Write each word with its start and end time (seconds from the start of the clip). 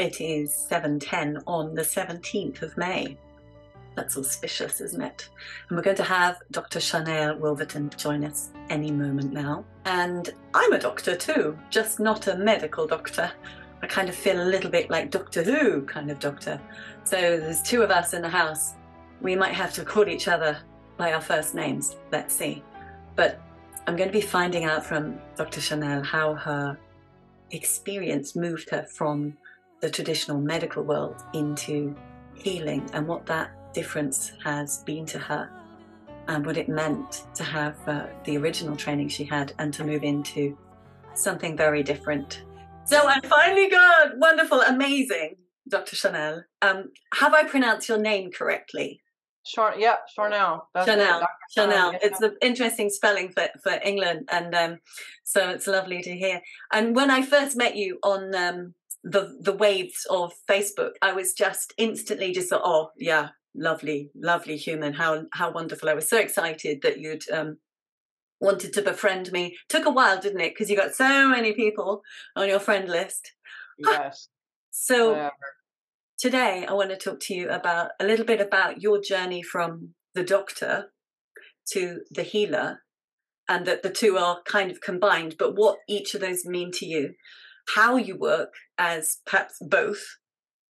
It 0.00 0.18
is 0.18 0.54
7:10 0.70 1.42
on 1.46 1.74
the 1.74 1.82
17th 1.82 2.62
of 2.62 2.74
May. 2.78 3.18
That's 3.94 4.16
auspicious, 4.16 4.80
isn't 4.80 5.02
it? 5.02 5.28
And 5.68 5.76
we're 5.76 5.82
going 5.82 5.98
to 5.98 6.02
have 6.02 6.38
Dr. 6.52 6.78
Sharnael 6.78 7.38
Wolverton 7.38 7.90
join 7.98 8.24
us 8.24 8.48
any 8.70 8.90
moment 8.90 9.30
now. 9.34 9.62
And 9.84 10.30
I'm 10.54 10.72
a 10.72 10.78
doctor 10.78 11.14
too, 11.14 11.58
just 11.68 12.00
not 12.00 12.28
a 12.28 12.38
medical 12.38 12.86
doctor. 12.86 13.30
I 13.82 13.86
kind 13.88 14.08
of 14.08 14.14
feel 14.14 14.42
a 14.42 14.48
little 14.48 14.70
bit 14.70 14.88
like 14.88 15.10
Doctor 15.10 15.42
Who 15.42 15.82
kind 15.82 16.10
of 16.10 16.18
doctor. 16.18 16.58
So 17.04 17.16
there's 17.20 17.60
two 17.60 17.82
of 17.82 17.90
us 17.90 18.14
in 18.14 18.22
the 18.22 18.28
house. 18.30 18.76
We 19.20 19.36
might 19.36 19.52
have 19.52 19.74
to 19.74 19.84
call 19.84 20.08
each 20.08 20.28
other 20.28 20.56
by 20.96 21.12
our 21.12 21.20
first 21.20 21.54
names. 21.54 21.96
Let's 22.10 22.34
see. 22.34 22.64
But 23.16 23.38
I'm 23.86 23.96
going 23.96 24.08
to 24.08 24.18
be 24.18 24.22
finding 24.22 24.64
out 24.64 24.82
from 24.82 25.20
Dr. 25.36 25.60
Sharnael 25.60 26.02
how 26.02 26.36
her 26.36 26.78
experience 27.50 28.34
moved 28.34 28.70
her 28.70 28.84
from 28.84 29.36
the 29.80 29.90
traditional 29.90 30.40
medical 30.40 30.82
world 30.82 31.22
into 31.32 31.94
healing 32.34 32.88
and 32.92 33.06
what 33.06 33.26
that 33.26 33.50
difference 33.72 34.32
has 34.42 34.82
been 34.84 35.06
to 35.06 35.18
her 35.18 35.50
and 36.28 36.44
what 36.44 36.56
it 36.56 36.68
meant 36.68 37.24
to 37.34 37.42
have 37.42 37.76
uh, 37.88 38.06
the 38.24 38.36
original 38.36 38.76
training 38.76 39.08
she 39.08 39.24
had 39.24 39.52
and 39.58 39.72
to 39.74 39.84
move 39.84 40.04
into 40.04 40.56
something 41.14 41.56
very 41.56 41.82
different. 41.82 42.44
So 42.84 43.06
I 43.06 43.20
finally 43.24 43.68
got 43.68 44.18
wonderful, 44.18 44.60
amazing, 44.60 45.36
Dr. 45.68 45.96
Sharnael. 45.96 46.44
Um, 46.62 46.90
have 47.14 47.34
I 47.34 47.44
pronounced 47.44 47.88
your 47.88 47.98
name 47.98 48.30
correctly? 48.30 49.00
Sure. 49.46 49.74
Yeah, 49.76 49.96
Sharnael. 50.16 50.62
Sharnael. 50.76 51.26
Sharnael. 51.56 51.98
It's 52.02 52.20
an 52.20 52.36
interesting 52.42 52.90
spelling 52.90 53.30
for, 53.30 53.48
for 53.62 53.78
England, 53.82 54.28
and 54.30 54.54
um, 54.54 54.78
so 55.24 55.48
it's 55.50 55.66
lovely 55.66 56.02
to 56.02 56.16
hear. 56.16 56.40
And 56.72 56.94
when 56.94 57.10
I 57.10 57.22
first 57.22 57.56
met 57.56 57.74
you 57.74 57.98
on 58.02 58.34
um, 58.34 58.74
the 59.02 59.36
the 59.40 59.52
waves 59.52 60.06
of 60.10 60.32
Facebook, 60.48 60.92
I 61.02 61.12
was 61.12 61.32
just 61.32 61.72
instantly 61.78 62.32
just 62.32 62.50
thought, 62.50 62.62
oh 62.64 62.90
yeah, 62.96 63.30
lovely, 63.54 64.10
lovely 64.14 64.56
human. 64.56 64.92
How 64.94 65.24
how 65.32 65.52
wonderful! 65.52 65.88
I 65.88 65.94
was 65.94 66.08
so 66.08 66.18
excited 66.18 66.80
that 66.82 66.98
you'd 66.98 67.28
um, 67.30 67.58
wanted 68.40 68.72
to 68.74 68.82
befriend 68.82 69.32
me. 69.32 69.56
Took 69.68 69.86
a 69.86 69.90
while, 69.90 70.20
didn't 70.20 70.40
it? 70.40 70.52
Because 70.54 70.70
you 70.70 70.76
got 70.76 70.94
so 70.94 71.28
many 71.28 71.52
people 71.52 72.02
on 72.36 72.48
your 72.48 72.60
friend 72.60 72.88
list. 72.88 73.32
Yes. 73.82 74.28
so 74.70 75.30
today, 76.18 76.66
I 76.68 76.74
want 76.74 76.90
to 76.90 76.98
talk 76.98 77.18
to 77.20 77.34
you 77.34 77.48
about 77.48 77.92
a 77.98 78.04
little 78.04 78.26
bit 78.26 78.42
about 78.42 78.82
your 78.82 79.00
journey 79.00 79.42
from 79.42 79.94
the 80.14 80.22
doctor 80.22 80.92
to 81.72 82.00
the 82.10 82.22
healer, 82.22 82.82
and 83.48 83.64
that 83.64 83.82
the 83.82 83.88
two 83.88 84.18
are 84.18 84.42
kind 84.44 84.70
of 84.70 84.82
combined. 84.82 85.36
But 85.38 85.56
what 85.56 85.78
each 85.88 86.14
of 86.14 86.20
those 86.20 86.44
mean 86.44 86.72
to 86.72 86.84
you, 86.84 87.14
how 87.74 87.96
you 87.96 88.16
work 88.16 88.54
as 88.78 89.18
perhaps 89.26 89.58
both, 89.60 90.02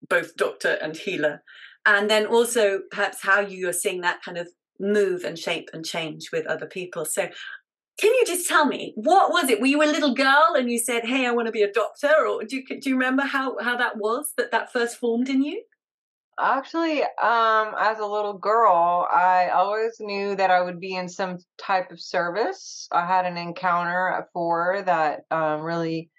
both 0.08 0.36
doctor 0.36 0.78
and 0.82 0.96
healer, 0.96 1.42
and 1.86 2.10
then 2.10 2.26
also 2.26 2.80
perhaps 2.90 3.22
how 3.22 3.40
you 3.40 3.68
are 3.68 3.72
seeing 3.72 4.00
that 4.02 4.22
kind 4.22 4.38
of 4.38 4.48
move 4.78 5.24
and 5.24 5.38
shape 5.38 5.68
and 5.72 5.84
change 5.84 6.30
with 6.32 6.46
other 6.46 6.66
people. 6.66 7.04
So 7.04 7.28
can 8.00 8.14
you 8.14 8.24
just 8.26 8.48
tell 8.48 8.64
me 8.64 8.92
what 8.96 9.30
was 9.30 9.50
it? 9.50 9.60
Were 9.60 9.66
you 9.66 9.82
a 9.82 9.84
little 9.84 10.14
girl 10.14 10.54
and 10.56 10.70
you 10.70 10.78
said, 10.78 11.04
"Hey, 11.04 11.26
I 11.26 11.32
want 11.32 11.46
to 11.46 11.52
be 11.52 11.62
a 11.62 11.72
doctor," 11.72 12.26
or 12.26 12.44
do 12.44 12.56
you 12.56 12.80
do 12.80 12.88
you 12.88 12.94
remember 12.94 13.22
how 13.22 13.58
how 13.58 13.76
that 13.76 13.98
was 13.98 14.32
that 14.38 14.50
that 14.52 14.72
first 14.72 14.96
formed 14.96 15.28
in 15.28 15.42
you? 15.42 15.62
Actually, 16.40 17.02
um, 17.02 17.74
as 17.78 17.98
a 17.98 18.06
little 18.06 18.32
girl, 18.32 19.06
I 19.12 19.50
always 19.50 20.00
knew 20.00 20.34
that 20.36 20.50
I 20.50 20.62
would 20.62 20.80
be 20.80 20.94
in 20.96 21.08
some 21.08 21.38
type 21.58 21.90
of 21.90 22.00
service. 22.00 22.88
I 22.90 23.04
had 23.04 23.26
an 23.26 23.36
encounter 23.36 24.08
at 24.08 24.32
four 24.32 24.82
that 24.86 25.26
um, 25.30 25.60
really 25.60 26.10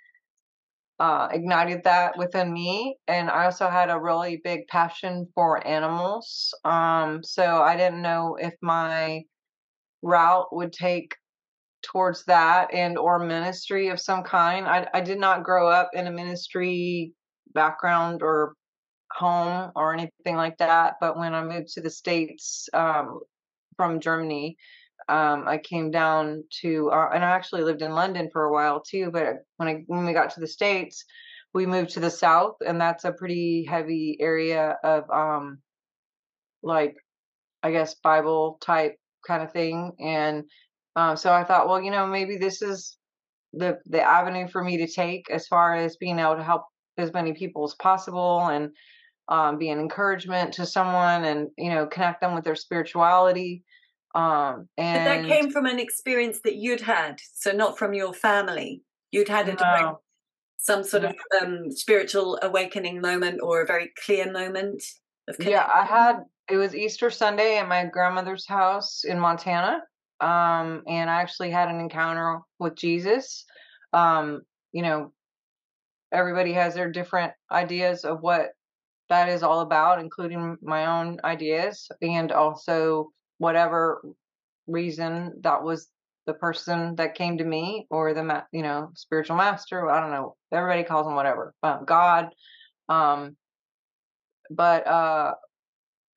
uh, 1.01 1.27
ignited 1.31 1.83
that 1.83 2.15
within 2.15 2.53
me. 2.53 2.95
And 3.07 3.27
I 3.27 3.45
also 3.45 3.67
had 3.67 3.89
a 3.89 3.99
really 3.99 4.39
big 4.43 4.67
passion 4.67 5.27
for 5.33 5.65
animals. 5.67 6.53
Um, 6.63 7.23
so 7.23 7.43
I 7.63 7.75
didn't 7.75 8.03
know 8.03 8.37
if 8.39 8.53
my 8.61 9.23
route 10.03 10.55
would 10.55 10.71
take 10.71 11.15
towards 11.81 12.23
that 12.25 12.71
and 12.71 12.99
or 12.99 13.17
ministry 13.17 13.87
of 13.87 13.99
some 13.99 14.21
kind. 14.21 14.67
I, 14.67 14.87
I 14.93 15.01
did 15.01 15.19
not 15.19 15.43
grow 15.43 15.67
up 15.67 15.89
in 15.93 16.05
a 16.05 16.11
ministry 16.11 17.13
background 17.55 18.21
or 18.21 18.53
home 19.11 19.71
or 19.75 19.95
anything 19.95 20.35
like 20.35 20.59
that. 20.59 20.97
But 21.01 21.17
when 21.17 21.33
I 21.33 21.43
moved 21.43 21.69
to 21.69 21.81
the 21.81 21.89
States 21.89 22.69
um, 22.75 23.21
from 23.75 24.01
Germany, 24.01 24.55
um, 25.09 25.47
I 25.47 25.57
came 25.57 25.91
down 25.91 26.43
to, 26.61 26.89
uh, 26.91 27.09
and 27.13 27.23
I 27.23 27.31
actually 27.31 27.63
lived 27.63 27.81
in 27.81 27.91
London 27.91 28.29
for 28.31 28.43
a 28.43 28.51
while 28.51 28.81
too. 28.81 29.09
But 29.11 29.45
when 29.57 29.69
I 29.69 29.83
when 29.87 30.05
we 30.05 30.13
got 30.13 30.31
to 30.31 30.39
the 30.39 30.47
states, 30.47 31.05
we 31.53 31.65
moved 31.65 31.91
to 31.91 31.99
the 31.99 32.09
south, 32.09 32.57
and 32.65 32.79
that's 32.79 33.03
a 33.05 33.11
pretty 33.11 33.65
heavy 33.65 34.17
area 34.19 34.77
of, 34.83 35.09
um, 35.09 35.59
like, 36.63 36.95
I 37.63 37.71
guess 37.71 37.95
Bible 37.95 38.57
type 38.61 38.97
kind 39.27 39.43
of 39.43 39.51
thing. 39.51 39.93
And 39.99 40.45
uh, 40.95 41.15
so 41.15 41.33
I 41.33 41.43
thought, 41.43 41.67
well, 41.67 41.81
you 41.81 41.91
know, 41.91 42.07
maybe 42.07 42.37
this 42.37 42.61
is 42.61 42.97
the 43.53 43.79
the 43.85 44.01
avenue 44.01 44.47
for 44.47 44.63
me 44.63 44.77
to 44.77 44.87
take 44.87 45.29
as 45.29 45.47
far 45.47 45.75
as 45.75 45.97
being 45.97 46.19
able 46.19 46.37
to 46.37 46.43
help 46.43 46.63
as 46.97 47.13
many 47.13 47.33
people 47.33 47.63
as 47.63 47.75
possible 47.75 48.47
and 48.47 48.71
um, 49.27 49.57
be 49.57 49.69
an 49.69 49.79
encouragement 49.79 50.53
to 50.53 50.65
someone 50.65 51.25
and 51.25 51.49
you 51.57 51.69
know 51.69 51.85
connect 51.87 52.21
them 52.21 52.33
with 52.33 52.43
their 52.43 52.55
spirituality 52.55 53.63
um, 54.13 54.67
and 54.77 55.05
but 55.05 55.29
that 55.29 55.39
came 55.39 55.51
from 55.51 55.65
an 55.65 55.79
experience 55.79 56.39
that 56.43 56.55
you'd 56.55 56.81
had, 56.81 57.19
so 57.33 57.51
not 57.51 57.77
from 57.77 57.93
your 57.93 58.13
family. 58.13 58.81
You'd 59.11 59.29
had 59.29 59.49
a 59.49 59.53
no. 59.53 59.99
some 60.57 60.83
sort 60.83 61.05
of 61.05 61.15
um, 61.41 61.71
spiritual 61.71 62.39
awakening 62.41 63.01
moment 63.01 63.39
or 63.41 63.61
a 63.61 63.65
very 63.65 63.91
clear 64.05 64.31
moment 64.31 64.83
of 65.27 65.35
connection. 65.37 65.51
Yeah, 65.51 65.69
I 65.73 65.85
had. 65.85 66.19
It 66.49 66.57
was 66.57 66.75
Easter 66.75 67.09
Sunday 67.09 67.57
at 67.57 67.67
my 67.67 67.85
grandmother's 67.85 68.45
house 68.45 69.03
in 69.05 69.17
Montana, 69.19 69.81
um, 70.19 70.83
and 70.87 71.09
I 71.09 71.21
actually 71.21 71.51
had 71.51 71.69
an 71.69 71.79
encounter 71.79 72.39
with 72.59 72.75
Jesus. 72.75 73.45
Um, 73.93 74.41
you 74.73 74.81
know, 74.81 75.13
everybody 76.11 76.51
has 76.53 76.75
their 76.75 76.91
different 76.91 77.31
ideas 77.49 78.03
of 78.03 78.21
what 78.21 78.49
that 79.07 79.29
is 79.29 79.43
all 79.43 79.61
about, 79.61 79.99
including 79.99 80.57
my 80.61 80.85
own 80.85 81.19
ideas, 81.23 81.89
and 82.01 82.31
also 82.33 83.11
whatever 83.41 84.03
reason 84.67 85.33
that 85.41 85.63
was 85.63 85.87
the 86.27 86.33
person 86.35 86.95
that 86.95 87.15
came 87.15 87.39
to 87.39 87.43
me 87.43 87.87
or 87.89 88.13
the 88.13 88.43
you 88.51 88.61
know 88.61 88.91
spiritual 88.95 89.35
master 89.35 89.89
i 89.89 89.99
don't 89.99 90.11
know 90.11 90.35
everybody 90.51 90.83
calls 90.83 91.07
him 91.07 91.15
whatever 91.15 91.55
god 91.85 92.29
um 92.87 93.35
but 94.51 94.85
uh 94.85 95.33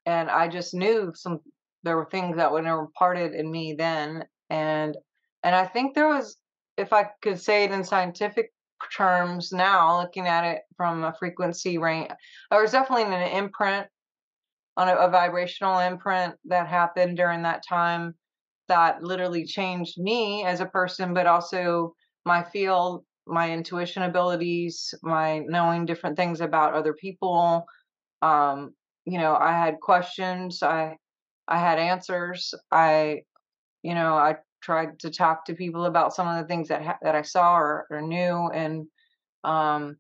and 0.05 0.29
i 0.29 0.47
just 0.47 0.75
knew 0.75 1.12
some 1.15 1.41
there 1.83 1.97
were 1.97 2.11
things 2.11 2.37
that 2.37 2.53
were 2.53 2.59
imparted 2.59 3.33
in 3.33 3.51
me 3.51 3.73
then 3.73 4.23
and 4.51 4.95
and 5.43 5.55
i 5.55 5.65
think 5.65 5.95
there 5.95 6.09
was 6.09 6.37
if 6.77 6.93
i 6.93 7.09
could 7.23 7.41
say 7.41 7.65
it 7.65 7.71
in 7.71 7.83
scientific 7.83 8.53
terms 8.95 9.51
now 9.51 9.99
looking 10.03 10.27
at 10.27 10.45
it 10.45 10.61
from 10.77 11.05
a 11.05 11.15
frequency 11.19 11.79
range 11.79 12.11
there 12.51 12.61
was 12.61 12.73
definitely 12.73 13.05
an 13.05 13.39
imprint 13.39 13.87
on 14.77 14.89
a, 14.89 14.95
a 14.95 15.11
vibrational 15.11 15.79
imprint 15.79 16.35
that 16.47 16.67
happened 16.67 17.17
during 17.17 17.43
that 17.43 17.62
time 17.67 18.15
that 18.69 19.03
literally 19.03 19.45
changed 19.45 19.99
me 19.99 20.45
as 20.45 20.61
a 20.61 20.67
person, 20.67 21.15
but 21.15 21.27
also 21.27 21.95
my 22.25 22.43
field, 22.43 23.05
my 23.27 23.51
intuition 23.53 24.03
abilities, 24.03 24.95
my 25.03 25.41
knowing 25.41 25.85
different 25.85 26.17
things 26.17 26.41
about 26.41 26.75
other 26.75 26.95
people. 26.95 27.65
Um, 28.23 28.75
you 29.05 29.19
know, 29.19 29.37
I 29.37 29.53
had 29.53 29.81
questions, 29.81 30.62
I 30.62 30.97
I 31.47 31.59
had 31.59 31.79
answers. 31.79 32.55
I, 32.71 33.23
you 33.83 33.95
know, 33.95 34.15
I 34.15 34.37
tried 34.62 34.99
to 35.01 35.11
talk 35.11 35.45
to 35.45 35.55
people 35.55 35.85
about 35.85 36.15
some 36.15 36.27
of 36.27 36.41
the 36.41 36.49
things 36.49 36.69
that 36.69 36.83
ha- 36.83 36.99
that 37.03 37.15
I 37.15 37.23
saw 37.23 37.56
or, 37.56 37.87
or 37.91 38.01
knew, 38.01 38.50
and 38.53 38.87
um, 39.44 39.97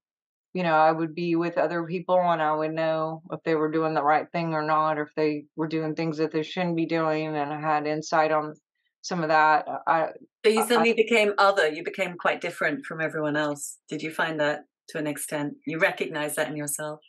you 0.54 0.62
know, 0.62 0.74
I 0.74 0.92
would 0.92 1.14
be 1.14 1.34
with 1.34 1.58
other 1.58 1.82
people 1.82 2.18
and 2.18 2.40
I 2.40 2.54
would 2.54 2.72
know 2.72 3.22
if 3.32 3.42
they 3.42 3.56
were 3.56 3.70
doing 3.70 3.92
the 3.92 4.04
right 4.04 4.30
thing 4.30 4.54
or 4.54 4.62
not, 4.62 4.98
or 4.98 5.02
if 5.02 5.14
they 5.16 5.46
were 5.56 5.66
doing 5.66 5.96
things 5.96 6.16
that 6.18 6.30
they 6.30 6.44
shouldn't 6.44 6.76
be 6.76 6.86
doing. 6.86 7.36
And 7.36 7.52
I 7.52 7.60
had 7.60 7.88
insight 7.88 8.30
on 8.30 8.54
some 9.02 9.24
of 9.24 9.28
that. 9.30 9.66
I, 9.88 10.10
so 10.46 10.52
you 10.52 10.62
suddenly 10.62 10.92
I, 10.92 10.94
became 10.94 11.32
other. 11.38 11.68
You 11.68 11.82
became 11.82 12.16
quite 12.16 12.40
different 12.40 12.86
from 12.86 13.00
everyone 13.00 13.36
else. 13.36 13.78
Did 13.88 14.00
you 14.00 14.12
find 14.12 14.38
that 14.38 14.60
to 14.90 14.98
an 14.98 15.08
extent? 15.08 15.54
You 15.66 15.80
recognize 15.80 16.36
that 16.36 16.48
in 16.48 16.56
yourself? 16.56 17.00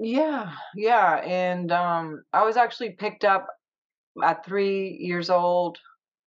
Yeah, 0.00 0.52
yeah. 0.74 1.20
And 1.24 1.70
um, 1.70 2.24
I 2.32 2.44
was 2.44 2.56
actually 2.56 2.96
picked 2.98 3.24
up 3.24 3.46
at 4.24 4.44
three 4.44 4.98
years 5.00 5.30
old 5.30 5.78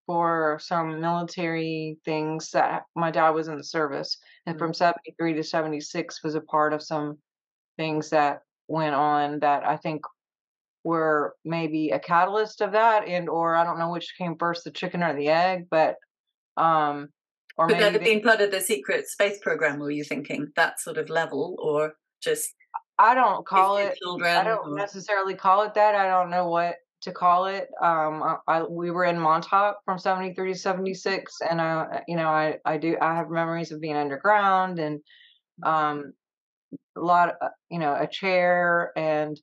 for 0.05 0.59
some 0.61 0.99
military 0.99 1.97
things 2.05 2.49
that 2.51 2.83
my 2.95 3.11
dad 3.11 3.29
was 3.31 3.47
in 3.47 3.57
the 3.57 3.63
service 3.63 4.17
and 4.45 4.55
mm-hmm. 4.55 4.65
from 4.65 4.73
73 4.73 5.33
to 5.33 5.43
76 5.43 6.23
was 6.23 6.35
a 6.35 6.41
part 6.41 6.73
of 6.73 6.81
some 6.81 7.17
things 7.77 8.09
that 8.09 8.41
went 8.67 8.95
on 8.95 9.39
that 9.39 9.65
i 9.65 9.77
think 9.77 10.01
were 10.83 11.35
maybe 11.45 11.89
a 11.89 11.99
catalyst 11.99 12.61
of 12.61 12.71
that 12.71 13.07
and 13.07 13.29
or 13.29 13.55
i 13.55 13.63
don't 13.63 13.79
know 13.79 13.91
which 13.91 14.15
came 14.17 14.35
first 14.37 14.63
the 14.63 14.71
chicken 14.71 15.03
or 15.03 15.15
the 15.15 15.29
egg 15.29 15.67
but 15.69 15.95
um 16.57 17.09
or 17.57 17.67
could 17.67 17.77
that 17.79 17.93
have 17.93 18.03
been 18.03 18.21
part 18.21 18.41
of 18.41 18.51
the 18.51 18.61
secret 18.61 19.07
space 19.07 19.37
program 19.41 19.79
were 19.79 19.91
you 19.91 20.03
thinking 20.03 20.47
that 20.55 20.79
sort 20.79 20.97
of 20.97 21.09
level 21.09 21.55
or 21.59 21.93
just 22.21 22.53
I 23.01 23.15
don't 23.15 23.45
call 23.47 23.77
it. 23.77 23.97
children. 23.97 24.29
I 24.29 24.43
don't 24.43 24.73
or- 24.73 24.75
necessarily 24.75 25.33
call 25.33 25.63
it 25.63 25.73
that. 25.73 25.95
I 25.95 26.07
don't 26.07 26.29
know 26.29 26.47
what 26.47 26.75
to 27.01 27.11
call 27.11 27.45
it. 27.45 27.67
Um, 27.81 28.37
I, 28.47 28.63
we 28.63 28.91
were 28.91 29.05
in 29.05 29.19
Montauk 29.19 29.77
from 29.85 29.99
seventy 29.99 30.33
three 30.33 30.53
to 30.53 30.59
seventy 30.59 30.93
six, 30.93 31.37
and 31.47 31.61
I, 31.61 32.03
you 32.07 32.15
know, 32.15 32.27
I 32.27 32.57
I 32.65 32.77
do 32.77 32.97
I 33.01 33.15
have 33.15 33.29
memories 33.29 33.71
of 33.71 33.81
being 33.81 33.95
underground 33.97 34.79
and 34.79 35.01
um 35.63 36.13
a 36.97 37.01
lot 37.01 37.29
of, 37.29 37.35
uh, 37.41 37.49
you 37.69 37.79
know 37.79 37.95
a 37.95 38.07
chair 38.07 38.91
and 38.95 39.39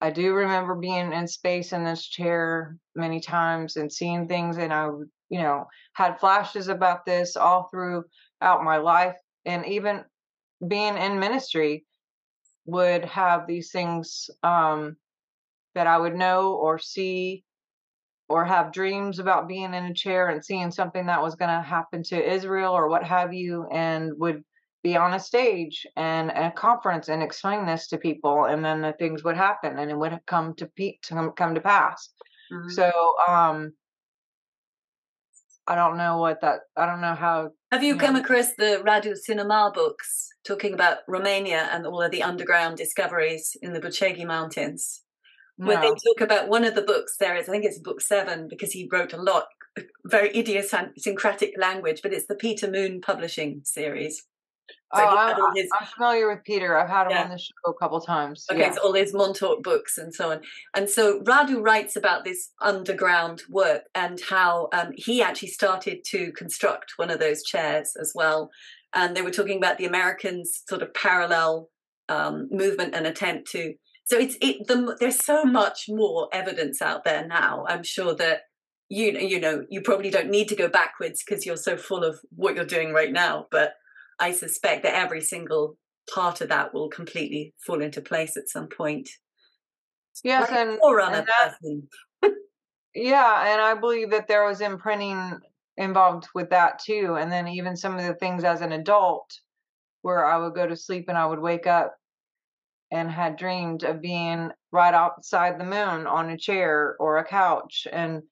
I 0.00 0.10
do 0.10 0.34
remember 0.34 0.74
being 0.74 1.12
in 1.12 1.28
space 1.28 1.72
in 1.72 1.84
this 1.84 2.04
chair 2.06 2.76
many 2.96 3.20
times 3.20 3.76
and 3.76 3.92
seeing 3.92 4.26
things, 4.28 4.58
and 4.58 4.72
I 4.72 4.86
you 5.30 5.38
know 5.38 5.66
had 5.94 6.18
flashes 6.20 6.68
about 6.68 7.06
this 7.06 7.36
all 7.36 7.68
throughout 7.70 8.64
my 8.64 8.78
life, 8.78 9.16
and 9.44 9.64
even 9.66 10.04
being 10.66 10.96
in 10.96 11.20
ministry 11.20 11.84
would 12.66 13.04
have 13.04 13.46
these 13.46 13.70
things 13.70 14.30
um, 14.42 14.96
that 15.74 15.86
I 15.86 15.98
would 15.98 16.14
know 16.14 16.54
or 16.54 16.78
see 16.78 17.44
or 18.28 18.44
have 18.44 18.72
dreams 18.72 19.18
about 19.18 19.48
being 19.48 19.74
in 19.74 19.84
a 19.84 19.94
chair 19.94 20.28
and 20.28 20.44
seeing 20.44 20.70
something 20.70 21.06
that 21.06 21.20
was 21.20 21.34
going 21.34 21.50
to 21.50 21.60
happen 21.60 22.02
to 22.04 22.32
Israel 22.32 22.72
or 22.72 22.88
what 22.88 23.04
have 23.04 23.34
you, 23.34 23.66
and 23.70 24.12
would 24.16 24.42
be 24.82 24.96
on 24.96 25.14
a 25.14 25.20
stage 25.20 25.86
and 25.96 26.30
a 26.30 26.50
conference 26.50 27.08
and 27.08 27.22
explain 27.22 27.66
this 27.66 27.88
to 27.88 27.98
people, 27.98 28.46
and 28.46 28.64
then 28.64 28.80
the 28.80 28.94
things 28.94 29.22
would 29.22 29.36
happen 29.36 29.78
and 29.78 29.90
it 29.90 29.96
would 29.96 30.18
come 30.26 30.54
to 30.54 30.66
pe- 30.76 30.96
to 31.02 31.32
come, 31.36 31.54
to 31.54 31.60
pass. 31.60 32.10
Mhm. 32.50 32.70
So 32.70 32.90
um, 33.28 33.72
I 35.66 35.74
don't 35.76 35.96
know 35.96 36.18
what 36.18 36.40
that. 36.40 36.60
I 36.76 36.86
don't 36.86 37.00
know 37.00 37.14
how. 37.14 37.50
Have 37.70 37.82
you 37.84 37.94
Yeah. 37.94 38.00
come 38.00 38.16
across 38.16 38.54
the 38.54 38.82
Radu 38.84 39.14
Cinamar 39.14 39.72
books 39.72 40.28
talking 40.44 40.74
about 40.74 40.98
Romania 41.06 41.68
and 41.70 41.86
all 41.86 42.02
of 42.02 42.10
the 42.10 42.22
underground 42.22 42.76
discoveries 42.76 43.56
in 43.62 43.72
the 43.72 43.80
Bucegi 43.80 44.26
Mountains? 44.26 45.02
Where 45.66 45.80
they 45.80 45.88
talk 45.88 46.20
about 46.20 46.48
one 46.48 46.64
of 46.64 46.74
the 46.74 46.82
books 46.82 47.16
there 47.18 47.36
is, 47.36 47.48
I 47.48 47.52
think 47.52 47.64
it's 47.64 47.78
book 47.78 48.00
seven, 48.00 48.48
because 48.48 48.72
he 48.72 48.88
wrote 48.92 49.12
a 49.12 49.16
lot, 49.22 49.46
very 50.04 50.36
idiosyncratic 50.36 51.54
language, 51.58 52.00
but 52.02 52.12
it's 52.12 52.26
the 52.26 52.34
Peter 52.34 52.70
Moon 52.70 53.00
Publishing 53.00 53.62
series. 53.64 54.22
So 54.94 55.00
Oh, 55.02 55.06
I, 55.16 55.28
had 55.28 55.38
all 55.40 55.46
I, 55.46 55.52
his- 55.56 55.70
I'm 55.78 55.86
familiar 55.86 56.28
with 56.28 56.44
Peter. 56.44 56.76
I've 56.76 56.88
had 56.88 57.04
him 57.06 57.12
Yeah. 57.12 57.24
on 57.24 57.30
the 57.30 57.38
show 57.38 57.52
a 57.70 57.74
couple 57.74 58.00
times. 58.00 58.44
Okay, 58.50 58.60
yeah. 58.60 58.72
so 58.72 58.82
all 58.82 58.92
his 58.92 59.14
Montauk 59.14 59.62
books 59.62 59.96
and 59.96 60.14
so 60.14 60.30
on. 60.32 60.42
And 60.74 60.88
so 60.88 61.20
Radu 61.20 61.62
writes 61.64 61.96
about 61.96 62.24
this 62.24 62.50
underground 62.60 63.42
work 63.48 63.84
and 63.94 64.20
how 64.28 64.68
um, 64.74 64.92
he 64.94 65.22
actually 65.22 65.48
started 65.48 66.04
to 66.10 66.30
construct 66.32 66.92
one 66.96 67.10
of 67.10 67.20
those 67.20 67.42
chairs 67.42 67.96
as 68.00 68.12
well. 68.14 68.50
And 68.94 69.16
they 69.16 69.22
were 69.22 69.30
talking 69.30 69.56
about 69.56 69.78
the 69.78 69.86
Americans' 69.86 70.62
sort 70.68 70.82
of 70.82 70.92
parallel 70.92 71.70
um, 72.10 72.48
movement 72.50 72.94
and 72.94 73.06
attempt 73.06 73.50
to. 73.52 73.74
So 74.04 74.18
it's 74.18 74.36
it. 74.40 74.66
The, 74.66 74.96
there's 74.98 75.24
so 75.24 75.42
mm-hmm. 75.42 75.52
much 75.52 75.86
more 75.88 76.28
evidence 76.32 76.82
out 76.82 77.04
there 77.04 77.26
now. 77.26 77.64
I'm 77.68 77.82
sure 77.82 78.14
that 78.16 78.42
you 78.88 79.12
know 79.12 79.20
you 79.20 79.40
know 79.40 79.64
you 79.70 79.80
probably 79.80 80.10
don't 80.10 80.30
need 80.30 80.48
to 80.48 80.56
go 80.56 80.68
backwards 80.68 81.22
because 81.24 81.46
you're 81.46 81.56
so 81.56 81.76
full 81.76 82.04
of 82.04 82.18
what 82.34 82.54
you're 82.54 82.64
doing 82.64 82.92
right 82.92 83.12
now. 83.12 83.46
But 83.50 83.74
I 84.18 84.32
suspect 84.32 84.82
that 84.82 84.94
every 84.94 85.20
single 85.20 85.76
part 86.12 86.40
of 86.40 86.48
that 86.48 86.74
will 86.74 86.88
completely 86.88 87.54
fall 87.64 87.80
into 87.80 88.00
place 88.00 88.36
at 88.36 88.48
some 88.48 88.68
point. 88.68 89.08
Yes, 90.22 90.50
Like 90.50 90.58
and, 90.58 90.78
and 90.82 91.26
that, 91.26 92.32
yeah, 92.94 93.52
and 93.52 93.60
I 93.60 93.74
believe 93.74 94.10
that 94.10 94.28
there 94.28 94.46
was 94.46 94.60
imprinting 94.60 95.40
involved 95.76 96.28
with 96.34 96.50
that 96.50 96.78
too. 96.78 97.16
And 97.18 97.32
then 97.32 97.48
even 97.48 97.76
some 97.76 97.96
of 97.96 98.04
the 98.04 98.14
things 98.14 98.44
as 98.44 98.60
an 98.60 98.72
adult, 98.72 99.30
where 100.02 100.24
I 100.24 100.36
would 100.36 100.54
go 100.54 100.66
to 100.66 100.76
sleep 100.76 101.06
and 101.08 101.16
I 101.16 101.26
would 101.26 101.40
wake 101.40 101.66
up 101.66 101.96
and 102.92 103.10
had 103.10 103.36
dreamed 103.36 103.82
of 103.82 104.02
being 104.02 104.50
right 104.70 104.94
outside 104.94 105.58
the 105.58 105.64
moon 105.64 106.06
on 106.06 106.30
a 106.30 106.36
chair 106.36 106.94
or 107.00 107.18
a 107.18 107.24
couch 107.24 107.86
and 107.90 108.22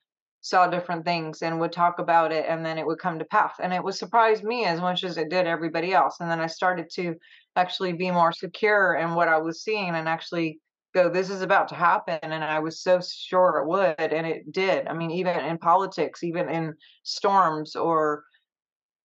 saw 0.43 0.67
different 0.67 1.05
things 1.05 1.43
and 1.43 1.59
would 1.59 1.73
talk 1.73 1.99
about 1.99 2.31
it 2.31 2.45
and 2.49 2.65
then 2.65 2.79
it 2.79 2.87
would 2.87 2.99
come 2.99 3.19
to 3.19 3.25
pass. 3.25 3.55
And 3.61 3.73
it 3.73 3.83
would 3.83 3.95
surprise 3.95 4.43
me 4.43 4.65
as 4.65 4.81
much 4.81 5.03
as 5.03 5.17
it 5.17 5.31
did 5.31 5.47
everybody 5.47 5.93
else. 5.93 6.19
And 6.21 6.31
then 6.31 6.41
i 6.41 6.47
started 6.47 6.91
to 6.95 7.15
actually 7.57 7.95
be 7.95 8.11
more 8.11 8.33
secure 8.33 8.95
in 8.95 9.15
what 9.15 9.29
i 9.29 9.37
was 9.39 9.63
seeing 9.63 9.95
and 9.95 10.09
actually 10.09 10.61
go 10.95 11.09
this 11.09 11.31
is 11.31 11.43
about 11.43 11.69
to 11.69 11.75
happen 11.75 12.19
and 12.23 12.45
i 12.45 12.59
was 12.59 12.81
so 12.81 13.01
sure 13.03 13.59
it 13.59 13.69
would 13.69 14.13
and 14.13 14.27
it 14.27 14.53
did. 14.53 14.87
I 14.87 14.93
mean 14.95 15.11
even 15.11 15.39
in 15.41 15.59
politics 15.59 16.23
even 16.23 16.49
in 16.49 16.75
storms 17.03 17.77
or 17.77 18.25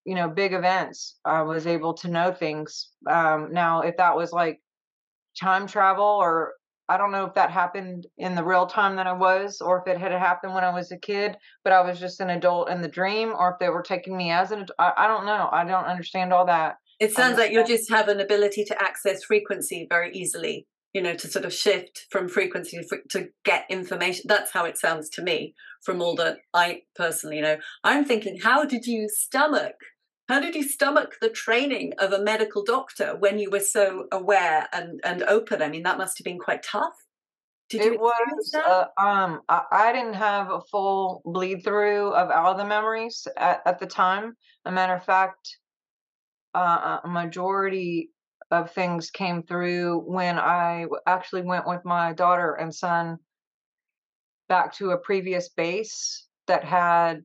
you 0.06 0.16
know 0.16 0.30
big 0.30 0.54
events 0.54 1.18
i 1.26 1.42
was 1.42 1.66
able 1.66 1.94
to 1.96 2.08
know 2.10 2.32
things. 2.32 2.90
Um 3.10 3.50
now 3.52 3.82
if 3.82 3.98
that 3.98 4.16
was 4.16 4.32
like 4.32 4.62
time 5.40 5.68
travel 5.68 6.06
or 6.06 6.54
I 6.88 6.98
don't 6.98 7.12
know 7.12 7.26
if 7.26 7.34
that 7.34 7.50
happened 7.50 8.06
in 8.18 8.36
the 8.36 8.44
real 8.44 8.68
time 8.68 8.96
that 8.98 9.08
I 9.08 9.14
was 9.14 9.60
or 9.60 9.80
if 9.82 9.88
it 9.88 10.00
had 10.00 10.12
happened 10.12 10.54
when 10.54 10.64
I 10.64 10.74
was 10.74 10.92
a 10.92 10.98
kid, 10.98 11.36
but 11.64 11.74
I 11.74 11.82
was 11.82 12.00
just 12.00 12.20
an 12.20 12.30
adult 12.30 12.70
in 12.70 12.82
the 12.82 12.88
dream 12.88 13.34
or 13.38 13.52
if 13.52 13.60
they 13.60 13.70
were 13.70 13.82
taking 13.82 14.16
me 14.16 14.32
as 14.32 14.52
an 14.52 14.62
ad- 14.62 14.72
I, 14.78 14.94
I 14.98 15.08
don't 15.08 15.26
know. 15.26 15.50
I 15.52 15.66
don't 15.66 15.86
understand 15.86 16.32
all 16.32 16.46
that. 16.46 16.76
It 17.00 17.14
sounds 17.14 17.38
like 17.38 17.52
you 17.52 17.66
just 17.66 17.90
have 17.90 18.08
an 18.08 18.20
ability 18.20 18.64
to 18.66 18.82
access 18.82 19.24
frequency 19.24 19.86
very 19.90 20.12
easily, 20.14 20.68
you 20.94 21.02
know, 21.02 21.14
to 21.16 21.28
sort 21.28 21.44
of 21.44 21.52
shift 21.52 22.06
from 22.10 22.30
frequency 22.30 22.78
to 22.78 22.98
to 23.10 23.28
get 23.44 23.66
information. 23.70 24.26
That's 24.28 24.52
how 24.52 24.66
it 24.66 24.78
sounds 24.78 25.10
to 25.12 25.22
me 25.22 25.56
from 25.84 26.02
all 26.02 26.16
that 26.16 26.38
I 26.54 26.84
personally 26.96 27.42
know. 27.42 27.58
I'm 27.84 28.06
thinking, 28.06 28.40
how 28.42 28.64
did 28.64 28.86
you 28.86 29.10
stomach? 29.10 29.76
How 30.28 30.40
did 30.40 30.56
you 30.56 30.64
stomach 30.64 31.18
the 31.22 31.30
training 31.30 31.94
of 32.00 32.12
a 32.12 32.22
medical 32.22 32.64
doctor 32.64 33.16
when 33.16 33.38
you 33.38 33.52
were 33.52 33.60
so 33.60 34.08
aware 34.12 34.68
and, 34.74 35.00
and 35.04 35.22
open? 35.24 35.62
I 35.62 35.70
mean, 35.70 35.84
that 35.84 36.00
must 36.00 36.18
have 36.18 36.26
been 36.26 36.40
quite 36.40 36.64
tough. 36.64 36.96
Did 37.70 37.84
you 37.84 37.94
it 37.94 38.00
was 38.00 38.54
uh, 38.54 38.86
um 39.02 39.42
I, 39.50 39.64
I 39.72 39.94
didn't 39.94 40.14
have 40.14 40.52
a 40.52 40.62
full 40.62 41.24
bleed 41.26 41.64
through 41.64 42.12
of 42.14 42.30
all 42.30 42.56
the 42.56 42.66
memories 42.66 43.28
at, 43.38 43.62
at 43.66 43.80
the 43.80 43.88
time. 43.88 44.36
A 44.66 44.72
matter 44.72 44.94
of 44.94 45.04
fact, 45.04 45.58
uh, 46.54 47.00
a 47.04 47.08
majority 47.08 48.12
of 48.52 48.72
things 48.72 49.10
came 49.10 49.42
through 49.42 50.00
when 50.02 50.38
I 50.38 50.86
actually 51.08 51.42
went 51.42 51.68
with 51.68 51.84
my 51.84 52.14
daughter 52.14 52.54
and 52.54 52.74
son 52.74 53.18
back 54.48 54.74
to 54.76 54.92
a 54.92 54.98
previous 54.98 55.50
base 55.50 56.28
that 56.48 56.64
had 56.64 57.24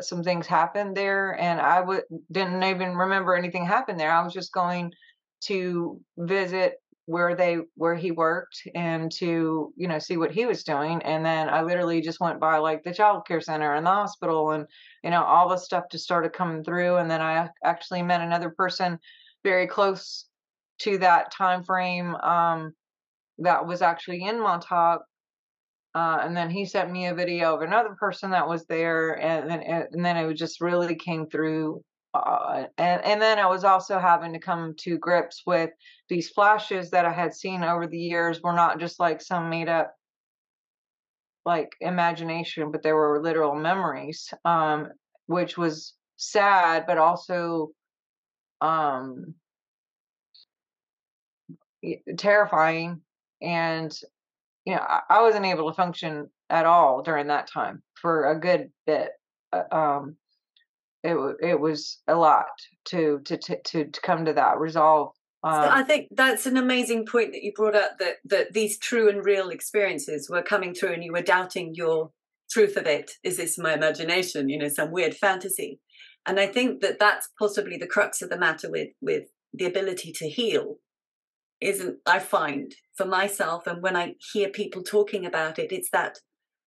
some 0.00 0.22
things 0.22 0.46
happened 0.46 0.96
there 0.96 1.38
and 1.40 1.60
I 1.60 1.80
w- 1.80 2.02
didn't 2.30 2.62
even 2.62 2.96
remember 2.96 3.34
anything 3.34 3.66
happened 3.66 3.98
there. 3.98 4.12
I 4.12 4.22
was 4.22 4.32
just 4.32 4.52
going 4.52 4.92
to 5.42 6.00
visit 6.18 6.74
where 7.06 7.34
they 7.34 7.58
where 7.74 7.96
he 7.96 8.12
worked 8.12 8.62
and 8.76 9.10
to 9.10 9.72
you 9.76 9.88
know 9.88 9.98
see 9.98 10.16
what 10.16 10.30
he 10.30 10.46
was 10.46 10.62
doing 10.62 11.02
and 11.02 11.26
then 11.26 11.48
I 11.48 11.62
literally 11.62 12.00
just 12.00 12.20
went 12.20 12.38
by 12.38 12.58
like 12.58 12.84
the 12.84 12.94
child 12.94 13.26
care 13.26 13.40
center 13.40 13.74
and 13.74 13.84
the 13.84 13.90
hospital 13.90 14.52
and 14.52 14.66
you 15.02 15.10
know 15.10 15.24
all 15.24 15.48
the 15.48 15.56
stuff 15.56 15.84
just 15.90 16.04
started 16.04 16.32
coming 16.32 16.62
through 16.62 16.96
and 16.96 17.10
then 17.10 17.20
I 17.20 17.48
actually 17.64 18.02
met 18.02 18.20
another 18.20 18.50
person 18.50 19.00
very 19.42 19.66
close 19.66 20.26
to 20.82 20.98
that 20.98 21.32
time 21.32 21.64
frame 21.64 22.14
um 22.16 22.72
that 23.38 23.66
was 23.66 23.82
actually 23.82 24.22
in 24.22 24.40
Montauk 24.40 25.02
uh, 25.94 26.20
and 26.22 26.36
then 26.36 26.50
he 26.50 26.64
sent 26.64 26.90
me 26.90 27.06
a 27.06 27.14
video 27.14 27.54
of 27.54 27.62
another 27.62 27.94
person 27.98 28.30
that 28.30 28.48
was 28.48 28.64
there, 28.66 29.20
and 29.20 29.50
then 29.50 29.60
and 29.60 30.04
then 30.04 30.16
it 30.16 30.34
just 30.34 30.60
really 30.60 30.94
came 30.94 31.26
through. 31.26 31.82
Uh, 32.14 32.64
and 32.78 33.04
and 33.04 33.20
then 33.22 33.38
I 33.38 33.46
was 33.46 33.64
also 33.64 33.98
having 33.98 34.32
to 34.32 34.38
come 34.38 34.74
to 34.80 34.98
grips 34.98 35.42
with 35.46 35.70
these 36.08 36.30
flashes 36.30 36.90
that 36.90 37.04
I 37.04 37.12
had 37.12 37.34
seen 37.34 37.62
over 37.62 37.86
the 37.86 37.98
years 37.98 38.40
were 38.42 38.52
not 38.54 38.78
just 38.80 39.00
like 39.00 39.20
some 39.20 39.50
made 39.50 39.68
up 39.68 39.94
like 41.44 41.70
imagination, 41.80 42.70
but 42.70 42.82
they 42.82 42.92
were 42.92 43.22
literal 43.22 43.54
memories, 43.54 44.32
um, 44.44 44.88
which 45.26 45.58
was 45.58 45.94
sad, 46.16 46.84
but 46.86 46.98
also 46.98 47.70
um, 48.60 49.34
terrifying 52.16 53.00
and 53.40 53.92
you 54.64 54.74
know, 54.74 54.80
I, 54.80 55.00
I 55.10 55.22
wasn't 55.22 55.46
able 55.46 55.70
to 55.70 55.76
function 55.76 56.30
at 56.50 56.66
all 56.66 57.02
during 57.02 57.28
that 57.28 57.50
time 57.50 57.82
for 58.00 58.30
a 58.30 58.38
good 58.38 58.70
bit. 58.86 59.10
Uh, 59.52 59.74
um, 59.74 60.16
it 61.02 61.16
it 61.40 61.60
was 61.60 62.00
a 62.06 62.14
lot 62.14 62.46
to 62.86 63.20
to 63.24 63.36
to 63.36 63.56
to, 63.62 64.00
come 64.02 64.24
to 64.24 64.32
that 64.34 64.58
resolve. 64.58 65.12
So 65.44 65.50
I 65.50 65.80
Um, 65.80 65.86
think 65.86 66.08
that's 66.12 66.46
an 66.46 66.56
amazing 66.56 67.06
point 67.06 67.32
that 67.32 67.42
you 67.42 67.52
brought 67.52 67.74
up 67.74 67.98
that 67.98 68.16
that 68.26 68.52
these 68.52 68.78
true 68.78 69.08
and 69.08 69.24
real 69.24 69.48
experiences 69.50 70.30
were 70.30 70.42
coming 70.42 70.74
through 70.74 70.92
and 70.92 71.02
you 71.02 71.12
were 71.12 71.22
doubting 71.22 71.74
your 71.74 72.12
truth 72.50 72.76
of 72.76 72.86
it. 72.86 73.12
Is 73.24 73.38
this 73.38 73.58
my 73.58 73.74
imagination? 73.74 74.48
You 74.48 74.58
know, 74.58 74.68
some 74.68 74.92
weird 74.92 75.14
fantasy. 75.14 75.80
And 76.24 76.38
I 76.38 76.46
think 76.46 76.80
that 76.82 77.00
that's 77.00 77.28
possibly 77.36 77.76
the 77.76 77.88
crux 77.88 78.22
of 78.22 78.30
the 78.30 78.38
matter 78.38 78.70
with 78.70 78.90
with 79.00 79.24
the 79.52 79.64
ability 79.64 80.12
to 80.12 80.28
heal. 80.28 80.76
Isn't 81.62 81.98
I 82.06 82.18
find 82.18 82.74
for 82.96 83.06
myself 83.06 83.66
and 83.66 83.82
when 83.82 83.96
I 83.96 84.14
hear 84.32 84.48
people 84.48 84.82
talking 84.82 85.24
about 85.24 85.58
it, 85.58 85.72
it's 85.72 85.90
that 85.90 86.18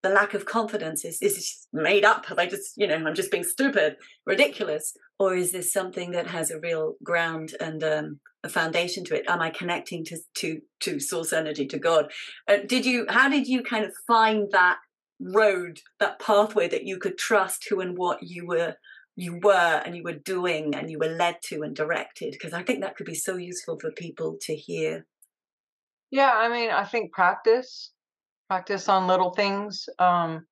the 0.06 0.10
lack 0.10 0.36
of 0.36 0.46
confidence 0.46 1.04
is 1.04 1.20
is 1.22 1.68
made 1.74 2.06
up. 2.06 2.26
I 2.38 2.46
just 2.46 2.74
you 2.78 2.86
know 2.88 2.96
i'm 2.96 3.16
just 3.16 3.32
being 3.32 3.44
stupid 3.44 3.98
ridiculous? 4.26 4.96
Or 5.18 5.34
is 5.34 5.52
this 5.52 5.74
something 5.74 6.12
that 6.12 6.28
has 6.28 6.52
a 6.52 6.60
real 6.60 6.96
ground 7.04 7.54
and 7.60 7.82
um, 7.84 8.20
a 8.44 8.50
foundation 8.50 9.04
to 9.06 9.16
it? 9.16 9.26
Am 9.28 9.42
i 9.42 9.50
connecting 9.50 10.06
to 10.06 10.18
to 10.36 10.62
to 10.82 11.00
source 11.00 11.34
energy 11.34 11.66
to 11.68 11.80
god? 11.80 12.12
Uh, 12.48 12.58
did 12.68 12.86
you 12.86 13.06
how 13.10 13.30
did 13.30 13.48
you 13.48 13.64
kind 13.64 13.84
of 13.84 13.94
find 14.06 14.52
that 14.52 14.78
road 15.20 15.80
that 16.00 16.20
pathway 16.20 16.68
that 16.68 16.86
you 16.86 16.98
could 17.00 17.18
trust 17.18 17.66
who 17.68 17.80
and 17.80 17.98
what 17.98 18.22
you 18.22 18.46
were 18.46 18.76
you 19.16 19.40
were 19.42 19.82
and 19.86 19.96
you 19.96 20.04
were 20.04 20.14
doing 20.14 20.76
and 20.76 20.90
you 20.90 21.00
were 21.00 21.08
led 21.08 21.38
to 21.42 21.64
and 21.64 21.76
directed 21.76 22.32
because 22.32 22.54
i 22.54 22.64
think 22.64 22.82
that 22.82 22.96
could 22.96 23.06
be 23.06 23.16
so 23.16 23.38
useful 23.38 23.80
for 23.80 23.92
people 23.92 24.38
to 24.42 24.56
hear. 24.56 25.06
Yeah 26.12 26.32
i 26.34 26.50
mean 26.50 26.70
i 26.70 26.84
think 26.84 27.14
practice 27.14 27.92
practice 28.50 28.88
on 28.90 29.08
little 29.08 29.32
things 29.32 29.88
um 30.00 30.46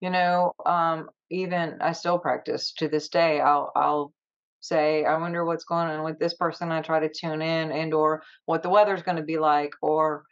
you 0.00 0.10
know 0.10 0.52
um 0.66 1.08
even 1.30 1.78
i 1.80 1.92
still 1.92 2.18
practice 2.18 2.72
to 2.78 2.88
this 2.88 3.08
day. 3.08 3.40
I'll 3.40 3.70
i'll 3.76 4.12
say 4.60 5.04
i 5.04 5.16
wonder 5.16 5.44
what's 5.44 5.64
going 5.64 5.88
on 5.88 6.04
with 6.04 6.18
this 6.18 6.34
person. 6.34 6.72
I 6.72 6.82
try 6.82 7.00
to 7.00 7.08
tune 7.08 7.42
in 7.42 7.70
and 7.70 7.94
or 7.94 8.22
what 8.46 8.62
the 8.62 8.68
weather's 8.70 9.02
going 9.02 9.16
to 9.18 9.22
be 9.22 9.38
like 9.38 9.72
or 9.80 10.24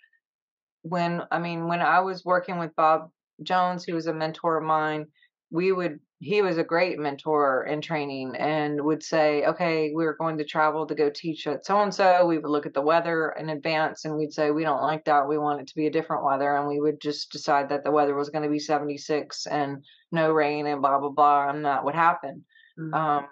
when 0.83 1.23
i 1.31 1.39
mean 1.39 1.67
when 1.67 1.81
i 1.81 2.01
was 2.01 2.25
working 2.25 2.59
with 2.59 2.75
bob 2.77 3.11
jones 3.43 3.85
who 3.85 3.95
was 3.95 4.07
a 4.07 4.15
mentor 4.15 4.59
of 4.59 4.65
mine 4.65 5.07
we 5.51 5.73
would 5.73 5.99
he 6.19 6.41
was 6.41 6.57
a 6.57 6.65
great 6.65 6.99
mentor 6.99 7.65
in 7.65 7.83
training 7.83 8.35
and 8.37 8.81
would 8.81 9.03
say, 9.03 9.45
okay, 9.45 9.93
we 9.95 10.07
are 10.07 10.15
going 10.15 10.39
to 10.39 10.45
travel 10.45 10.87
to 10.87 10.95
go 10.95 11.11
teach 11.11 11.47
at 11.47 11.67
so 11.67 11.81
and 11.83 11.93
so. 11.93 12.27
We 12.27 12.39
would 12.39 12.51
look 12.51 12.65
at 12.65 12.73
the 12.73 12.81
weather 12.81 13.35
in 13.39 13.51
advance 13.51 14.07
and 14.07 14.17
we'd 14.17 14.33
say, 14.33 14.51
we 14.51 14.63
don't 14.63 14.83
like 14.83 15.05
that. 15.05 15.29
We 15.29 15.37
want 15.37 15.61
it 15.61 15.67
to 15.69 15.75
be 15.75 15.87
a 15.87 15.91
different 15.91 16.25
weather. 16.25 16.57
And 16.57 16.69
we 16.69 16.81
would 16.81 17.03
just 17.03 17.33
decide 17.33 17.69
that 17.69 17.85
the 17.85 17.91
weather 17.91 18.15
was 18.15 18.31
going 18.31 18.45
to 18.45 18.51
be 18.51 18.59
76 18.59 19.47
and 19.47 19.85
no 20.11 20.33
rain 20.33 20.67
and 20.67 20.81
blah, 20.81 20.99
blah, 20.99 21.11
blah. 21.11 21.51
And 21.51 21.67
that 21.67 21.85
would 21.85 21.95
happen. 21.95 22.45
Mm-hmm. 22.79 22.95
Um, 22.95 23.27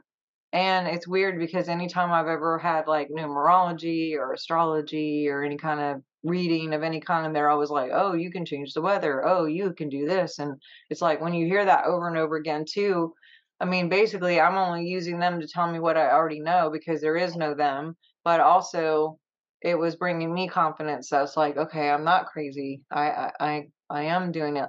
and 0.54 0.86
it's 0.86 1.08
weird 1.08 1.36
because 1.36 1.68
anytime 1.68 2.12
I've 2.12 2.28
ever 2.28 2.58
had 2.58 2.86
like 2.86 3.08
numerology 3.10 4.14
or 4.14 4.32
astrology 4.32 5.28
or 5.28 5.42
any 5.42 5.56
kind 5.56 5.80
of 5.80 6.02
reading 6.22 6.72
of 6.72 6.84
any 6.84 7.00
kind 7.00 7.26
and 7.26 7.34
they're 7.34 7.50
always 7.50 7.70
like 7.70 7.90
oh 7.92 8.14
you 8.14 8.30
can 8.30 8.46
change 8.46 8.72
the 8.72 8.80
weather. 8.80 9.26
Oh 9.26 9.46
you 9.46 9.74
can 9.74 9.88
do 9.88 10.06
this. 10.06 10.38
And 10.38 10.54
it's 10.90 11.02
like 11.02 11.20
when 11.20 11.34
you 11.34 11.46
hear 11.46 11.64
that 11.64 11.86
over 11.86 12.08
and 12.08 12.16
over 12.16 12.36
again 12.36 12.64
too 12.66 13.12
i 13.60 13.64
mean 13.64 13.88
basically 13.88 14.40
i'm 14.40 14.56
only 14.56 14.84
using 14.86 15.18
them 15.20 15.40
to 15.40 15.46
tell 15.46 15.70
me 15.70 15.78
what 15.78 15.96
i 15.96 16.10
already 16.10 16.40
know 16.40 16.70
because 16.72 17.00
there 17.00 17.16
is 17.16 17.36
no 17.36 17.54
them. 17.54 17.96
But 18.24 18.40
also 18.40 19.18
it 19.60 19.76
was 19.76 19.96
bringing 19.96 20.32
me 20.32 20.46
confidence 20.48 21.10
that's 21.10 21.36
like 21.36 21.56
okay 21.56 21.90
i'm 21.90 22.04
not 22.04 22.26
crazy. 22.26 22.82
I 22.92 23.32
i 23.40 23.62
i 23.90 24.02
am 24.04 24.30
doing 24.30 24.56
it. 24.56 24.68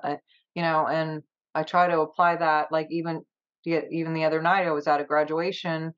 You 0.56 0.64
know 0.64 0.88
and 0.88 1.22
i 1.54 1.62
try 1.62 1.88
to 1.88 2.02
apply 2.02 2.38
that 2.38 2.72
like 2.72 2.88
even 2.90 3.24
even 3.66 4.14
the 4.14 4.24
other 4.24 4.42
night 4.42 4.66
i 4.66 4.72
was 4.72 4.88
at 4.88 5.02
a 5.02 5.04
graduation 5.04 5.94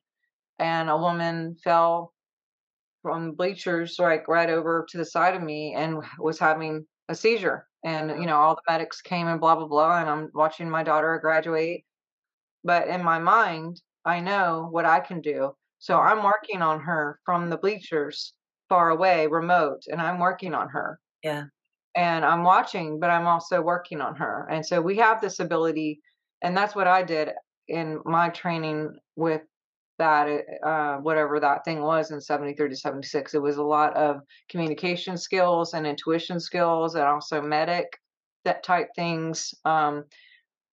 and 0.60 0.90
a 0.90 0.98
woman 0.98 1.56
fell 1.64 2.14
from 3.02 3.34
bleachers 3.34 3.98
like 4.00 4.28
right 4.28 4.50
over 4.50 4.86
to 4.90 4.98
the 4.98 5.06
side 5.06 5.36
of 5.36 5.44
me 5.44 5.74
and 5.76 6.04
was 6.20 6.40
having 6.40 6.86
a 7.10 7.16
seizure. 7.16 7.68
And 7.84 8.10
you 8.20 8.26
know 8.26 8.36
all 8.36 8.56
the 8.56 8.72
medics 8.72 9.02
came 9.02 9.28
and 9.28 9.40
blah 9.40 9.56
blah 9.56 9.68
blah 9.68 10.00
and 10.00 10.10
i'm 10.10 10.30
watching 10.34 10.70
my 10.70 10.84
daughter 10.84 11.18
graduate. 11.22 11.86
But 12.64 12.88
in 12.88 13.04
my 13.04 13.20
mind 13.20 13.82
i 14.04 14.20
know 14.20 14.68
what 14.72 14.86
i 14.86 15.00
can 15.00 15.22
do. 15.22 15.54
So 15.80 15.96
mm-hmm. 15.96 16.20
i'm 16.20 16.24
working 16.26 16.62
on 16.62 16.82
her 16.82 17.20
from 17.24 17.50
the 17.50 17.58
bleachers 17.58 18.34
far 18.68 18.90
away 18.90 19.28
remote 19.28 19.84
and 19.88 20.02
i'm 20.02 20.20
working 20.20 20.54
on 20.54 20.70
her. 20.70 21.00
Yeah. 21.24 21.46
And 21.96 22.26
i'm 22.26 22.44
watching 22.44 23.00
but 23.00 23.10
i'm 23.10 23.28
also 23.28 23.62
working 23.62 24.02
on 24.02 24.16
her. 24.16 24.48
And 24.50 24.66
so 24.66 24.82
we 24.82 24.98
have 24.98 25.22
this 25.22 25.40
ability 25.40 26.02
and 26.42 26.58
that's 26.58 26.76
what 26.76 26.88
i 26.88 27.04
did 27.04 27.30
in 27.68 28.00
my 28.06 28.30
training 28.30 28.98
with 29.16 29.42
that 30.00 30.28
uh, 30.64 30.98
whatever 30.98 31.40
that 31.40 31.66
thing 31.66 31.82
was 31.82 32.12
in 32.12 32.22
73 32.22 32.70
to 32.70 32.76
76 32.76 33.34
it 33.34 33.42
was 33.42 33.58
a 33.58 33.64
lot 33.64 33.96
of 33.96 34.22
communication 34.50 35.18
skills 35.18 35.74
and 35.74 35.88
intuition 35.88 36.40
skills 36.40 36.96
and 36.96 37.04
also 37.04 37.42
medic 37.42 37.88
that 38.46 38.64
type 38.64 38.90
things 38.96 39.54
um, 39.66 40.04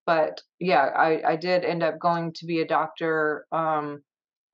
but 0.06 0.40
yeah 0.60 0.90
I, 0.96 1.32
I 1.32 1.36
did 1.36 1.64
end 1.64 1.82
up 1.82 1.98
going 1.98 2.32
to 2.34 2.46
be 2.46 2.60
a 2.60 2.66
doctor 2.66 3.46
um, 3.50 4.02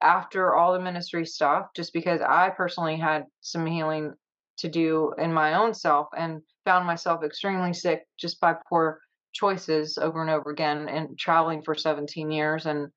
after 0.01 0.55
all 0.55 0.73
the 0.73 0.79
ministry 0.79 1.25
stuff 1.25 1.67
just 1.75 1.93
because 1.93 2.21
i 2.21 2.49
personally 2.49 2.97
had 2.97 3.25
some 3.41 3.65
healing 3.65 4.13
to 4.57 4.69
do 4.69 5.13
in 5.17 5.33
my 5.33 5.55
own 5.55 5.73
self 5.73 6.07
and 6.17 6.41
found 6.65 6.85
myself 6.85 7.23
extremely 7.23 7.73
sick 7.73 8.03
just 8.17 8.39
by 8.39 8.55
poor 8.69 8.99
choices 9.33 9.97
over 9.97 10.21
and 10.21 10.29
over 10.29 10.51
again 10.51 10.89
and 10.89 11.17
traveling 11.17 11.61
for 11.61 11.75
17 11.75 12.31
years 12.31 12.65
and 12.65 12.89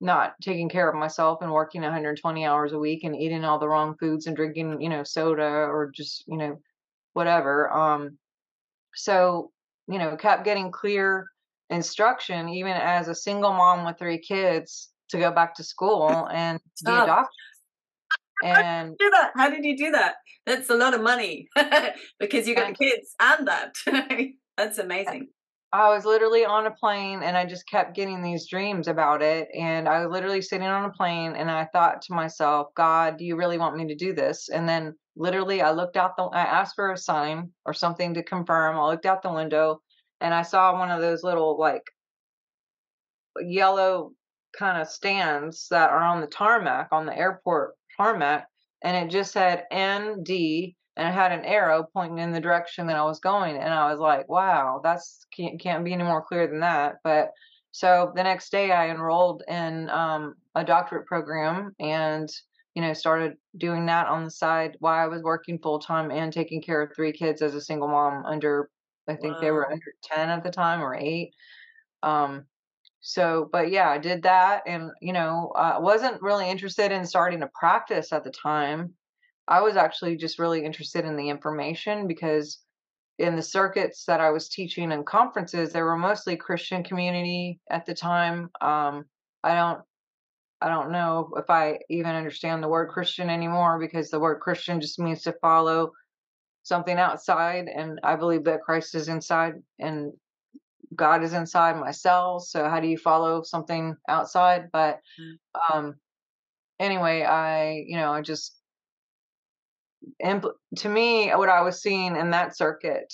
not 0.00 0.34
taking 0.40 0.68
care 0.68 0.88
of 0.88 0.94
myself 0.94 1.42
and 1.42 1.52
working 1.52 1.82
120 1.82 2.46
hours 2.46 2.72
a 2.72 2.78
week 2.78 3.04
and 3.04 3.16
eating 3.16 3.44
all 3.44 3.58
the 3.58 3.68
wrong 3.68 3.96
foods 3.98 4.26
and 4.26 4.36
drinking, 4.36 4.80
you 4.80 4.88
know, 4.88 5.02
soda 5.02 5.42
or 5.42 5.90
just, 5.94 6.24
you 6.26 6.36
know, 6.36 6.60
whatever. 7.14 7.70
Um, 7.72 8.18
so, 8.94 9.50
you 9.88 9.98
know, 9.98 10.16
kept 10.16 10.44
getting 10.44 10.70
clear 10.70 11.26
instruction, 11.70 12.48
even 12.48 12.72
as 12.72 13.08
a 13.08 13.14
single 13.14 13.52
mom 13.52 13.84
with 13.84 13.98
three 13.98 14.18
kids, 14.18 14.90
to 15.10 15.18
go 15.18 15.32
back 15.32 15.54
to 15.54 15.64
school 15.64 16.28
and 16.32 16.60
be 16.84 16.92
a 16.92 17.06
doctor. 17.06 17.30
And 18.40 18.96
do 18.96 19.10
that. 19.10 19.32
How 19.34 19.50
did 19.50 19.64
you 19.64 19.76
do 19.76 19.90
that? 19.90 20.14
That's 20.46 20.70
a 20.70 20.76
lot 20.76 20.94
of 20.94 21.00
money 21.00 21.48
because 22.20 22.46
you 22.46 22.54
got 22.54 22.78
kids 22.78 23.12
and 23.18 23.48
that. 23.48 23.74
That's 24.56 24.78
amazing. 24.78 25.30
I 25.70 25.90
was 25.90 26.06
literally 26.06 26.46
on 26.46 26.66
a 26.66 26.70
plane 26.70 27.22
and 27.22 27.36
I 27.36 27.44
just 27.44 27.68
kept 27.68 27.94
getting 27.94 28.22
these 28.22 28.48
dreams 28.48 28.88
about 28.88 29.20
it. 29.20 29.48
And 29.54 29.86
I 29.86 30.00
was 30.00 30.10
literally 30.10 30.40
sitting 30.40 30.66
on 30.66 30.86
a 30.86 30.92
plane 30.92 31.34
and 31.36 31.50
I 31.50 31.66
thought 31.66 32.00
to 32.02 32.14
myself, 32.14 32.68
God, 32.74 33.18
do 33.18 33.24
you 33.24 33.36
really 33.36 33.58
want 33.58 33.76
me 33.76 33.86
to 33.88 33.94
do 33.94 34.14
this? 34.14 34.48
And 34.48 34.66
then 34.66 34.94
literally 35.14 35.60
I 35.60 35.72
looked 35.72 35.98
out 35.98 36.16
the, 36.16 36.24
I 36.24 36.40
asked 36.40 36.74
for 36.74 36.92
a 36.92 36.96
sign 36.96 37.50
or 37.66 37.74
something 37.74 38.14
to 38.14 38.22
confirm. 38.22 38.78
I 38.78 38.86
looked 38.86 39.04
out 39.04 39.22
the 39.22 39.32
window 39.32 39.82
and 40.22 40.32
I 40.32 40.42
saw 40.42 40.72
one 40.72 40.90
of 40.90 41.02
those 41.02 41.22
little 41.22 41.58
like 41.58 41.84
yellow 43.38 44.12
kind 44.58 44.80
of 44.80 44.88
stands 44.88 45.68
that 45.70 45.90
are 45.90 46.02
on 46.02 46.22
the 46.22 46.26
tarmac, 46.28 46.88
on 46.92 47.04
the 47.04 47.16
airport 47.16 47.74
tarmac. 47.94 48.46
And 48.82 48.96
it 48.96 49.12
just 49.12 49.32
said 49.32 49.64
ND 49.74 50.74
and 50.98 51.06
I 51.06 51.12
had 51.12 51.30
an 51.30 51.44
arrow 51.44 51.86
pointing 51.94 52.18
in 52.18 52.32
the 52.32 52.40
direction 52.40 52.88
that 52.88 52.96
I 52.96 53.04
was 53.04 53.20
going. 53.20 53.56
And 53.56 53.72
I 53.72 53.88
was 53.90 54.00
like, 54.00 54.28
wow, 54.28 54.80
that's 54.82 55.26
can't, 55.34 55.60
can't 55.60 55.84
be 55.84 55.92
any 55.92 56.02
more 56.02 56.22
clear 56.22 56.48
than 56.48 56.60
that. 56.60 56.96
But 57.04 57.30
so 57.70 58.12
the 58.16 58.24
next 58.24 58.50
day 58.50 58.72
I 58.72 58.90
enrolled 58.90 59.44
in 59.46 59.88
um, 59.90 60.34
a 60.56 60.64
doctorate 60.64 61.06
program 61.06 61.72
and, 61.78 62.28
you 62.74 62.82
know, 62.82 62.92
started 62.94 63.36
doing 63.56 63.86
that 63.86 64.08
on 64.08 64.24
the 64.24 64.30
side 64.30 64.76
while 64.80 64.98
I 64.98 65.06
was 65.06 65.22
working 65.22 65.60
full 65.60 65.78
time 65.78 66.10
and 66.10 66.32
taking 66.32 66.60
care 66.60 66.82
of 66.82 66.92
three 66.94 67.12
kids 67.12 67.42
as 67.42 67.54
a 67.54 67.60
single 67.60 67.88
mom 67.88 68.26
under, 68.26 68.68
I 69.06 69.14
think 69.14 69.34
wow. 69.34 69.40
they 69.40 69.50
were 69.52 69.70
under 69.70 69.92
10 70.02 70.28
at 70.30 70.42
the 70.42 70.50
time 70.50 70.80
or 70.80 70.96
eight. 70.96 71.32
Um, 72.02 72.44
so, 73.00 73.48
but 73.52 73.70
yeah, 73.70 73.88
I 73.88 73.98
did 73.98 74.24
that. 74.24 74.62
And, 74.66 74.90
you 75.00 75.12
know, 75.12 75.52
I 75.54 75.78
wasn't 75.78 76.20
really 76.20 76.50
interested 76.50 76.90
in 76.90 77.06
starting 77.06 77.38
to 77.40 77.50
practice 77.54 78.12
at 78.12 78.24
the 78.24 78.32
time. 78.32 78.94
I 79.48 79.62
was 79.62 79.76
actually 79.76 80.16
just 80.16 80.38
really 80.38 80.64
interested 80.64 81.04
in 81.04 81.16
the 81.16 81.30
information 81.30 82.06
because 82.06 82.60
in 83.18 83.34
the 83.34 83.42
circuits 83.42 84.04
that 84.04 84.20
I 84.20 84.30
was 84.30 84.48
teaching 84.48 84.92
and 84.92 85.06
conferences, 85.06 85.72
there 85.72 85.84
were 85.84 85.96
mostly 85.96 86.36
Christian 86.36 86.84
community 86.84 87.60
at 87.70 87.86
the 87.86 87.94
time. 87.94 88.50
Um, 88.60 89.04
I 89.42 89.54
don't 89.54 89.80
I 90.60 90.68
don't 90.68 90.90
know 90.90 91.30
if 91.36 91.48
I 91.48 91.78
even 91.88 92.14
understand 92.16 92.62
the 92.62 92.68
word 92.68 92.88
Christian 92.88 93.30
anymore 93.30 93.78
because 93.78 94.10
the 94.10 94.18
word 94.18 94.40
Christian 94.40 94.80
just 94.80 94.98
means 94.98 95.22
to 95.22 95.34
follow 95.40 95.92
something 96.64 96.98
outside 96.98 97.68
and 97.68 98.00
I 98.02 98.16
believe 98.16 98.44
that 98.44 98.62
Christ 98.62 98.94
is 98.94 99.08
inside 99.08 99.54
and 99.78 100.12
God 100.94 101.22
is 101.22 101.32
inside 101.32 101.76
myself. 101.76 102.44
So 102.44 102.68
how 102.68 102.80
do 102.80 102.88
you 102.88 102.98
follow 102.98 103.42
something 103.42 103.94
outside? 104.08 104.70
But 104.72 105.00
mm. 105.20 105.36
um 105.72 105.94
anyway, 106.80 107.22
I 107.22 107.84
you 107.86 107.96
know, 107.96 108.12
I 108.12 108.20
just 108.20 108.57
and 110.20 110.44
to 110.76 110.88
me, 110.88 111.30
what 111.30 111.48
I 111.48 111.62
was 111.62 111.82
seeing 111.82 112.16
in 112.16 112.30
that 112.30 112.56
circuit 112.56 113.12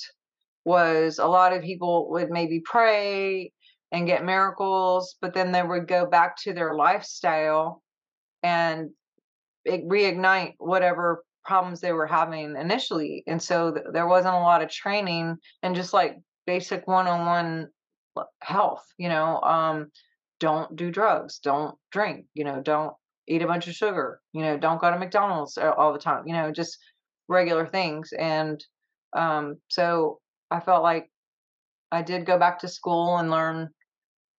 was 0.64 1.18
a 1.18 1.26
lot 1.26 1.52
of 1.52 1.62
people 1.62 2.10
would 2.10 2.30
maybe 2.30 2.60
pray 2.60 3.52
and 3.92 4.06
get 4.06 4.24
miracles, 4.24 5.16
but 5.20 5.34
then 5.34 5.52
they 5.52 5.62
would 5.62 5.86
go 5.86 6.06
back 6.06 6.36
to 6.42 6.52
their 6.52 6.74
lifestyle 6.74 7.82
and 8.42 8.90
reignite 9.66 10.54
whatever 10.58 11.24
problems 11.44 11.80
they 11.80 11.92
were 11.92 12.06
having 12.06 12.56
initially. 12.56 13.22
And 13.26 13.40
so 13.40 13.72
th- 13.72 13.86
there 13.92 14.06
wasn't 14.06 14.34
a 14.34 14.40
lot 14.40 14.62
of 14.62 14.70
training 14.70 15.36
and 15.62 15.74
just 15.74 15.92
like 15.92 16.16
basic 16.46 16.86
one 16.86 17.06
on 17.06 17.26
one 17.26 17.68
health, 18.40 18.84
you 18.98 19.08
know, 19.08 19.40
um, 19.40 19.90
don't 20.40 20.74
do 20.76 20.90
drugs, 20.90 21.38
don't 21.38 21.76
drink, 21.90 22.26
you 22.34 22.44
know, 22.44 22.60
don't 22.60 22.94
eat 23.26 23.42
a 23.42 23.46
bunch 23.46 23.66
of 23.68 23.74
sugar, 23.74 24.20
you 24.32 24.42
know, 24.42 24.58
don't 24.58 24.80
go 24.80 24.90
to 24.90 24.98
McDonald's 24.98 25.56
all 25.58 25.92
the 25.92 25.98
time, 25.98 26.26
you 26.26 26.34
know, 26.34 26.52
just 26.52 26.78
regular 27.28 27.66
things. 27.66 28.12
And 28.12 28.62
um, 29.14 29.56
so 29.68 30.20
I 30.50 30.60
felt 30.60 30.82
like 30.82 31.10
I 31.90 32.02
did 32.02 32.26
go 32.26 32.38
back 32.38 32.58
to 32.60 32.68
school 32.68 33.16
and 33.16 33.30
learn 33.30 33.70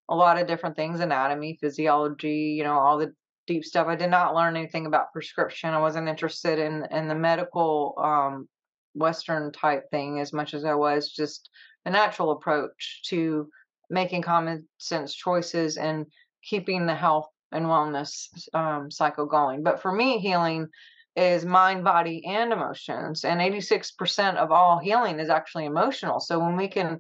a 0.10 0.16
lot 0.16 0.40
of 0.40 0.48
different 0.48 0.76
things 0.76 1.00
anatomy, 1.00 1.58
physiology, 1.60 2.56
you 2.58 2.64
know, 2.64 2.78
all 2.78 2.98
the 2.98 3.14
deep 3.48 3.64
stuff. 3.64 3.88
I 3.88 3.96
did 3.96 4.10
not 4.10 4.36
learn 4.36 4.56
anything 4.56 4.86
about 4.86 5.14
prescription. 5.14 5.70
I 5.70 5.80
wasn't 5.80 6.08
interested 6.08 6.60
in 6.60 6.86
in 6.92 7.08
the 7.08 7.16
medical 7.16 7.96
um, 7.98 8.48
Western 8.94 9.52
type 9.52 9.90
thing 9.92 10.20
as 10.20 10.34
much 10.34 10.54
as 10.54 10.66
I 10.66 10.74
was 10.74 11.12
just 11.12 11.50
a 11.86 11.92
natural 11.92 12.32
approach 12.32 13.02
to 13.08 13.48
making 13.90 14.22
common 14.22 14.68
sense 14.78 15.14
choices 15.14 15.78
and 15.78 16.06
keeping 16.44 16.86
the 16.86 16.96
health 16.96 17.28
and 17.56 17.66
wellness 17.66 18.28
um, 18.54 18.92
cycle 18.92 19.26
going. 19.26 19.64
But 19.64 19.82
for 19.82 19.92
me, 19.92 20.20
healing 20.20 20.68
is 21.16 21.46
mind, 21.46 21.84
body, 21.84 22.26
and 22.26 22.52
emotions. 22.52 23.24
And 23.24 23.40
86% 23.40 24.36
of 24.36 24.52
all 24.52 24.80
healing 24.80 25.20
is 25.20 25.30
actually 25.30 25.66
emotional. 25.66 26.20
So 26.20 26.40
when 26.40 26.58
we 26.58 26.68
can 26.68 27.00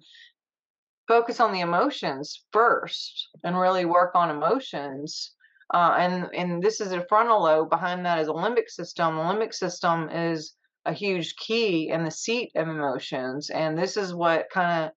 focus 1.08 1.40
on 1.40 1.52
the 1.52 1.60
emotions 1.60 2.44
first 2.52 3.30
and 3.44 3.60
really 3.60 3.86
work 3.86 4.12
on 4.16 4.30
emotions, 4.30 5.34
uh, 5.74 5.96
and 5.98 6.30
and 6.34 6.62
this 6.62 6.80
is 6.80 6.92
a 6.92 7.06
frontal 7.10 7.44
lobe. 7.44 7.70
Behind 7.70 8.06
that 8.06 8.20
is 8.20 8.28
a 8.28 8.32
limbic 8.32 8.70
system. 8.70 9.16
The 9.16 9.24
limbic 9.24 9.54
system 9.54 10.10
is 10.10 10.54
a 10.86 10.94
huge 10.94 11.36
key 11.38 11.90
and 11.90 12.06
the 12.06 12.12
seat 12.12 12.52
of 12.56 12.68
emotions, 12.68 13.50
and 13.50 13.78
this 13.78 13.98
is 13.98 14.14
what 14.14 14.48
kind 14.54 14.86
of 14.86 14.92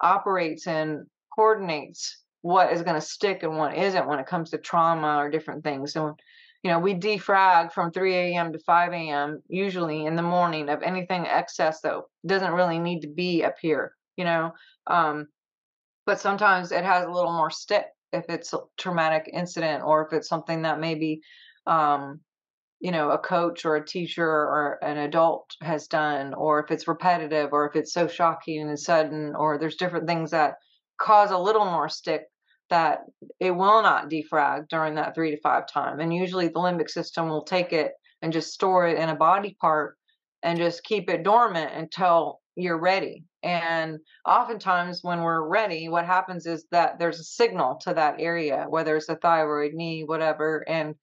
operates 0.00 0.66
and 0.66 1.06
coordinates 1.34 2.23
what 2.44 2.70
is 2.74 2.82
going 2.82 2.94
to 2.94 3.00
stick 3.00 3.42
and 3.42 3.56
what 3.56 3.74
isn't 3.74 4.06
when 4.06 4.18
it 4.18 4.26
comes 4.26 4.50
to 4.50 4.58
trauma 4.58 5.16
or 5.16 5.30
different 5.30 5.64
things. 5.64 5.94
So 5.94 6.14
you 6.62 6.70
know, 6.70 6.78
we 6.78 6.94
defrag 6.94 7.72
from 7.72 7.90
3 7.90 8.14
a.m. 8.14 8.52
to 8.52 8.58
5 8.58 8.92
a.m. 8.92 9.42
usually 9.48 10.04
in 10.04 10.14
the 10.14 10.22
morning 10.22 10.68
of 10.68 10.82
anything 10.82 11.26
excess 11.26 11.80
that 11.80 11.94
doesn't 12.26 12.52
really 12.52 12.78
need 12.78 13.00
to 13.00 13.08
be 13.08 13.44
up 13.44 13.56
here, 13.60 13.94
you 14.16 14.24
know. 14.24 14.52
Um, 14.86 15.28
but 16.04 16.20
sometimes 16.20 16.70
it 16.70 16.84
has 16.84 17.06
a 17.06 17.10
little 17.10 17.32
more 17.32 17.50
stick 17.50 17.86
if 18.12 18.26
it's 18.28 18.52
a 18.52 18.58
traumatic 18.76 19.30
incident 19.32 19.82
or 19.82 20.06
if 20.06 20.12
it's 20.12 20.28
something 20.28 20.62
that 20.62 20.80
maybe, 20.80 21.22
um, 21.66 22.20
you 22.78 22.92
know, 22.92 23.10
a 23.10 23.18
coach 23.18 23.64
or 23.64 23.76
a 23.76 23.86
teacher 23.86 24.26
or 24.26 24.78
an 24.82 24.98
adult 24.98 25.50
has 25.62 25.86
done, 25.86 26.34
or 26.34 26.62
if 26.62 26.70
it's 26.70 26.88
repetitive, 26.88 27.54
or 27.54 27.66
if 27.66 27.74
it's 27.74 27.94
so 27.94 28.06
shocking 28.06 28.68
and 28.68 28.78
sudden, 28.78 29.34
or 29.34 29.56
there's 29.56 29.76
different 29.76 30.06
things 30.06 30.30
that 30.32 30.56
cause 31.00 31.30
a 31.30 31.38
little 31.38 31.64
more 31.64 31.88
stick 31.88 32.24
that 32.70 33.00
it 33.40 33.50
will 33.50 33.82
not 33.82 34.10
defrag 34.10 34.68
during 34.68 34.94
that 34.94 35.14
three 35.14 35.30
to 35.30 35.40
five 35.40 35.66
time. 35.66 36.00
And 36.00 36.14
usually 36.14 36.48
the 36.48 36.54
limbic 36.54 36.90
system 36.90 37.28
will 37.28 37.44
take 37.44 37.72
it 37.72 37.92
and 38.22 38.32
just 38.32 38.52
store 38.52 38.86
it 38.86 38.98
in 38.98 39.08
a 39.08 39.16
body 39.16 39.56
part 39.60 39.96
and 40.42 40.58
just 40.58 40.84
keep 40.84 41.08
it 41.10 41.22
dormant 41.22 41.72
until 41.74 42.40
you're 42.56 42.78
ready. 42.78 43.24
And 43.42 43.98
oftentimes, 44.26 45.00
when 45.02 45.22
we're 45.22 45.46
ready, 45.46 45.88
what 45.88 46.06
happens 46.06 46.46
is 46.46 46.66
that 46.70 46.98
there's 46.98 47.20
a 47.20 47.24
signal 47.24 47.76
to 47.82 47.94
that 47.94 48.16
area, 48.18 48.66
whether 48.68 48.96
it's 48.96 49.08
a 49.08 49.16
thyroid, 49.16 49.72
knee, 49.74 50.04
whatever. 50.04 50.64
And 50.68 50.94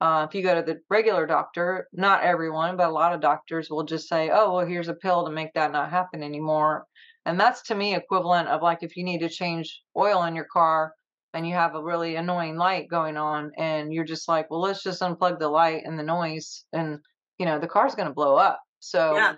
uh, 0.00 0.26
if 0.28 0.34
you 0.34 0.42
go 0.42 0.54
to 0.54 0.62
the 0.62 0.80
regular 0.90 1.26
doctor, 1.26 1.88
not 1.92 2.22
everyone, 2.22 2.76
but 2.76 2.88
a 2.88 2.92
lot 2.92 3.12
of 3.12 3.20
doctors 3.20 3.70
will 3.70 3.84
just 3.84 4.08
say, 4.08 4.30
oh, 4.32 4.54
well, 4.54 4.66
here's 4.66 4.88
a 4.88 4.94
pill 4.94 5.24
to 5.24 5.30
make 5.30 5.52
that 5.54 5.72
not 5.72 5.90
happen 5.90 6.22
anymore. 6.22 6.86
And 7.26 7.38
that's 7.38 7.62
to 7.62 7.74
me 7.74 7.94
equivalent 7.94 8.48
of 8.48 8.62
like 8.62 8.82
if 8.82 8.96
you 8.96 9.04
need 9.04 9.20
to 9.20 9.28
change 9.28 9.82
oil 9.96 10.24
in 10.24 10.34
your 10.34 10.46
car 10.52 10.94
and 11.34 11.46
you 11.46 11.54
have 11.54 11.74
a 11.74 11.82
really 11.82 12.16
annoying 12.16 12.56
light 12.56 12.88
going 12.88 13.16
on 13.16 13.50
and 13.58 13.92
you're 13.92 14.04
just 14.04 14.28
like 14.28 14.50
well 14.50 14.60
let's 14.60 14.82
just 14.82 15.02
unplug 15.02 15.38
the 15.38 15.48
light 15.48 15.82
and 15.84 15.98
the 15.98 16.02
noise 16.02 16.64
and 16.72 16.98
you 17.38 17.44
know 17.44 17.58
the 17.58 17.66
car's 17.66 17.94
going 17.94 18.08
to 18.08 18.14
blow 18.14 18.36
up 18.36 18.60
so 18.78 19.16
yeah. 19.16 19.34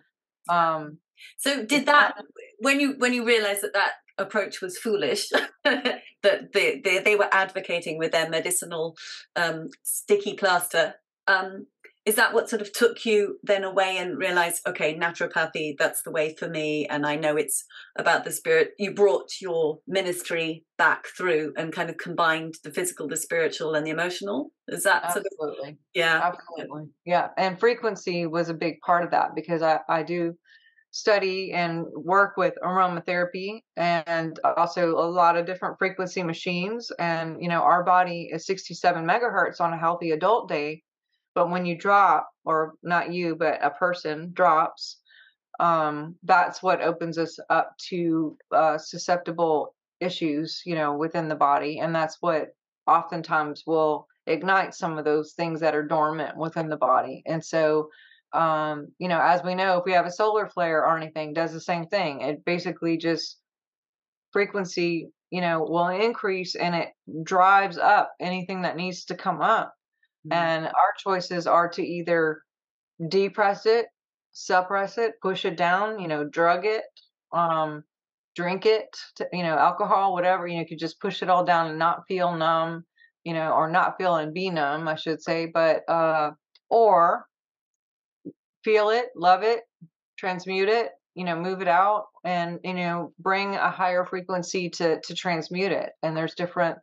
um 0.48 0.98
so 1.38 1.64
did 1.64 1.86
that 1.86 2.14
when 2.58 2.78
you 2.78 2.94
when 2.98 3.12
you 3.12 3.24
realized 3.24 3.62
that 3.62 3.72
that 3.72 3.92
approach 4.18 4.60
was 4.60 4.78
foolish 4.78 5.28
that 5.64 6.52
they, 6.52 6.80
they 6.84 6.98
they 7.00 7.16
were 7.16 7.28
advocating 7.32 7.98
with 7.98 8.12
their 8.12 8.28
medicinal 8.28 8.94
um 9.34 9.68
sticky 9.82 10.34
plaster 10.34 10.94
um 11.26 11.66
is 12.06 12.14
that 12.14 12.32
what 12.32 12.48
sort 12.48 12.62
of 12.62 12.72
took 12.72 13.04
you 13.04 13.38
then 13.42 13.64
away 13.64 13.98
and 13.98 14.16
realized 14.16 14.66
okay 14.66 14.96
naturopathy 14.96 15.74
that's 15.78 16.02
the 16.02 16.10
way 16.10 16.34
for 16.38 16.48
me 16.48 16.86
and 16.86 17.04
i 17.04 17.16
know 17.16 17.36
it's 17.36 17.64
about 17.98 18.24
the 18.24 18.30
spirit 18.30 18.70
you 18.78 18.94
brought 18.94 19.28
your 19.40 19.78
ministry 19.86 20.64
back 20.78 21.06
through 21.16 21.52
and 21.56 21.72
kind 21.72 21.90
of 21.90 21.98
combined 21.98 22.54
the 22.64 22.70
physical 22.70 23.08
the 23.08 23.16
spiritual 23.16 23.74
and 23.74 23.86
the 23.86 23.90
emotional? 23.90 24.50
Is 24.68 24.84
that 24.84 25.04
absolutely 25.04 25.30
sort 25.38 25.50
of, 25.58 25.74
yeah. 25.94 26.20
Absolutely. 26.22 26.90
Yeah 27.04 27.28
and 27.36 27.58
frequency 27.58 28.26
was 28.26 28.48
a 28.48 28.54
big 28.54 28.80
part 28.80 29.04
of 29.04 29.10
that 29.10 29.34
because 29.34 29.62
i 29.62 29.80
i 29.88 30.02
do 30.02 30.34
study 30.92 31.52
and 31.52 31.84
work 31.94 32.36
with 32.36 32.54
aromatherapy 32.64 33.60
and 33.76 34.40
also 34.56 34.90
a 34.92 35.08
lot 35.08 35.36
of 35.36 35.44
different 35.44 35.76
frequency 35.78 36.22
machines 36.22 36.90
and 36.98 37.36
you 37.40 37.48
know 37.48 37.60
our 37.60 37.84
body 37.84 38.30
is 38.32 38.46
67 38.46 39.04
megahertz 39.04 39.60
on 39.60 39.72
a 39.72 39.78
healthy 39.78 40.12
adult 40.12 40.48
day 40.48 40.82
but 41.36 41.50
when 41.50 41.66
you 41.66 41.76
drop, 41.76 42.30
or 42.46 42.74
not 42.82 43.12
you, 43.12 43.36
but 43.36 43.62
a 43.62 43.68
person 43.68 44.30
drops, 44.32 44.96
um, 45.60 46.16
that's 46.22 46.62
what 46.62 46.80
opens 46.80 47.18
us 47.18 47.38
up 47.50 47.76
to 47.90 48.38
uh, 48.52 48.78
susceptible 48.78 49.74
issues, 50.00 50.62
you 50.64 50.74
know, 50.74 50.96
within 50.96 51.28
the 51.28 51.34
body. 51.34 51.78
And 51.78 51.94
that's 51.94 52.16
what 52.20 52.54
oftentimes 52.86 53.64
will 53.66 54.06
ignite 54.26 54.74
some 54.74 54.96
of 54.96 55.04
those 55.04 55.34
things 55.34 55.60
that 55.60 55.74
are 55.74 55.86
dormant 55.86 56.38
within 56.38 56.70
the 56.70 56.76
body. 56.78 57.22
And 57.26 57.44
so, 57.44 57.90
um, 58.32 58.88
you 58.98 59.08
know, 59.08 59.20
as 59.20 59.42
we 59.44 59.54
know, 59.54 59.76
if 59.76 59.84
we 59.84 59.92
have 59.92 60.06
a 60.06 60.10
solar 60.10 60.48
flare 60.48 60.86
or 60.86 60.96
anything, 60.96 61.34
does 61.34 61.52
the 61.52 61.60
same 61.60 61.86
thing. 61.86 62.22
It 62.22 62.46
basically 62.46 62.96
just 62.96 63.38
frequency, 64.32 65.10
you 65.30 65.42
know, 65.42 65.60
will 65.60 65.88
increase 65.88 66.54
and 66.54 66.74
it 66.74 66.88
drives 67.22 67.76
up 67.76 68.12
anything 68.20 68.62
that 68.62 68.76
needs 68.76 69.04
to 69.06 69.14
come 69.14 69.42
up. 69.42 69.75
Mm-hmm. 70.26 70.32
And 70.32 70.66
our 70.66 70.94
choices 70.98 71.46
are 71.46 71.68
to 71.70 71.82
either 71.82 72.42
depress 73.08 73.66
it, 73.66 73.86
suppress 74.32 74.98
it, 74.98 75.14
push 75.22 75.44
it 75.44 75.56
down, 75.56 75.98
you 75.98 76.08
know, 76.08 76.24
drug 76.24 76.64
it, 76.64 76.84
um, 77.32 77.84
drink 78.34 78.66
it, 78.66 78.88
to, 79.16 79.26
you 79.32 79.42
know, 79.42 79.56
alcohol, 79.56 80.12
whatever, 80.12 80.46
you 80.46 80.54
know, 80.54 80.60
you 80.60 80.66
could 80.66 80.78
just 80.78 81.00
push 81.00 81.22
it 81.22 81.30
all 81.30 81.44
down 81.44 81.68
and 81.68 81.78
not 81.78 82.06
feel 82.08 82.36
numb, 82.36 82.84
you 83.24 83.32
know, 83.32 83.52
or 83.52 83.70
not 83.70 83.96
feel 83.98 84.16
and 84.16 84.34
be 84.34 84.50
numb, 84.50 84.88
I 84.88 84.94
should 84.96 85.22
say, 85.22 85.46
but, 85.46 85.88
uh, 85.88 86.32
or 86.68 87.26
feel 88.64 88.90
it, 88.90 89.06
love 89.14 89.42
it, 89.42 89.62
transmute 90.18 90.68
it, 90.68 90.90
you 91.14 91.24
know, 91.24 91.40
move 91.40 91.62
it 91.62 91.68
out 91.68 92.06
and, 92.24 92.58
you 92.64 92.74
know, 92.74 93.12
bring 93.18 93.54
a 93.54 93.70
higher 93.70 94.04
frequency 94.04 94.68
to, 94.70 95.00
to 95.00 95.14
transmute 95.14 95.72
it. 95.72 95.92
And 96.02 96.16
there's 96.16 96.34
different, 96.34 96.78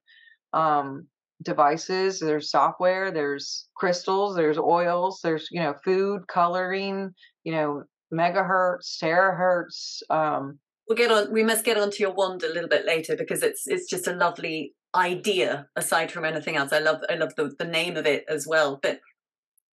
um, 0.53 1.08
devices 1.43 2.19
there's 2.19 2.49
software 2.49 3.12
there's 3.12 3.67
crystals 3.75 4.36
there's 4.36 4.58
oils 4.58 5.19
there's 5.23 5.47
you 5.51 5.62
know 5.62 5.73
food 5.84 6.27
coloring 6.27 7.12
you 7.43 7.51
know 7.51 7.84
megahertz 8.13 8.97
terahertz 9.01 10.01
um 10.10 10.60
we'll 10.88 10.97
get 10.97 11.12
on 11.12 11.32
we 11.32 11.43
must 11.43 11.65
get 11.65 11.77
onto 11.77 12.03
your 12.03 12.13
wand 12.13 12.43
a 12.43 12.53
little 12.53 12.69
bit 12.69 12.86
later 12.86 13.15
because 13.15 13.43
it's 13.43 13.63
it's 13.67 13.89
just 13.89 14.08
a 14.08 14.13
lovely 14.13 14.73
idea 14.95 15.67
aside 15.75 16.12
from 16.12 16.25
anything 16.25 16.56
else. 16.56 16.71
I 16.71 16.79
love 16.79 17.01
i 17.10 17.15
love 17.15 17.34
the, 17.36 17.53
the 17.58 17.65
name 17.65 17.97
of 17.97 18.06
it 18.06 18.25
as 18.29 18.47
well. 18.47 18.79
But 18.82 18.99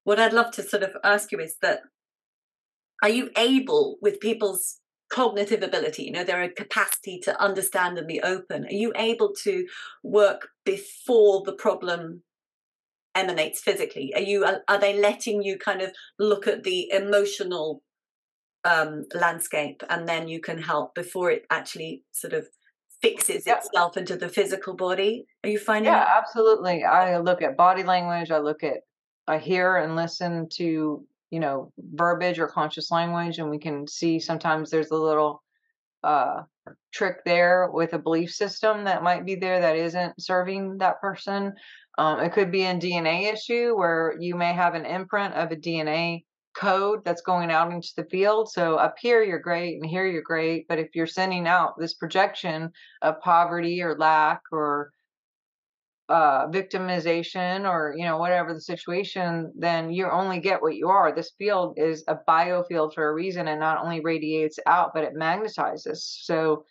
what 0.04 0.18
i'd 0.18 0.32
love 0.32 0.50
to 0.50 0.62
sort 0.62 0.82
of 0.82 0.96
ask 1.04 1.30
you 1.30 1.38
is 1.38 1.56
that 1.60 1.80
are 3.02 3.08
you 3.08 3.30
able 3.36 3.98
with 4.00 4.18
people's 4.20 4.78
cognitive 5.10 5.62
ability 5.62 6.04
you 6.04 6.12
know 6.12 6.24
their 6.24 6.48
capacity 6.50 7.18
to 7.18 7.40
understand 7.42 7.98
and 7.98 8.06
be 8.06 8.20
open. 8.22 8.64
Are 8.64 8.72
you 8.72 8.92
able 8.96 9.32
to 9.42 9.66
work 10.02 10.48
before 10.64 11.42
the 11.44 11.52
problem 11.52 12.22
emanates 13.14 13.60
physically? 13.60 14.12
Are 14.14 14.20
you 14.20 14.44
are, 14.44 14.78
they 14.78 14.98
letting 14.98 15.42
you 15.42 15.58
kind 15.58 15.82
of 15.82 15.92
look 16.18 16.46
at 16.46 16.62
the 16.62 16.90
emotional 16.92 17.82
um, 18.64 19.06
landscape 19.14 19.82
and 19.88 20.08
then 20.08 20.28
you 20.28 20.40
can 20.40 20.58
help 20.58 20.94
before 20.94 21.30
it 21.30 21.46
actually 21.50 22.04
sort 22.12 22.32
of 22.32 22.46
fixes 23.02 23.44
yeah. 23.46 23.56
itself 23.56 23.96
into 23.96 24.16
the 24.16 24.28
physical 24.28 24.74
body? 24.74 25.26
Are 25.44 25.50
you 25.50 25.58
finding 25.58 25.92
yeah 25.92 26.06
absolutely. 26.18 26.84
I 26.84 27.18
look 27.18 27.42
at 27.42 27.56
body 27.56 27.82
language 27.82 28.30
i 28.30 28.38
look 28.38 28.62
at 28.62 28.82
i 29.26 29.38
hear 29.38 29.76
and 29.76 29.96
listen 29.96 30.48
to 30.56 31.04
you 31.30 31.40
know 31.40 31.72
verbiage 31.78 32.38
or 32.38 32.46
conscious 32.46 32.90
language 32.90 33.38
and 33.38 33.50
we 33.50 33.58
can 33.58 33.86
see 33.86 34.18
sometimes 34.18 34.70
there's 34.70 34.90
a 34.90 34.96
little 34.96 35.42
uh 36.02 36.42
trick 36.92 37.24
there 37.24 37.70
with 37.72 37.92
a 37.92 37.98
belief 37.98 38.30
system 38.32 38.84
that 38.84 39.02
might 39.02 39.24
be 39.24 39.34
there 39.34 39.60
that 39.60 39.76
isn't 39.76 40.20
serving 40.20 40.78
that 40.78 41.00
person. 41.00 41.54
Um, 41.98 42.20
it 42.20 42.32
could 42.32 42.50
be 42.50 42.64
a 42.64 42.74
dna 42.74 43.32
issue 43.32 43.76
where 43.76 44.16
you 44.18 44.34
may 44.34 44.52
have 44.52 44.74
an 44.74 44.86
imprint 44.86 45.34
of 45.34 45.50
a 45.50 45.56
dna 45.56 46.24
code 46.56 47.04
that's 47.04 47.22
going 47.22 47.50
out 47.50 47.72
into 47.72 47.90
the 47.96 48.04
field. 48.04 48.50
So 48.50 48.76
up 48.76 48.96
here 49.00 49.22
you're 49.22 49.40
great 49.40 49.80
and 49.80 49.88
here 49.88 50.06
you're 50.06 50.22
great 50.22 50.66
but 50.68 50.78
if 50.78 50.88
you're 50.94 51.06
sending 51.06 51.46
out 51.46 51.78
this 51.78 51.94
projection 51.94 52.70
of 53.02 53.20
poverty 53.20 53.82
or 53.82 53.96
lack 53.96 54.40
or 54.52 54.92
uh, 56.10 56.48
victimization 56.48 57.68
or 57.68 57.94
you 57.96 58.04
know 58.04 58.18
whatever 58.18 58.52
the 58.52 58.60
situation 58.60 59.52
then 59.56 59.90
you 59.90 60.10
only 60.10 60.40
get 60.40 60.60
what 60.60 60.74
you 60.74 60.88
are. 60.88 61.14
This 61.14 61.32
field 61.38 61.78
is 61.78 62.04
a 62.08 62.16
biofield 62.28 62.94
for 62.94 63.08
a 63.08 63.14
reason 63.14 63.48
and 63.48 63.60
not 63.60 63.82
only 63.82 64.00
radiates 64.00 64.58
out 64.66 64.92
but 64.92 65.04
it 65.04 65.14
magnetizes. 65.14 65.98
So 65.98 66.64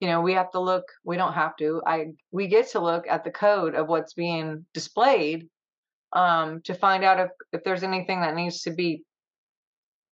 you 0.00 0.08
know 0.08 0.20
we 0.20 0.32
have 0.32 0.50
to 0.50 0.60
look 0.60 0.84
we 1.04 1.16
don't 1.16 1.34
have 1.34 1.54
to 1.56 1.82
i 1.86 2.06
we 2.32 2.48
get 2.48 2.70
to 2.70 2.80
look 2.80 3.04
at 3.08 3.22
the 3.22 3.30
code 3.30 3.74
of 3.74 3.86
what's 3.86 4.14
being 4.14 4.64
displayed 4.74 5.46
um, 6.12 6.60
to 6.62 6.74
find 6.74 7.04
out 7.04 7.20
if 7.20 7.30
if 7.52 7.62
there's 7.62 7.84
anything 7.84 8.22
that 8.22 8.34
needs 8.34 8.62
to 8.62 8.72
be 8.72 9.04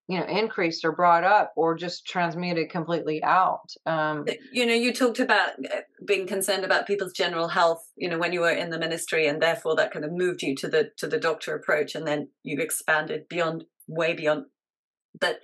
you 0.09 0.19
know 0.19 0.27
increased 0.27 0.85
or 0.85 0.93
brought 0.93 1.23
up 1.23 1.53
or 1.55 1.77
just 1.77 2.07
transmuted 2.07 2.71
completely 2.71 3.23
out 3.23 3.71
um, 3.87 4.25
you 4.53 4.65
know 4.65 4.75
you 4.75 4.93
talked 4.93 5.21
about 5.21 5.51
uh, 5.73 5.81
being 6.07 6.27
concerned 6.27 6.65
about 6.65 6.87
people's 6.87 7.13
general 7.13 7.49
health 7.49 7.83
you 7.97 8.09
know 8.09 8.19
when 8.19 8.33
you 8.33 8.41
were 8.41 8.51
in 8.51 8.71
the 8.71 8.79
ministry 8.79 9.27
and 9.27 9.41
therefore 9.41 9.77
that 9.77 9.93
kind 9.93 10.05
of 10.05 10.13
moved 10.13 10.43
you 10.43 10.57
to 10.57 10.67
the 10.67 10.91
to 10.97 11.07
the 11.07 11.19
doctor 11.19 11.55
approach 11.55 11.95
and 11.95 12.07
then 12.07 12.29
you 12.43 12.59
expanded 12.59 13.29
beyond 13.29 13.65
way 13.87 14.15
beyond 14.15 14.47
that. 15.21 15.37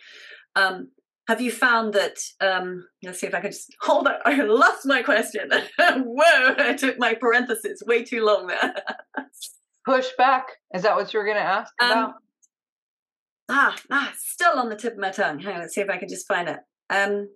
Um 0.57 0.91
have 1.29 1.41
you 1.41 1.51
found 1.51 1.95
that 1.95 2.17
um 2.41 2.87
let's 3.03 3.21
see 3.21 3.27
if 3.27 3.35
i 3.35 3.41
can 3.41 3.51
just 3.51 3.75
hold 3.81 4.07
on 4.07 4.15
i 4.25 4.35
lost 4.43 4.87
my 4.87 5.03
question. 5.03 5.51
Whoa 5.79 6.55
i 6.59 6.75
took 6.75 6.99
my 6.99 7.15
parenthesis 7.15 7.83
way 7.87 8.03
too 8.03 8.25
long 8.25 8.47
there. 8.47 8.75
Push 9.87 10.09
back 10.17 10.47
is 10.73 10.83
that 10.83 10.97
what 10.97 11.13
you 11.13 11.19
were 11.19 11.27
going 11.27 11.37
to 11.37 11.43
ask 11.43 11.71
um, 11.79 11.91
about 11.91 12.15
ah 13.49 13.77
ah 13.91 14.13
still 14.17 14.59
on 14.59 14.69
the 14.69 14.77
tip 14.77 14.95
of 14.95 14.99
my 14.99 15.11
tongue. 15.11 15.39
Hang 15.39 15.55
on 15.55 15.61
let's 15.61 15.75
see 15.75 15.81
if 15.81 15.91
i 15.91 15.99
can 15.99 16.09
just 16.09 16.27
find 16.27 16.49
it. 16.49 16.61
Um 16.91 17.29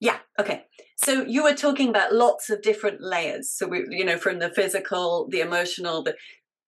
yeah 0.00 0.18
okay. 0.40 0.64
So 0.96 1.24
you 1.24 1.42
were 1.42 1.54
talking 1.54 1.88
about 1.88 2.14
lots 2.14 2.50
of 2.50 2.62
different 2.62 3.00
layers. 3.00 3.50
So 3.50 3.66
we 3.66 3.84
you 3.90 4.04
know 4.04 4.18
from 4.18 4.38
the 4.38 4.50
physical 4.50 5.28
the 5.30 5.40
emotional 5.40 6.02
the 6.02 6.14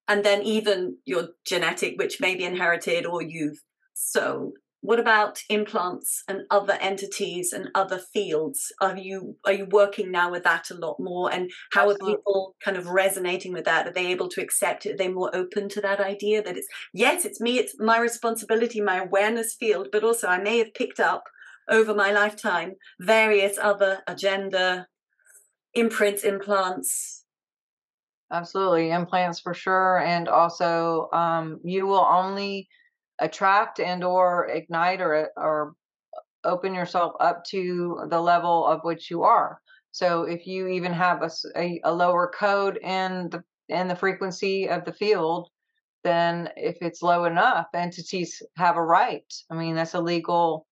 and 0.07 0.23
then 0.23 0.41
even 0.43 0.97
your 1.05 1.29
genetic 1.45 1.95
which 1.97 2.19
may 2.19 2.35
be 2.35 2.43
inherited 2.43 3.05
or 3.05 3.21
you've 3.21 3.61
so 3.93 4.53
what 4.81 4.99
about 4.99 5.39
implants 5.49 6.23
and 6.27 6.41
other 6.49 6.73
entities 6.73 7.51
and 7.51 7.69
other 7.75 7.97
fields? 7.97 8.71
Are 8.79 8.97
you 8.97 9.35
are 9.45 9.53
you 9.53 9.67
working 9.71 10.11
now 10.11 10.31
with 10.31 10.43
that 10.43 10.69
a 10.69 10.75
lot 10.75 10.97
more? 10.99 11.31
And 11.33 11.51
how 11.71 11.89
Absolutely. 11.89 12.13
are 12.13 12.17
people 12.17 12.55
kind 12.63 12.77
of 12.77 12.87
resonating 12.87 13.53
with 13.53 13.65
that? 13.65 13.87
Are 13.87 13.93
they 13.93 14.07
able 14.07 14.29
to 14.29 14.41
accept 14.41 14.85
it? 14.85 14.93
Are 14.93 14.97
they 14.97 15.09
more 15.09 15.35
open 15.35 15.67
to 15.69 15.81
that 15.81 15.99
idea 15.99 16.41
that 16.43 16.57
it's 16.57 16.67
yes 16.93 17.25
it's 17.25 17.41
me 17.41 17.57
it's 17.57 17.75
my 17.79 17.99
responsibility 17.99 18.81
my 18.81 18.97
awareness 18.97 19.55
field 19.55 19.87
but 19.91 20.03
also 20.03 20.27
i 20.27 20.39
may 20.39 20.57
have 20.57 20.73
picked 20.73 20.99
up 20.99 21.23
over 21.69 21.93
my 21.93 22.11
lifetime 22.11 22.73
various 22.99 23.57
other 23.57 23.99
agenda 24.07 24.87
imprints 25.73 26.23
implants? 26.23 27.23
Absolutely 28.31 28.91
implants 28.91 29.39
for 29.39 29.53
sure 29.53 29.99
and 29.99 30.27
also 30.27 31.09
um, 31.13 31.59
you 31.63 31.85
will 31.85 32.05
only 32.05 32.67
attract 33.19 33.79
and 33.79 34.03
or 34.03 34.47
ignite 34.47 35.01
or 35.01 35.31
or 35.37 35.73
open 36.43 36.73
yourself 36.73 37.13
up 37.19 37.43
to 37.45 38.05
the 38.09 38.21
level 38.21 38.65
of 38.65 38.81
which 38.83 39.09
you 39.09 39.23
are. 39.23 39.59
So 39.91 40.23
if 40.23 40.45
you 40.45 40.67
even 40.67 40.93
have 40.93 41.23
a, 41.23 41.31
a, 41.55 41.81
a, 41.83 41.93
lower 41.93 42.31
code 42.37 42.77
in 42.77 43.29
the 43.29 43.43
in 43.69 43.87
the 43.87 43.95
frequency 43.95 44.69
of 44.69 44.85
the 44.85 44.93
field 44.93 45.49
then 46.03 46.49
if 46.55 46.77
it's 46.81 47.01
low 47.01 47.25
enough 47.25 47.67
entities 47.73 48.41
have 48.55 48.77
a 48.77 48.83
right. 48.83 49.33
I 49.51 49.55
mean 49.55 49.75
that's 49.75 49.93
a 49.93 50.01
legal 50.01 50.65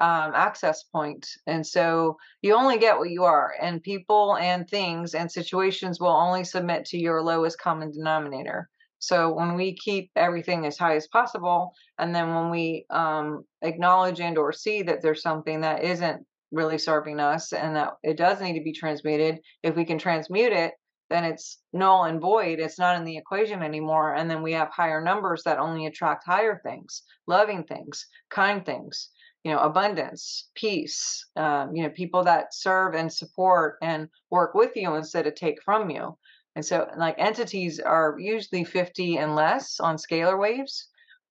um, 0.00 0.32
access 0.34 0.84
point. 0.84 1.28
And 1.46 1.66
so 1.66 2.16
you 2.40 2.54
only 2.54 2.78
get 2.78 2.98
what 2.98 3.10
you 3.10 3.24
are 3.24 3.54
and 3.60 3.82
people 3.82 4.36
and 4.36 4.68
things 4.68 5.14
and 5.14 5.30
situations 5.30 6.00
will 6.00 6.08
only 6.08 6.44
submit 6.44 6.84
to 6.86 6.98
your 6.98 7.22
lowest 7.22 7.58
common 7.58 7.90
denominator 7.90 8.68
so 8.98 9.32
when 9.32 9.54
we 9.54 9.74
keep 9.76 10.10
everything 10.16 10.66
as 10.66 10.76
high 10.76 10.96
as 10.96 11.06
possible, 11.08 11.72
and 11.98 12.14
then 12.14 12.34
when 12.34 12.50
we 12.50 12.84
um, 12.90 13.44
acknowledge 13.62 14.20
and 14.20 14.36
or 14.38 14.52
see 14.52 14.82
that 14.82 15.02
there's 15.02 15.22
something 15.22 15.60
that 15.60 15.84
isn't 15.84 16.24
really 16.50 16.78
serving 16.78 17.20
us 17.20 17.52
and 17.52 17.76
that 17.76 17.94
it 18.02 18.16
does 18.16 18.40
need 18.40 18.58
to 18.58 18.64
be 18.64 18.72
transmuted, 18.72 19.38
if 19.62 19.76
we 19.76 19.84
can 19.84 19.98
transmute 19.98 20.52
it, 20.52 20.72
then 21.10 21.24
it's 21.24 21.62
null 21.72 22.04
and 22.04 22.20
void. 22.20 22.58
It's 22.58 22.78
not 22.78 22.96
in 22.96 23.04
the 23.04 23.16
equation 23.16 23.62
anymore. 23.62 24.14
And 24.14 24.30
then 24.30 24.42
we 24.42 24.52
have 24.52 24.68
higher 24.70 25.00
numbers 25.00 25.42
that 25.44 25.58
only 25.58 25.86
attract 25.86 26.26
higher 26.26 26.60
things, 26.62 27.02
loving 27.26 27.64
things, 27.64 28.06
kind 28.30 28.64
things, 28.64 29.10
you 29.44 29.52
know, 29.52 29.60
abundance, 29.60 30.50
peace, 30.54 31.24
um, 31.36 31.74
you 31.74 31.82
know, 31.82 31.90
people 31.90 32.24
that 32.24 32.52
serve 32.52 32.94
and 32.94 33.12
support 33.12 33.76
and 33.80 34.08
work 34.30 34.54
with 34.54 34.72
you 34.76 34.94
instead 34.96 35.26
of 35.26 35.34
take 35.34 35.62
from 35.62 35.88
you. 35.88 36.16
And 36.56 36.64
so, 36.64 36.88
like 36.96 37.16
entities 37.18 37.78
are 37.80 38.16
usually 38.18 38.64
50 38.64 39.18
and 39.18 39.34
less 39.34 39.80
on 39.80 39.96
scalar 39.96 40.38
waves. 40.38 40.88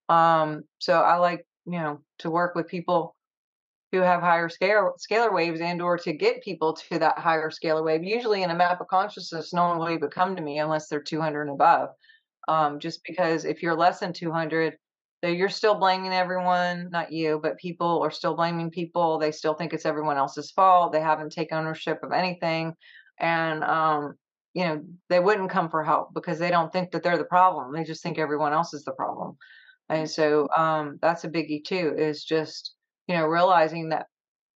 Um, 0.10 0.64
so 0.80 1.02
I 1.02 1.18
like, 1.18 1.46
you 1.66 1.80
know, 1.80 2.02
to 2.20 2.30
work 2.30 2.56
with 2.56 2.68
people 2.68 3.16
who 3.92 4.00
have 4.00 4.22
higher 4.22 4.50
scale 4.50 4.94
scalar 5.00 5.34
waves 5.34 5.62
and 5.62 5.82
or 5.82 5.98
to 5.98 6.14
get 6.14 6.44
people 6.44 6.74
to 6.74 7.00
that 7.00 7.18
higher 7.18 7.50
scalar 7.50 7.84
wave. 7.84 8.04
Usually 8.04 8.44
in 8.44 8.52
a 8.52 8.56
map 8.56 8.82
of 8.82 8.88
consciousness, 8.88 9.54
no 9.54 9.68
one 9.68 9.80
will 9.80 9.90
even 9.90 10.10
come 10.10 10.36
to 10.36 10.42
me 10.42 10.60
unless 10.60 10.88
they're 10.88 11.02
200 11.02 11.44
and 11.44 11.52
above. 11.52 11.90
Um, 12.48 12.80
just 12.80 13.02
because 13.06 13.46
if 13.46 13.62
you're 13.62 13.76
less 13.76 14.00
than 14.00 14.14
200, 14.14 14.78
you're 15.24 15.50
still 15.50 15.76
blaming 15.76 16.14
everyone, 16.14 16.90
not 16.92 17.12
you, 17.12 17.40
but 17.42 17.58
people 17.58 18.02
are 18.04 18.12
still 18.12 18.36
blaming 18.36 18.70
people. 18.70 19.18
They 19.18 19.32
still 19.32 19.54
think 19.54 19.74
it's 19.74 19.86
everyone 19.86 20.18
else's 20.18 20.52
fault. 20.52 20.92
They 20.92 21.02
haven't 21.02 21.32
taken 21.32 21.58
ownership 21.58 22.00
of 22.04 22.12
anything. 22.12 22.74
And 23.20 23.64
um, 23.64 24.16
you 24.58 24.64
know 24.66 24.84
they 25.10 25.20
wouldn't 25.20 25.52
come 25.52 25.70
for 25.70 25.84
help 25.84 26.14
because 26.14 26.40
they 26.40 26.50
don't 26.50 26.72
think 26.74 26.92
that 26.92 27.04
they're 27.04 27.18
the 27.18 27.24
problem 27.38 27.74
they 27.74 27.84
just 27.84 28.04
think 28.04 28.18
everyone 28.18 28.54
else 28.54 28.74
is 28.74 28.84
the 28.84 28.94
problem. 28.94 29.38
And 29.90 30.10
so 30.10 30.50
um, 30.58 31.00
that's 31.02 31.24
a 31.24 31.30
biggie 31.30 31.64
too 31.64 31.96
is 31.98 32.24
just 32.24 32.74
you 33.08 33.16
know 33.16 33.26
realizing 33.26 33.90
that 33.90 34.08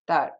that 0.08 0.32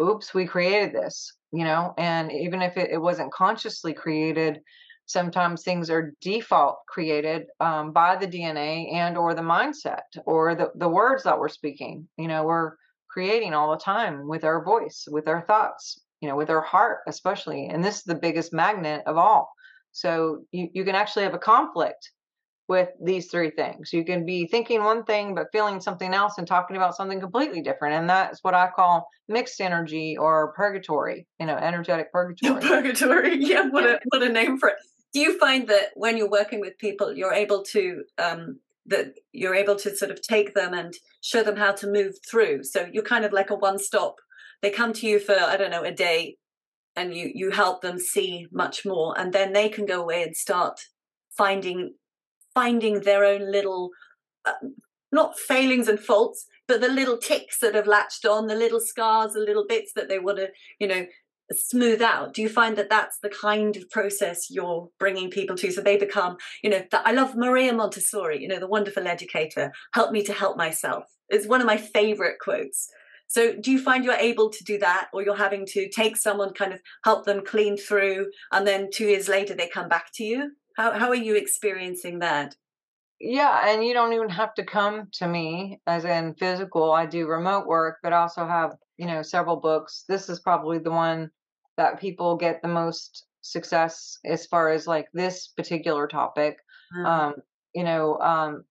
oops 0.00 0.34
we 0.34 0.46
created 0.46 0.92
this 0.92 1.32
you 1.52 1.64
know? 1.64 1.94
And 1.96 2.30
even 2.30 2.60
if 2.60 2.76
it, 2.76 2.90
it 2.90 2.98
wasn't 2.98 3.32
consciously 3.32 3.94
created 3.94 4.60
sometimes 5.06 5.62
things 5.62 5.88
are 5.88 6.12
default 6.20 6.76
created 6.86 7.46
um, 7.60 7.92
by 7.92 8.14
the 8.14 8.26
dna 8.26 8.92
and 8.92 9.16
or 9.16 9.34
the 9.34 9.40
mindset 9.40 10.02
or 10.26 10.54
the, 10.54 10.70
the 10.74 10.88
words 10.88 11.22
that 11.22 11.38
we're 11.38 11.48
speaking 11.48 12.06
you 12.18 12.28
know 12.28 12.44
we're 12.44 12.72
creating 13.10 13.54
all 13.54 13.70
the 13.70 13.82
time 13.82 14.28
with 14.28 14.44
our 14.44 14.62
voice 14.62 15.08
with 15.10 15.26
our 15.26 15.40
thoughts 15.46 15.98
you 16.20 16.28
know, 16.28 16.36
with 16.36 16.50
our 16.50 16.60
heart, 16.60 17.00
especially. 17.06 17.66
And 17.66 17.84
this 17.84 17.98
is 17.98 18.04
the 18.04 18.14
biggest 18.14 18.52
magnet 18.52 19.02
of 19.06 19.16
all. 19.16 19.50
So 19.92 20.44
you, 20.52 20.68
you 20.72 20.84
can 20.84 20.94
actually 20.94 21.24
have 21.24 21.34
a 21.34 21.38
conflict 21.38 22.10
with 22.68 22.90
these 23.02 23.30
three 23.30 23.50
things. 23.50 23.92
You 23.92 24.04
can 24.04 24.26
be 24.26 24.46
thinking 24.46 24.84
one 24.84 25.04
thing 25.04 25.34
but 25.34 25.46
feeling 25.52 25.80
something 25.80 26.12
else 26.12 26.34
and 26.36 26.46
talking 26.46 26.76
about 26.76 26.94
something 26.94 27.20
completely 27.20 27.62
different. 27.62 27.94
And 27.94 28.08
that's 28.08 28.44
what 28.44 28.54
I 28.54 28.68
call 28.74 29.08
mixed 29.26 29.60
energy 29.60 30.16
or 30.18 30.52
purgatory, 30.52 31.26
you 31.40 31.46
know, 31.46 31.56
energetic 31.56 32.12
purgatory. 32.12 32.60
purgatory. 32.60 33.36
Yeah, 33.38 33.68
what 33.70 33.84
a 33.84 33.98
what 34.08 34.22
a 34.22 34.28
name 34.28 34.58
for 34.58 34.68
it. 34.68 34.76
Do 35.14 35.20
you 35.20 35.38
find 35.38 35.66
that 35.68 35.90
when 35.94 36.18
you're 36.18 36.30
working 36.30 36.60
with 36.60 36.76
people 36.78 37.14
you're 37.14 37.32
able 37.32 37.62
to 37.64 38.02
um 38.18 38.58
that 38.88 39.14
you're 39.32 39.54
able 39.54 39.76
to 39.76 39.94
sort 39.94 40.10
of 40.10 40.20
take 40.22 40.54
them 40.54 40.74
and 40.74 40.94
show 41.20 41.42
them 41.42 41.56
how 41.56 41.72
to 41.72 41.86
move 41.86 42.14
through. 42.28 42.64
So 42.64 42.88
you're 42.90 43.02
kind 43.02 43.24
of 43.24 43.32
like 43.32 43.50
a 43.50 43.54
one-stop 43.54 44.16
they 44.62 44.70
come 44.70 44.92
to 44.92 45.06
you 45.06 45.18
for 45.18 45.34
i 45.34 45.56
don't 45.56 45.70
know 45.70 45.84
a 45.84 45.92
day 45.92 46.36
and 46.96 47.14
you 47.14 47.30
you 47.34 47.50
help 47.50 47.80
them 47.80 47.98
see 47.98 48.46
much 48.50 48.84
more 48.84 49.18
and 49.18 49.32
then 49.32 49.52
they 49.52 49.68
can 49.68 49.86
go 49.86 50.02
away 50.02 50.22
and 50.22 50.36
start 50.36 50.80
finding 51.30 51.94
finding 52.54 53.00
their 53.00 53.24
own 53.24 53.50
little 53.50 53.90
uh, 54.44 54.52
not 55.12 55.38
failings 55.38 55.88
and 55.88 56.00
faults 56.00 56.46
but 56.66 56.80
the 56.80 56.88
little 56.88 57.16
ticks 57.16 57.58
that 57.60 57.74
have 57.74 57.86
latched 57.86 58.26
on 58.26 58.46
the 58.46 58.54
little 58.54 58.80
scars 58.80 59.32
the 59.32 59.40
little 59.40 59.66
bits 59.66 59.92
that 59.94 60.08
they 60.08 60.18
want 60.18 60.38
to 60.38 60.48
you 60.78 60.86
know 60.86 61.06
smooth 61.52 62.02
out. 62.02 62.34
Do 62.34 62.42
you 62.42 62.48
find 62.48 62.76
that 62.76 62.90
that's 62.90 63.18
the 63.20 63.30
kind 63.30 63.76
of 63.76 63.88
process 63.88 64.50
you're 64.50 64.90
bringing 64.98 65.30
people 65.30 65.56
to? 65.56 65.70
So 65.70 65.80
they 65.80 65.96
become 65.96 66.36
you 66.62 66.70
know 66.70 66.82
i 66.92 67.12
love 67.12 67.34
maria 67.36 67.72
montessori 67.72 68.40
you 68.40 68.48
know 68.48 68.58
the 68.58 68.66
wonderful 68.66 69.06
educator 69.06 69.72
help 69.92 70.12
me 70.12 70.22
to 70.22 70.32
help 70.32 70.56
myself 70.56 71.04
it's 71.28 71.46
one 71.46 71.60
of 71.60 71.66
my 71.66 71.76
favorite 71.76 72.38
quotes 72.40 72.88
so, 73.28 73.54
do 73.54 73.70
you 73.70 73.78
find 73.78 74.04
you're 74.04 74.14
able 74.14 74.48
to 74.48 74.64
do 74.64 74.78
that, 74.78 75.08
or 75.12 75.22
you're 75.22 75.36
having 75.36 75.66
to 75.66 75.88
take 75.90 76.16
someone, 76.16 76.54
kind 76.54 76.72
of 76.72 76.80
help 77.04 77.26
them 77.26 77.44
clean 77.44 77.76
through, 77.76 78.30
and 78.52 78.66
then 78.66 78.88
two 78.90 79.04
years 79.04 79.28
later 79.28 79.54
they 79.54 79.68
come 79.68 79.88
back 79.88 80.06
to 80.14 80.24
you? 80.24 80.52
How 80.76 80.92
how 80.98 81.08
are 81.08 81.14
you 81.14 81.36
experiencing 81.36 82.20
that? 82.20 82.56
Yeah, 83.20 83.68
and 83.68 83.84
you 83.84 83.92
don't 83.92 84.14
even 84.14 84.30
have 84.30 84.54
to 84.54 84.64
come 84.64 85.08
to 85.14 85.28
me 85.28 85.78
as 85.86 86.06
in 86.06 86.34
physical. 86.34 86.92
I 86.92 87.04
do 87.04 87.26
remote 87.26 87.66
work, 87.66 87.98
but 88.02 88.14
also 88.14 88.46
have 88.46 88.76
you 88.96 89.06
know 89.06 89.20
several 89.20 89.56
books. 89.56 90.04
This 90.08 90.30
is 90.30 90.40
probably 90.40 90.78
the 90.78 90.90
one 90.90 91.30
that 91.76 92.00
people 92.00 92.34
get 92.36 92.62
the 92.62 92.68
most 92.68 93.26
success 93.42 94.18
as 94.24 94.46
far 94.46 94.70
as 94.70 94.86
like 94.86 95.08
this 95.12 95.48
particular 95.48 96.06
topic. 96.06 96.56
Mm-hmm. 96.96 97.06
Um, 97.06 97.34
you 97.74 97.84
know, 97.84 98.18
um, 98.20 98.64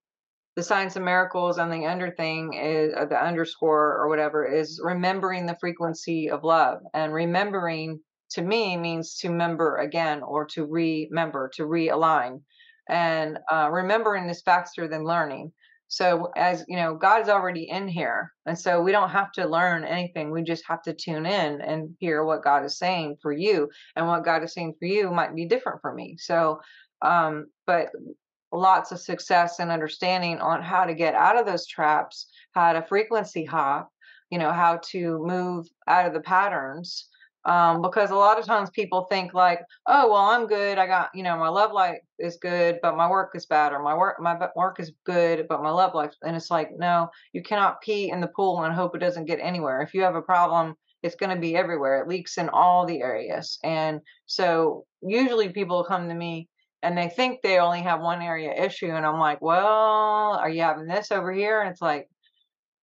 the 0.58 0.64
science 0.64 0.96
of 0.96 1.04
miracles 1.04 1.58
and 1.58 1.72
the 1.72 1.86
under 1.86 2.10
thing 2.10 2.52
is 2.54 2.92
uh, 2.96 3.04
the 3.04 3.16
underscore 3.16 3.96
or 3.96 4.08
whatever 4.08 4.44
is 4.44 4.80
remembering 4.82 5.46
the 5.46 5.56
frequency 5.60 6.30
of 6.30 6.42
love 6.42 6.80
and 6.94 7.14
remembering 7.14 8.00
to 8.30 8.42
me 8.42 8.76
means 8.76 9.16
to 9.18 9.30
member 9.30 9.76
again 9.76 10.20
or 10.24 10.46
to 10.46 10.66
remember 10.66 11.48
to 11.54 11.62
realign 11.62 12.40
and 12.88 13.38
uh, 13.52 13.70
remembering 13.70 14.28
is 14.28 14.42
faster 14.42 14.88
than 14.88 15.04
learning 15.04 15.52
So 15.86 16.32
as 16.36 16.64
you 16.66 16.76
know, 16.76 16.96
God's 16.96 17.28
already 17.28 17.70
in 17.70 17.86
here. 17.88 18.32
And 18.44 18.58
so 18.58 18.82
we 18.82 18.92
don't 18.92 19.10
have 19.10 19.32
to 19.34 19.46
learn 19.46 19.84
anything. 19.84 20.32
We 20.32 20.42
just 20.42 20.64
have 20.68 20.82
to 20.82 20.94
tune 20.94 21.24
in 21.24 21.60
and 21.60 21.96
hear 22.00 22.24
what 22.24 22.44
God 22.44 22.64
is 22.64 22.78
saying 22.78 23.18
for 23.22 23.32
you. 23.32 23.70
And 23.96 24.08
what 24.08 24.24
God 24.24 24.42
is 24.42 24.52
saying 24.54 24.74
for 24.80 24.86
you 24.86 25.10
might 25.12 25.36
be 25.36 25.46
different 25.46 25.80
for 25.82 25.94
me. 25.94 26.16
So 26.18 26.60
um, 27.02 27.46
but 27.66 27.90
lots 28.52 28.92
of 28.92 29.00
success 29.00 29.58
and 29.58 29.70
understanding 29.70 30.38
on 30.38 30.62
how 30.62 30.84
to 30.84 30.94
get 30.94 31.14
out 31.14 31.38
of 31.38 31.46
those 31.46 31.66
traps, 31.66 32.26
how 32.52 32.72
to 32.72 32.82
frequency 32.82 33.44
hop, 33.44 33.90
you 34.30 34.38
know, 34.38 34.52
how 34.52 34.80
to 34.90 35.18
move 35.24 35.66
out 35.86 36.06
of 36.06 36.12
the 36.12 36.20
patterns 36.20 37.08
um, 37.48 37.80
because 37.80 38.10
a 38.10 38.16
lot 38.16 38.38
of 38.38 38.44
times 38.44 38.68
people 38.70 39.04
think 39.04 39.32
like, 39.32 39.60
oh, 39.86 40.10
well, 40.10 40.22
I'm 40.22 40.46
good. 40.46 40.76
I 40.76 40.86
got, 40.86 41.08
you 41.14 41.22
know, 41.22 41.36
my 41.38 41.48
love 41.48 41.72
life 41.72 41.98
is 42.18 42.36
good, 42.36 42.78
but 42.82 42.96
my 42.96 43.08
work 43.08 43.30
is 43.34 43.46
bad, 43.46 43.72
or 43.72 43.82
my 43.82 43.94
work, 43.94 44.20
my 44.20 44.36
work 44.54 44.80
is 44.80 44.92
good, 45.04 45.46
but 45.48 45.62
my 45.62 45.70
love 45.70 45.94
life. 45.94 46.12
And 46.22 46.36
it's 46.36 46.50
like, 46.50 46.70
no, 46.76 47.08
you 47.32 47.42
cannot 47.42 47.80
pee 47.80 48.10
in 48.10 48.20
the 48.20 48.28
pool 48.28 48.64
and 48.64 48.74
hope 48.74 48.94
it 48.94 48.98
doesn't 48.98 49.24
get 49.24 49.38
anywhere. 49.40 49.80
If 49.80 49.94
you 49.94 50.02
have 50.02 50.14
a 50.14 50.22
problem, 50.22 50.74
it's 51.02 51.14
going 51.14 51.34
to 51.34 51.40
be 51.40 51.56
everywhere. 51.56 52.02
It 52.02 52.08
leaks 52.08 52.36
in 52.36 52.50
all 52.50 52.84
the 52.84 53.00
areas. 53.00 53.58
And 53.64 54.00
so 54.26 54.84
usually 55.00 55.48
people 55.48 55.84
come 55.84 56.08
to 56.08 56.14
me 56.14 56.48
and 56.82 56.96
they 56.96 57.08
think 57.08 57.40
they 57.42 57.58
only 57.58 57.82
have 57.82 58.00
one 58.00 58.22
area 58.22 58.52
issue. 58.52 58.90
And 58.90 59.04
I'm 59.04 59.18
like, 59.18 59.40
well, 59.42 60.38
are 60.38 60.48
you 60.48 60.62
having 60.62 60.86
this 60.86 61.10
over 61.10 61.32
here? 61.32 61.60
And 61.60 61.70
it's 61.70 61.82
like, 61.82 62.08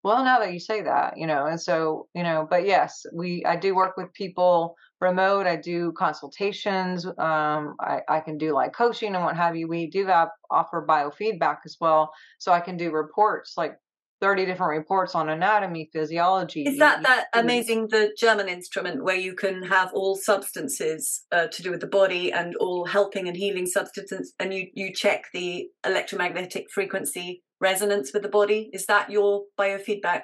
well, 0.04 0.24
now 0.24 0.40
that 0.40 0.54
you 0.54 0.60
say 0.60 0.84
that, 0.84 1.18
you 1.18 1.26
know, 1.26 1.48
and 1.48 1.60
so, 1.60 2.08
you 2.14 2.22
know, 2.22 2.46
but 2.48 2.66
yes, 2.66 3.06
we, 3.12 3.44
I 3.44 3.56
do 3.56 3.74
work 3.74 3.98
with 3.98 4.14
people 4.14 4.76
remote. 5.02 5.48
I 5.48 5.56
do 5.56 5.94
consultations. 5.94 7.06
Um, 7.06 7.76
I, 7.80 8.02
I 8.08 8.20
can 8.20 8.38
do 8.38 8.54
like 8.54 8.74
coaching 8.74 9.16
and 9.16 9.24
what 9.24 9.36
have 9.36 9.56
you. 9.56 9.68
We 9.68 9.88
do 9.90 10.06
have 10.06 10.30
offer 10.52 10.86
biofeedback 10.88 11.58
as 11.66 11.78
well. 11.82 12.12
So 12.38 12.52
I 12.52 12.60
can 12.60 12.78
do 12.78 12.92
reports 12.92 13.54
like 13.58 13.78
30 14.22 14.46
different 14.46 14.78
reports 14.78 15.14
on 15.14 15.30
anatomy, 15.30 15.90
physiology. 15.92 16.64
Is 16.64 16.80
that 16.80 17.04
that 17.04 17.26
amazing, 17.34 17.88
the 17.90 18.14
German 18.18 18.48
instrument 18.48 19.04
where 19.04 19.16
you 19.16 19.34
can 19.34 19.64
have 19.64 19.92
all 19.94 20.16
substances 20.16 21.26
uh, 21.32 21.48
to 21.48 21.64
do 21.64 21.72
with 21.72 21.82
the 21.82 21.88
body 21.88 22.32
and 22.32 22.56
all 22.56 22.86
helping 22.86 23.28
and 23.28 23.36
healing 23.36 23.66
substances 23.66 24.34
and 24.40 24.54
you, 24.54 24.68
you 24.74 24.94
check 24.94 25.26
the 25.34 25.68
electromagnetic 25.86 26.68
frequency 26.74 27.44
resonance 27.60 28.14
with 28.14 28.24
the 28.24 28.30
body? 28.30 28.70
Is 28.74 28.86
that 28.86 29.10
your 29.10 29.44
biofeedback? 29.60 30.24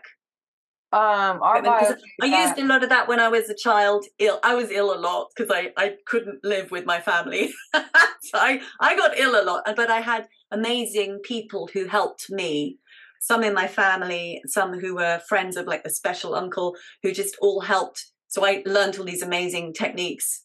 Um, 0.94 1.42
our 1.42 1.62
biofeedback... 1.62 1.98
I 2.22 2.44
used 2.44 2.60
a 2.60 2.66
lot 2.66 2.84
of 2.84 2.90
that 2.90 3.08
when 3.08 3.20
I 3.20 3.30
was 3.30 3.50
a 3.50 3.56
child. 3.56 4.06
Ill, 4.20 4.40
I 4.44 4.56
was 4.56 4.72
ill 4.72 4.94
a 4.94 5.00
lot 5.00 5.28
because 5.36 5.50
I 5.50 5.72
I 5.78 5.96
couldn't 6.06 6.44
live 6.44 6.70
with 6.70 6.86
my 6.86 7.00
family, 7.00 7.54
so 7.74 8.38
I 8.38 8.62
I 8.80 8.98
got 8.98 9.18
ill 9.18 9.42
a 9.42 9.44
lot. 9.44 9.64
But 9.76 9.90
I 9.90 10.02
had 10.02 10.28
amazing 10.52 11.20
people 11.24 11.70
who 11.74 11.88
helped 11.88 12.30
me. 12.30 12.78
Some 13.22 13.44
in 13.44 13.54
my 13.54 13.68
family, 13.68 14.42
some 14.46 14.78
who 14.78 14.96
were 14.96 15.22
friends 15.30 15.56
of 15.56 15.66
like 15.68 15.84
the 15.84 15.90
special 15.90 16.36
uncle 16.36 16.76
who 17.02 17.14
just 17.14 17.38
all 17.42 17.62
helped. 17.62 18.08
So 18.28 18.46
I 18.46 18.64
learned 18.66 18.98
all 18.98 19.06
these 19.06 19.22
amazing 19.22 19.74
techniques 19.74 20.44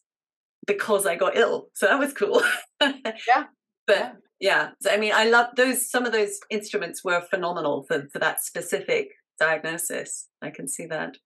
because 0.65 1.05
I 1.05 1.15
got 1.15 1.35
ill. 1.35 1.67
So 1.73 1.87
that 1.87 1.99
was 1.99 2.13
cool. 2.13 2.41
yeah. 2.81 3.45
But 3.85 3.97
yeah 3.97 4.11
yeah 4.39 4.69
so, 4.81 4.91
i 4.91 4.97
mean 4.97 5.11
i 5.13 5.29
love 5.29 5.47
those 5.55 5.89
some 5.89 6.05
of 6.05 6.11
those 6.11 6.39
instruments 6.49 7.03
were 7.03 7.21
phenomenal 7.21 7.83
for, 7.87 8.07
for 8.11 8.19
that 8.19 8.41
specific 8.41 9.09
diagnosis 9.39 10.27
i 10.41 10.49
can 10.49 10.67
see 10.67 10.85
that 10.85 11.17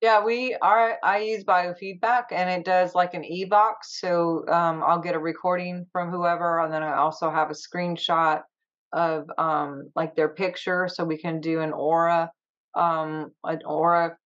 yeah 0.00 0.22
we 0.24 0.56
are 0.62 0.98
i 1.02 1.18
use 1.18 1.44
biofeedback 1.44 2.24
and 2.32 2.50
it 2.50 2.64
does 2.64 2.94
like 2.94 3.14
an 3.14 3.24
e-box 3.24 4.00
so 4.00 4.44
um, 4.48 4.82
i'll 4.86 5.00
get 5.00 5.14
a 5.14 5.18
recording 5.18 5.86
from 5.92 6.10
whoever 6.10 6.60
and 6.60 6.72
then 6.72 6.82
i 6.82 6.96
also 6.96 7.30
have 7.30 7.50
a 7.50 7.54
screenshot 7.54 8.40
of 8.92 9.30
um, 9.38 9.90
like 9.94 10.14
their 10.14 10.28
picture 10.28 10.88
so 10.92 11.04
we 11.04 11.18
can 11.18 11.40
do 11.40 11.60
an 11.60 11.72
aura 11.72 12.30
um, 12.74 13.30
an 13.44 13.60
aura 13.64 14.16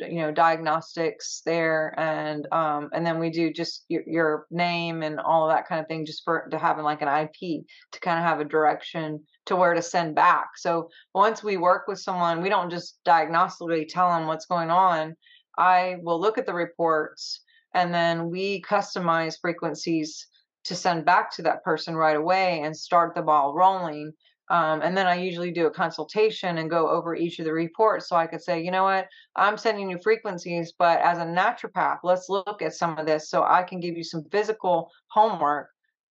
you 0.00 0.18
know 0.18 0.32
diagnostics 0.32 1.40
there 1.46 1.94
and 1.98 2.46
um 2.52 2.90
and 2.92 3.06
then 3.06 3.18
we 3.18 3.30
do 3.30 3.52
just 3.52 3.84
your, 3.88 4.02
your 4.06 4.46
name 4.50 5.02
and 5.02 5.20
all 5.20 5.48
of 5.48 5.54
that 5.54 5.66
kind 5.66 5.80
of 5.80 5.86
thing 5.86 6.04
just 6.04 6.22
for 6.24 6.48
to 6.50 6.58
having 6.58 6.84
like 6.84 7.00
an 7.00 7.08
ip 7.08 7.64
to 7.92 8.00
kind 8.00 8.18
of 8.18 8.24
have 8.24 8.40
a 8.40 8.44
direction 8.44 9.22
to 9.46 9.54
where 9.54 9.74
to 9.74 9.82
send 9.82 10.16
back. 10.16 10.48
So 10.56 10.90
once 11.14 11.42
we 11.42 11.56
work 11.56 11.86
with 11.86 12.00
someone 12.00 12.42
we 12.42 12.48
don't 12.48 12.70
just 12.70 12.98
diagnostically 13.06 13.86
tell 13.88 14.10
them 14.10 14.26
what's 14.26 14.46
going 14.46 14.70
on. 14.70 15.14
I 15.56 15.96
will 16.02 16.20
look 16.20 16.36
at 16.36 16.46
the 16.46 16.52
reports 16.52 17.40
and 17.72 17.94
then 17.94 18.28
we 18.30 18.62
customize 18.62 19.40
frequencies 19.40 20.26
to 20.66 20.74
send 20.74 21.04
back 21.04 21.30
to 21.32 21.42
that 21.42 21.64
person 21.64 21.96
right 21.96 22.16
away 22.16 22.60
and 22.62 22.76
start 22.76 23.14
the 23.14 23.22
ball 23.22 23.54
rolling 23.54 24.12
um, 24.48 24.80
and 24.82 24.96
then 24.96 25.06
I 25.06 25.16
usually 25.16 25.50
do 25.50 25.66
a 25.66 25.70
consultation 25.70 26.58
and 26.58 26.70
go 26.70 26.88
over 26.88 27.16
each 27.16 27.38
of 27.38 27.44
the 27.44 27.52
reports 27.52 28.08
so 28.08 28.16
I 28.16 28.26
could 28.26 28.42
say, 28.42 28.62
you 28.62 28.70
know 28.70 28.84
what, 28.84 29.08
I'm 29.34 29.58
sending 29.58 29.90
you 29.90 29.98
frequencies, 29.98 30.72
but 30.78 31.00
as 31.00 31.18
a 31.18 31.22
naturopath, 31.22 31.98
let's 32.04 32.28
look 32.28 32.62
at 32.62 32.74
some 32.74 32.96
of 32.98 33.06
this 33.06 33.28
so 33.28 33.42
I 33.42 33.64
can 33.64 33.80
give 33.80 33.96
you 33.96 34.04
some 34.04 34.24
physical 34.30 34.90
homework, 35.08 35.68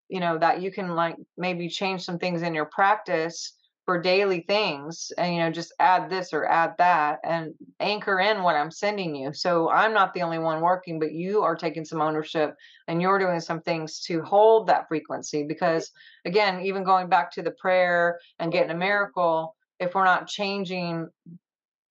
you 0.09 0.19
know, 0.19 0.37
that 0.37 0.61
you 0.61 0.69
can 0.69 0.95
like 0.95 1.15
maybe 1.37 1.69
change 1.69 2.03
some 2.03 2.19
things 2.19 2.41
in 2.41 2.53
your 2.53 2.65
practice 2.65 3.53
for 3.85 4.01
daily 4.01 4.41
things 4.47 5.11
and 5.17 5.33
you 5.33 5.39
know 5.39 5.51
just 5.51 5.73
add 5.79 6.09
this 6.09 6.33
or 6.33 6.45
add 6.45 6.73
that 6.77 7.19
and 7.23 7.53
anchor 7.79 8.19
in 8.19 8.41
what 8.41 8.55
i'm 8.55 8.71
sending 8.71 9.15
you. 9.15 9.31
So 9.33 9.69
i'm 9.69 9.93
not 9.93 10.13
the 10.13 10.23
only 10.23 10.39
one 10.39 10.61
working 10.61 10.99
but 10.99 11.13
you 11.13 11.43
are 11.43 11.55
taking 11.55 11.85
some 11.85 12.01
ownership 12.01 12.55
and 12.87 13.01
you're 13.01 13.19
doing 13.19 13.39
some 13.39 13.61
things 13.61 14.01
to 14.01 14.21
hold 14.21 14.67
that 14.67 14.87
frequency 14.87 15.43
because 15.43 15.91
again 16.25 16.61
even 16.61 16.83
going 16.83 17.09
back 17.09 17.31
to 17.31 17.41
the 17.41 17.51
prayer 17.51 18.19
and 18.39 18.51
getting 18.51 18.71
a 18.71 18.75
miracle 18.75 19.55
if 19.79 19.93
we're 19.93 20.05
not 20.05 20.27
changing 20.27 21.07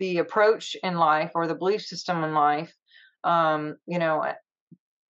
the 0.00 0.18
approach 0.18 0.76
in 0.82 0.96
life 0.96 1.30
or 1.34 1.46
the 1.46 1.54
belief 1.54 1.82
system 1.82 2.24
in 2.24 2.34
life 2.34 2.74
um 3.22 3.76
you 3.86 3.98
know 3.98 4.24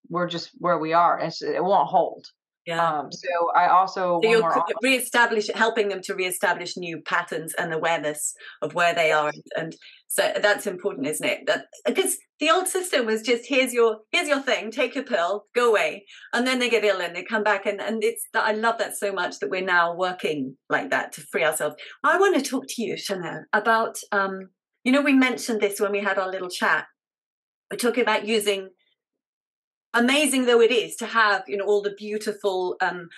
we're 0.09 0.29
just 0.29 0.51
where 0.59 0.79
we 0.79 0.93
are. 0.93 1.19
It's, 1.19 1.43
it 1.43 1.63
won't 1.63 1.89
hold 1.89 2.27
yeah. 2.67 3.01
Um, 3.01 3.13
so 3.13 3.29
I 3.55 3.69
also 3.69 4.21
so 4.23 4.31
you're 4.31 4.65
reestablish 4.83 5.51
helping 5.55 5.89
them 5.89 6.01
to 6.03 6.15
reestablish 6.15 6.77
new 6.77 7.01
patterns 7.03 7.53
and 7.55 7.75
awareness 7.75 8.35
of 8.63 8.75
where 8.75 8.95
they 8.95 9.13
are, 9.13 9.33
and 9.57 9.77
so 10.07 10.33
that's 10.41 10.67
important, 10.67 11.07
isn't 11.07 11.27
it? 11.27 11.41
That 11.47 11.67
because 11.85 12.17
the 12.41 12.51
old 12.51 12.67
system 12.67 13.05
was 13.05 13.21
just 13.21 13.45
here's 13.47 13.75
your 13.75 13.99
here's 14.13 14.29
your 14.29 14.41
thing, 14.41 14.71
take 14.71 14.95
your 14.95 15.05
pill, 15.05 15.45
go 15.55 15.71
away, 15.71 16.07
and 16.33 16.47
then 16.47 16.59
they 16.59 16.71
get 16.71 16.85
ill 16.85 17.03
and 17.03 17.15
they 17.15 17.23
come 17.23 17.43
back, 17.43 17.67
and 17.67 17.83
and 17.83 18.03
it's 18.03 18.27
that 18.33 18.45
I 18.45 18.53
love 18.53 18.79
that 18.79 18.97
so 18.97 19.13
much 19.13 19.41
that 19.41 19.51
we're 19.51 19.61
now 19.61 19.95
working 19.95 20.57
like 20.71 20.89
that 20.89 21.13
to 21.13 21.21
free 21.21 21.45
ourselves. 21.45 21.77
I 22.03 22.19
want 22.19 22.35
to 22.37 22.51
talk 22.51 22.65
to 22.67 22.83
you, 22.83 22.95
Sharnael, 22.95 23.43
about 23.53 23.99
um, 24.11 24.49
you 24.85 24.93
know 24.93 25.03
we 25.03 25.13
mentioned 25.13 25.61
this 25.61 25.81
when 25.81 25.93
we 25.93 26.01
had 26.01 26.19
our 26.19 26.31
little 26.31 26.49
chat. 26.49 26.87
We're 27.71 27.77
talking 27.77 28.03
about 28.03 28.27
using 28.27 28.71
amazing 29.95 30.45
though 30.47 30.61
it 30.61 30.71
is 30.71 30.97
to 30.97 31.07
have 31.07 31.43
you 31.47 31.57
know 31.57 31.65
all 31.65 31.83
the 31.83 31.95
beautiful 31.97 32.77
um, 32.81 33.09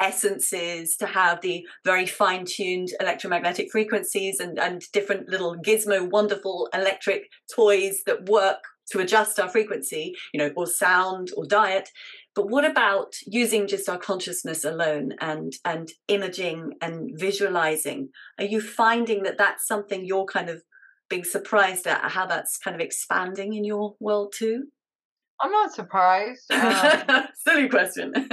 essences 0.00 0.96
to 0.96 1.06
have 1.06 1.40
the 1.40 1.66
very 1.84 2.06
fine-tuned 2.06 2.90
electromagnetic 3.00 3.70
frequencies 3.72 4.38
and, 4.38 4.58
and 4.58 4.82
different 4.92 5.28
little 5.28 5.56
gizmo 5.56 6.08
wonderful 6.10 6.68
electric 6.74 7.24
toys 7.54 8.02
that 8.06 8.28
work 8.28 8.58
to 8.90 8.98
adjust 8.98 9.40
our 9.40 9.48
frequency 9.48 10.14
you 10.32 10.38
know 10.38 10.50
or 10.56 10.66
sound 10.66 11.30
or 11.36 11.46
diet. 11.46 11.88
But 12.34 12.48
what 12.48 12.64
about 12.64 13.14
using 13.26 13.66
just 13.66 13.88
our 13.88 13.98
consciousness 13.98 14.64
alone 14.64 15.12
and 15.20 15.52
and 15.64 15.90
imaging 16.08 16.74
and 16.80 17.10
visualizing? 17.14 18.08
Are 18.38 18.44
you 18.44 18.60
finding 18.60 19.22
that 19.24 19.38
that's 19.38 19.66
something 19.66 20.04
you're 20.04 20.24
kind 20.24 20.48
of 20.48 20.62
being 21.08 21.24
surprised 21.24 21.86
at 21.86 22.10
how 22.10 22.26
that's 22.26 22.56
kind 22.56 22.74
of 22.74 22.80
expanding 22.80 23.52
in 23.52 23.64
your 23.64 23.96
world 24.00 24.32
too 24.36 24.64
I'm 25.42 25.50
not 25.50 25.72
surprised. 25.72 26.50
Um, 26.52 27.26
Silly 27.34 27.68
question. 27.68 28.12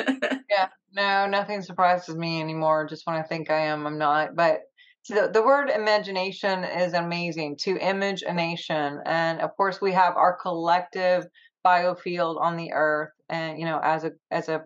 yeah, 0.49 0.69
no, 0.93 1.25
nothing 1.27 1.61
surprises 1.61 2.15
me 2.15 2.39
anymore. 2.39 2.85
Just 2.87 3.05
when 3.05 3.15
I 3.15 3.23
think 3.23 3.49
I 3.49 3.61
am, 3.65 3.87
I'm 3.87 3.97
not. 3.97 4.35
But 4.35 4.61
the, 5.09 5.29
the 5.33 5.41
word 5.41 5.69
imagination 5.69 6.63
is 6.63 6.93
amazing 6.93 7.57
to 7.61 7.77
image 7.77 8.21
a 8.21 8.33
nation. 8.33 8.99
And 9.05 9.41
of 9.41 9.55
course, 9.57 9.81
we 9.81 9.93
have 9.93 10.15
our 10.15 10.37
collective 10.39 11.25
biofield 11.65 12.39
on 12.39 12.57
the 12.57 12.71
earth 12.73 13.11
and, 13.27 13.59
you 13.59 13.65
know, 13.65 13.79
as 13.83 14.03
a, 14.03 14.11
as 14.29 14.47
a 14.47 14.65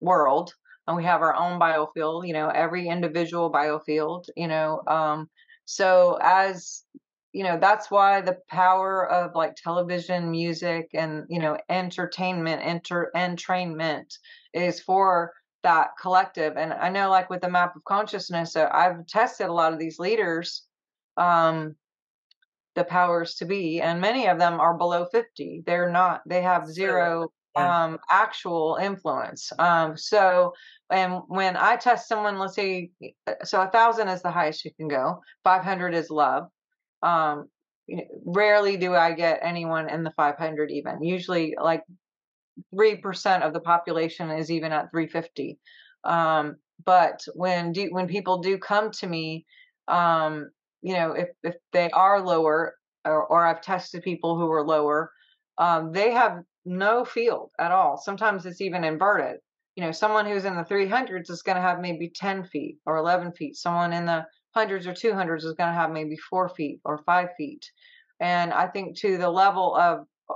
world 0.00 0.52
and 0.86 0.96
we 0.96 1.04
have 1.04 1.22
our 1.22 1.34
own 1.34 1.58
biofield, 1.58 2.26
you 2.26 2.32
know, 2.32 2.48
every 2.48 2.88
individual 2.88 3.50
biofield, 3.50 4.26
you 4.36 4.48
know, 4.48 4.82
um, 4.86 5.28
so 5.64 6.18
as 6.20 6.82
you 7.34 7.42
know 7.42 7.58
that's 7.60 7.90
why 7.90 8.20
the 8.20 8.38
power 8.48 9.10
of 9.10 9.34
like 9.34 9.56
television 9.56 10.30
music 10.30 10.88
and 10.94 11.24
you 11.28 11.40
know 11.40 11.58
entertainment 11.68 12.62
enter 12.64 13.10
entrainment 13.14 14.14
is 14.54 14.80
for 14.80 15.32
that 15.62 15.88
collective 16.00 16.56
and 16.56 16.72
i 16.72 16.88
know 16.88 17.10
like 17.10 17.28
with 17.28 17.42
the 17.42 17.50
map 17.50 17.74
of 17.76 17.84
consciousness 17.84 18.56
i've 18.56 19.04
tested 19.06 19.48
a 19.48 19.52
lot 19.52 19.72
of 19.72 19.78
these 19.78 19.98
leaders 19.98 20.62
um 21.16 21.74
the 22.76 22.84
powers 22.84 23.34
to 23.34 23.44
be 23.44 23.80
and 23.80 24.00
many 24.00 24.26
of 24.26 24.38
them 24.38 24.60
are 24.60 24.78
below 24.78 25.04
50 25.04 25.64
they're 25.66 25.90
not 25.90 26.22
they 26.26 26.40
have 26.40 26.68
zero 26.68 27.28
yeah. 27.56 27.84
um, 27.84 27.98
actual 28.10 28.78
influence. 28.80 29.52
Um, 29.58 29.96
so, 29.96 30.54
and 30.90 31.20
when 31.28 31.56
I 31.56 31.76
test 31.76 32.08
someone, 32.08 32.38
let's 32.38 32.56
say, 32.56 32.90
so 33.44 33.62
a 33.62 33.70
thousand 33.70 34.08
is 34.08 34.22
the 34.22 34.30
highest 34.30 34.64
you 34.64 34.72
can 34.76 34.88
go, 34.88 35.20
500 35.44 35.94
is 35.94 36.10
love. 36.10 36.48
Um, 37.04 37.48
rarely 38.24 38.76
do 38.76 38.94
I 38.94 39.12
get 39.12 39.40
anyone 39.42 39.90
in 39.90 40.04
the 40.04 40.12
500 40.12 40.70
even. 40.70 41.02
Usually, 41.02 41.54
like 41.60 41.82
3% 42.74 43.42
of 43.42 43.52
the 43.52 43.60
population 43.60 44.30
is 44.30 44.50
even 44.50 44.72
at 44.72 44.90
350. 44.90 45.58
Um, 46.04 46.56
but 46.84 47.24
when 47.34 47.72
do, 47.72 47.88
when 47.90 48.08
people 48.08 48.38
do 48.38 48.58
come 48.58 48.90
to 48.92 49.06
me, 49.06 49.46
um, 49.88 50.50
you 50.82 50.94
know, 50.94 51.12
if, 51.12 51.28
if 51.42 51.54
they 51.72 51.90
are 51.90 52.20
lower, 52.20 52.74
or, 53.04 53.26
or 53.26 53.46
I've 53.46 53.60
tested 53.60 54.02
people 54.02 54.38
who 54.38 54.50
are 54.50 54.64
lower, 54.64 55.10
um, 55.58 55.92
they 55.92 56.12
have 56.12 56.42
no 56.64 57.04
field 57.04 57.50
at 57.58 57.70
all. 57.70 57.96
Sometimes 57.96 58.46
it's 58.46 58.60
even 58.60 58.84
inverted. 58.84 59.36
You 59.76 59.84
know, 59.84 59.92
someone 59.92 60.26
who's 60.26 60.44
in 60.44 60.56
the 60.56 60.64
300s 60.64 61.30
is 61.30 61.42
going 61.42 61.56
to 61.56 61.62
have 61.62 61.80
maybe 61.80 62.10
10 62.14 62.44
feet 62.44 62.78
or 62.86 62.96
11 62.96 63.32
feet. 63.32 63.56
Someone 63.56 63.92
in 63.92 64.06
the 64.06 64.24
hundreds 64.54 64.86
or 64.86 64.92
200s 64.92 65.44
is 65.44 65.54
going 65.54 65.70
to 65.70 65.74
have 65.74 65.90
maybe 65.90 66.16
four 66.16 66.48
feet 66.48 66.80
or 66.84 66.98
five 67.04 67.30
feet. 67.36 67.70
And 68.20 68.52
I 68.52 68.68
think 68.68 68.96
to 68.98 69.18
the 69.18 69.28
level 69.28 69.74
of 69.74 70.06
uh, 70.30 70.34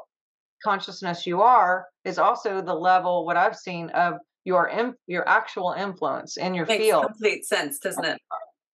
consciousness 0.62 1.26
you 1.26 1.40
are 1.42 1.86
is 2.04 2.18
also 2.18 2.60
the 2.60 2.74
level 2.74 3.24
what 3.24 3.36
I've 3.36 3.56
seen 3.56 3.90
of 3.90 4.14
your 4.44 4.94
your 5.06 5.28
actual 5.28 5.74
influence 5.78 6.36
in 6.36 6.54
your 6.54 6.66
field. 6.66 6.78
Makes 6.78 6.90
field. 6.90 7.06
Complete 7.06 7.44
sense, 7.44 7.78
doesn't 7.78 8.04
it? 8.04 8.20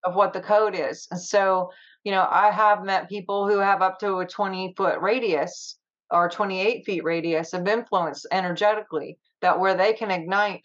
Of 0.04 0.14
what 0.14 0.32
the 0.32 0.40
code 0.40 0.74
is. 0.74 1.06
And 1.10 1.20
so, 1.20 1.70
you 2.04 2.12
know, 2.12 2.26
I 2.30 2.50
have 2.50 2.84
met 2.84 3.08
people 3.08 3.48
who 3.48 3.58
have 3.58 3.82
up 3.82 3.98
to 4.00 4.18
a 4.18 4.26
20 4.26 4.74
foot 4.76 5.00
radius 5.00 5.78
or 6.10 6.28
28 6.28 6.84
feet 6.86 7.04
radius 7.04 7.52
of 7.52 7.66
influence 7.66 8.24
energetically 8.30 9.18
that 9.42 9.58
where 9.58 9.76
they 9.76 9.92
can 9.92 10.10
ignite 10.10 10.64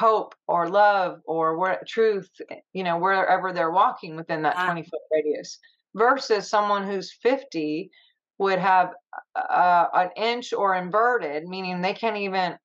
hope 0.00 0.34
or 0.48 0.68
love 0.68 1.20
or 1.26 1.58
where, 1.58 1.82
truth, 1.86 2.30
you 2.72 2.82
know, 2.82 2.98
wherever 2.98 3.52
they're 3.52 3.70
walking 3.70 4.16
within 4.16 4.42
that 4.42 4.64
20 4.64 4.82
foot 4.84 5.00
radius 5.12 5.58
versus 5.94 6.48
someone 6.48 6.86
who's 6.86 7.12
50 7.12 7.90
would 8.38 8.58
have 8.58 8.94
uh, 9.36 9.86
an 9.92 10.10
inch 10.16 10.54
or 10.54 10.74
inverted, 10.74 11.44
meaning 11.44 11.82
they 11.82 11.92
can't 11.92 12.16
even 12.16 12.56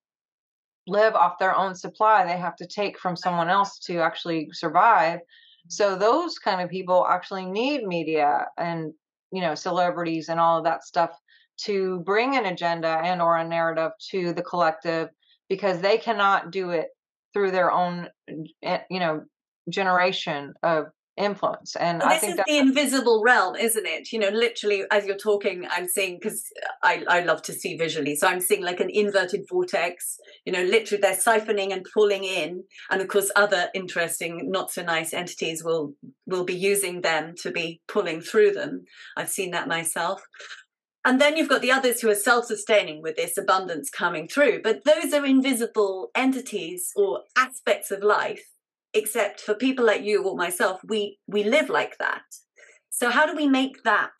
live 0.88 1.15
off 1.15 1.38
their 1.38 1.56
own 1.56 1.76
supply. 1.76 2.24
They 2.24 2.38
have 2.38 2.56
to 2.58 2.67
take 2.67 2.98
from 2.98 3.17
someone 3.17 3.50
else 3.50 3.80
to 3.80 3.98
actually 4.00 4.48
survive. 4.54 5.19
So 5.67 5.98
those 5.98 6.39
kind 6.39 6.62
of 6.62 6.69
people 6.69 7.06
actually 7.06 7.45
need 7.45 7.84
media 7.84 8.48
and 8.58 8.93
you 9.32 9.41
know 9.41 9.56
celebrities 9.56 10.30
and 10.30 10.39
all 10.39 10.60
of 10.60 10.63
that 10.63 10.84
stuff 10.84 11.12
to 11.58 12.00
bring 12.02 12.38
an 12.38 12.45
agenda 12.45 13.02
and 13.04 13.21
or 13.21 13.38
a 13.38 13.48
narrative 13.48 13.91
to 14.12 14.32
the 14.34 14.43
collective 14.43 15.10
because 15.50 15.82
they 15.82 15.98
cannot 15.98 16.52
do 16.52 16.69
it 16.69 16.89
through 17.36 17.52
their 17.52 17.69
own 17.69 18.08
eh, 18.63 18.80
you 18.89 19.00
know 19.00 19.24
generation 19.69 20.54
of 20.63 20.86
influence 21.17 21.76
and 21.78 22.00
well, 22.00 22.10
i 22.10 22.17
think 22.17 22.38
is 22.38 22.43
the 22.45 22.58
invisible 22.58 23.21
realm 23.24 23.56
isn't 23.56 23.86
it? 23.86 24.12
You 24.12 24.19
know 24.19 24.30
literally 24.30 24.84
as 24.91 25.06
you're 25.06 25.15
talking 25.15 25.65
i'm 25.69 25.88
seeing 25.88 26.17
because 26.19 26.43
I, 26.84 27.06
I 27.08 27.21
love 27.21 27.41
to 27.43 27.54
see 27.54 27.78
visually 27.78 28.15
so 28.15 28.28
i'm 28.28 28.41
seeing 28.41 28.63
like 28.63 28.82
an 28.82 28.89
inverted 28.89 29.45
vortex 29.50 30.17
you 30.45 30.52
know 30.52 30.63
literally 30.63 31.02
they're 31.02 31.15
siphoning 31.15 31.71
and 31.71 31.86
pulling 31.93 32.26
in 32.26 32.63
and 32.91 33.02
of 33.02 33.08
course 33.08 33.32
other 33.36 33.69
interesting 33.74 34.52
not 34.52 34.71
so 34.71 34.84
nice 34.84 35.13
entities 35.13 35.63
will 35.63 35.93
will 36.28 36.43
be 36.43 36.56
using 36.56 37.02
them 37.02 37.34
to 37.38 37.52
be 37.52 37.82
pulling 37.88 38.21
through 38.21 38.52
them. 38.52 38.86
I've 39.15 39.30
seen 39.30 39.52
that 39.52 39.67
myself 39.67 40.21
and 41.05 41.21
then 41.21 41.37
you've 41.37 41.49
got 41.49 41.61
the 41.61 41.71
others 41.71 42.01
who 42.01 42.09
are 42.09 42.15
self 42.15 42.45
sustaining 42.45 43.03
with 43.03 43.15
this 43.15 43.37
abundance 43.37 43.91
coming 43.91 44.27
through. 44.27 44.63
But 44.63 44.83
those 44.85 45.13
are 45.13 45.23
invisible 45.23 46.09
entities 46.15 46.91
or 46.95 47.21
aspects 47.37 47.91
of 47.91 48.01
life, 48.01 48.43
except 48.91 49.39
for 49.39 49.53
people 49.53 49.85
like 49.85 50.01
you 50.01 50.23
or 50.23 50.35
myself, 50.35 50.81
we, 50.83 51.19
we 51.27 51.43
live 51.43 51.69
like 51.69 51.99
that. 51.99 52.23
So, 52.89 53.11
how 53.11 53.27
do 53.27 53.35
we 53.35 53.47
make 53.47 53.83
that, 53.83 54.13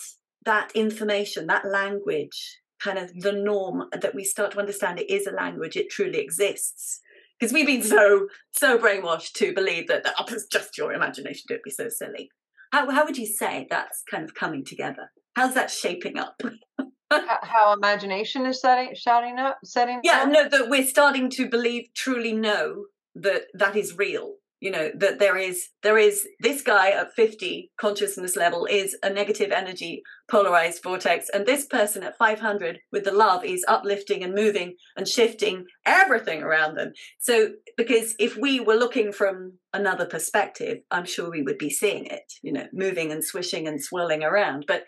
that 0.46 0.72
information, 0.76 1.48
that 1.48 1.66
language, 1.66 2.60
kind 2.80 3.00
of 3.00 3.12
the 3.20 3.32
norm 3.32 3.86
that 3.92 4.14
we 4.14 4.24
start 4.24 4.52
to 4.52 4.60
understand 4.60 5.00
it 5.00 5.12
is 5.12 5.26
a 5.26 5.32
language, 5.32 5.76
it 5.76 5.90
truly 5.90 6.20
exists? 6.20 7.02
Because 7.40 7.52
we've 7.52 7.66
been 7.66 7.84
so, 7.84 8.28
so 8.52 8.78
brainwashed 8.78 9.34
to 9.34 9.54
believe 9.54 9.88
that, 9.88 10.04
that 10.04 10.14
oh, 10.20 10.26
it's 10.30 10.46
just 10.46 10.78
your 10.78 10.94
imagination, 10.94 11.46
don't 11.50 11.64
be 11.64 11.72
so 11.72 11.90
silly. 11.90 12.30
How, 12.72 12.90
how 12.92 13.06
would 13.06 13.18
you 13.18 13.26
say 13.26 13.66
that's 13.72 14.04
kind 14.10 14.24
of 14.24 14.36
coming 14.36 14.64
together? 14.64 15.10
How's 15.36 15.54
that 15.54 15.70
shaping 15.70 16.18
up? 16.18 16.42
how 17.12 17.74
imagination 17.74 18.46
is 18.46 18.60
setting 18.60 18.94
shouting 18.96 19.38
up 19.38 19.60
setting 19.64 20.00
yeah 20.04 20.24
up? 20.24 20.30
no 20.30 20.50
that 20.50 20.70
we're 20.70 20.86
starting 20.86 21.30
to 21.30 21.48
believe 21.48 21.88
truly 21.94 22.34
know 22.34 22.86
that 23.14 23.44
that 23.54 23.76
is 23.76 23.96
real 23.96 24.34
you 24.60 24.72
know 24.72 24.90
that 24.98 25.20
there 25.20 25.38
is 25.38 25.68
there 25.84 25.98
is 25.98 26.28
this 26.40 26.62
guy 26.62 26.90
at 26.90 27.14
50 27.14 27.72
consciousness 27.78 28.36
level 28.36 28.66
is 28.66 28.98
a 29.04 29.10
negative 29.10 29.52
energy 29.52 30.02
polarized 30.30 30.82
vortex 30.82 31.30
and 31.34 31.46
this 31.46 31.66
person 31.68 32.02
at 32.04 32.18
500 32.18 32.80
with 32.92 33.04
the 33.04 33.12
love 33.12 33.46
is 33.46 33.66
uplifting 33.68 34.24
and 34.24 34.34
moving 34.34 34.76
and 34.98 35.08
shifting 35.08 35.66
everything 35.86 36.42
around 36.42 36.76
them 36.76 36.94
so 37.20 37.50
because 37.78 38.16
if 38.18 38.38
we 38.38 38.60
were 38.60 38.76
looking 38.76 39.12
from 39.12 39.54
another 39.74 40.06
perspective 40.06 40.80
i'm 40.90 41.06
sure 41.06 41.30
we 41.30 41.44
would 41.44 41.58
be 41.58 41.70
seeing 41.70 42.06
it 42.06 42.34
you 42.42 42.52
know 42.52 42.66
moving 42.74 43.12
and 43.12 43.24
swishing 43.24 43.68
and 43.68 43.84
swirling 43.84 44.24
around 44.24 44.66
but 44.68 44.84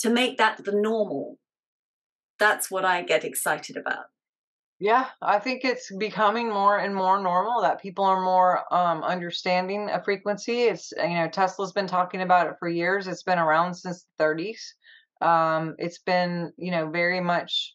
to 0.00 0.10
make 0.10 0.38
that 0.38 0.64
the 0.64 0.72
normal 0.72 1.38
that's 2.38 2.70
what 2.70 2.84
I 2.84 3.02
get 3.02 3.24
excited 3.24 3.76
about. 3.76 4.06
Yeah, 4.78 5.06
I 5.22 5.38
think 5.38 5.64
it's 5.64 5.90
becoming 5.96 6.50
more 6.50 6.78
and 6.78 6.94
more 6.94 7.20
normal 7.22 7.62
that 7.62 7.80
people 7.80 8.04
are 8.04 8.20
more 8.20 8.62
um, 8.74 9.02
understanding 9.02 9.88
a 9.88 10.02
frequency. 10.04 10.64
It's 10.64 10.92
you 10.98 11.14
know 11.14 11.28
Tesla's 11.28 11.72
been 11.72 11.86
talking 11.86 12.20
about 12.20 12.46
it 12.46 12.56
for 12.58 12.68
years. 12.68 13.06
It's 13.06 13.22
been 13.22 13.38
around 13.38 13.74
since 13.74 14.04
the 14.18 14.24
30s. 14.24 14.60
Um, 15.26 15.76
it's 15.78 15.98
been 15.98 16.52
you 16.58 16.70
know 16.70 16.90
very 16.90 17.20
much 17.20 17.74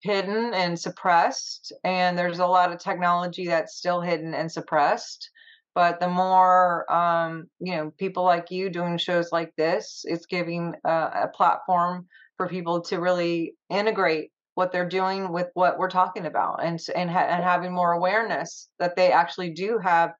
hidden 0.00 0.52
and 0.54 0.76
suppressed, 0.76 1.72
and 1.84 2.18
there's 2.18 2.40
a 2.40 2.46
lot 2.46 2.72
of 2.72 2.80
technology 2.80 3.46
that's 3.46 3.76
still 3.76 4.00
hidden 4.00 4.34
and 4.34 4.50
suppressed. 4.50 5.30
But 5.74 6.00
the 6.00 6.08
more 6.08 6.90
um, 6.92 7.46
you 7.60 7.76
know, 7.76 7.92
people 7.98 8.24
like 8.24 8.50
you 8.50 8.68
doing 8.68 8.98
shows 8.98 9.32
like 9.32 9.52
this, 9.56 10.04
it's 10.04 10.26
giving 10.26 10.74
uh, 10.84 11.10
a 11.24 11.28
platform 11.28 12.06
for 12.36 12.48
people 12.48 12.82
to 12.82 13.00
really 13.00 13.54
integrate 13.70 14.30
what 14.54 14.70
they're 14.70 14.88
doing 14.88 15.32
with 15.32 15.48
what 15.54 15.78
we're 15.78 15.90
talking 15.90 16.26
about 16.26 16.62
and 16.62 16.78
and, 16.94 17.10
ha- 17.10 17.26
and 17.28 17.42
having 17.42 17.72
more 17.72 17.92
awareness 17.92 18.68
that 18.78 18.96
they 18.96 19.10
actually 19.10 19.50
do 19.50 19.78
have 19.82 20.12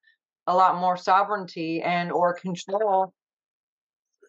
a 0.47 0.55
lot 0.55 0.79
more 0.79 0.97
sovereignty 0.97 1.81
and 1.81 2.11
or 2.11 2.33
control 2.33 3.13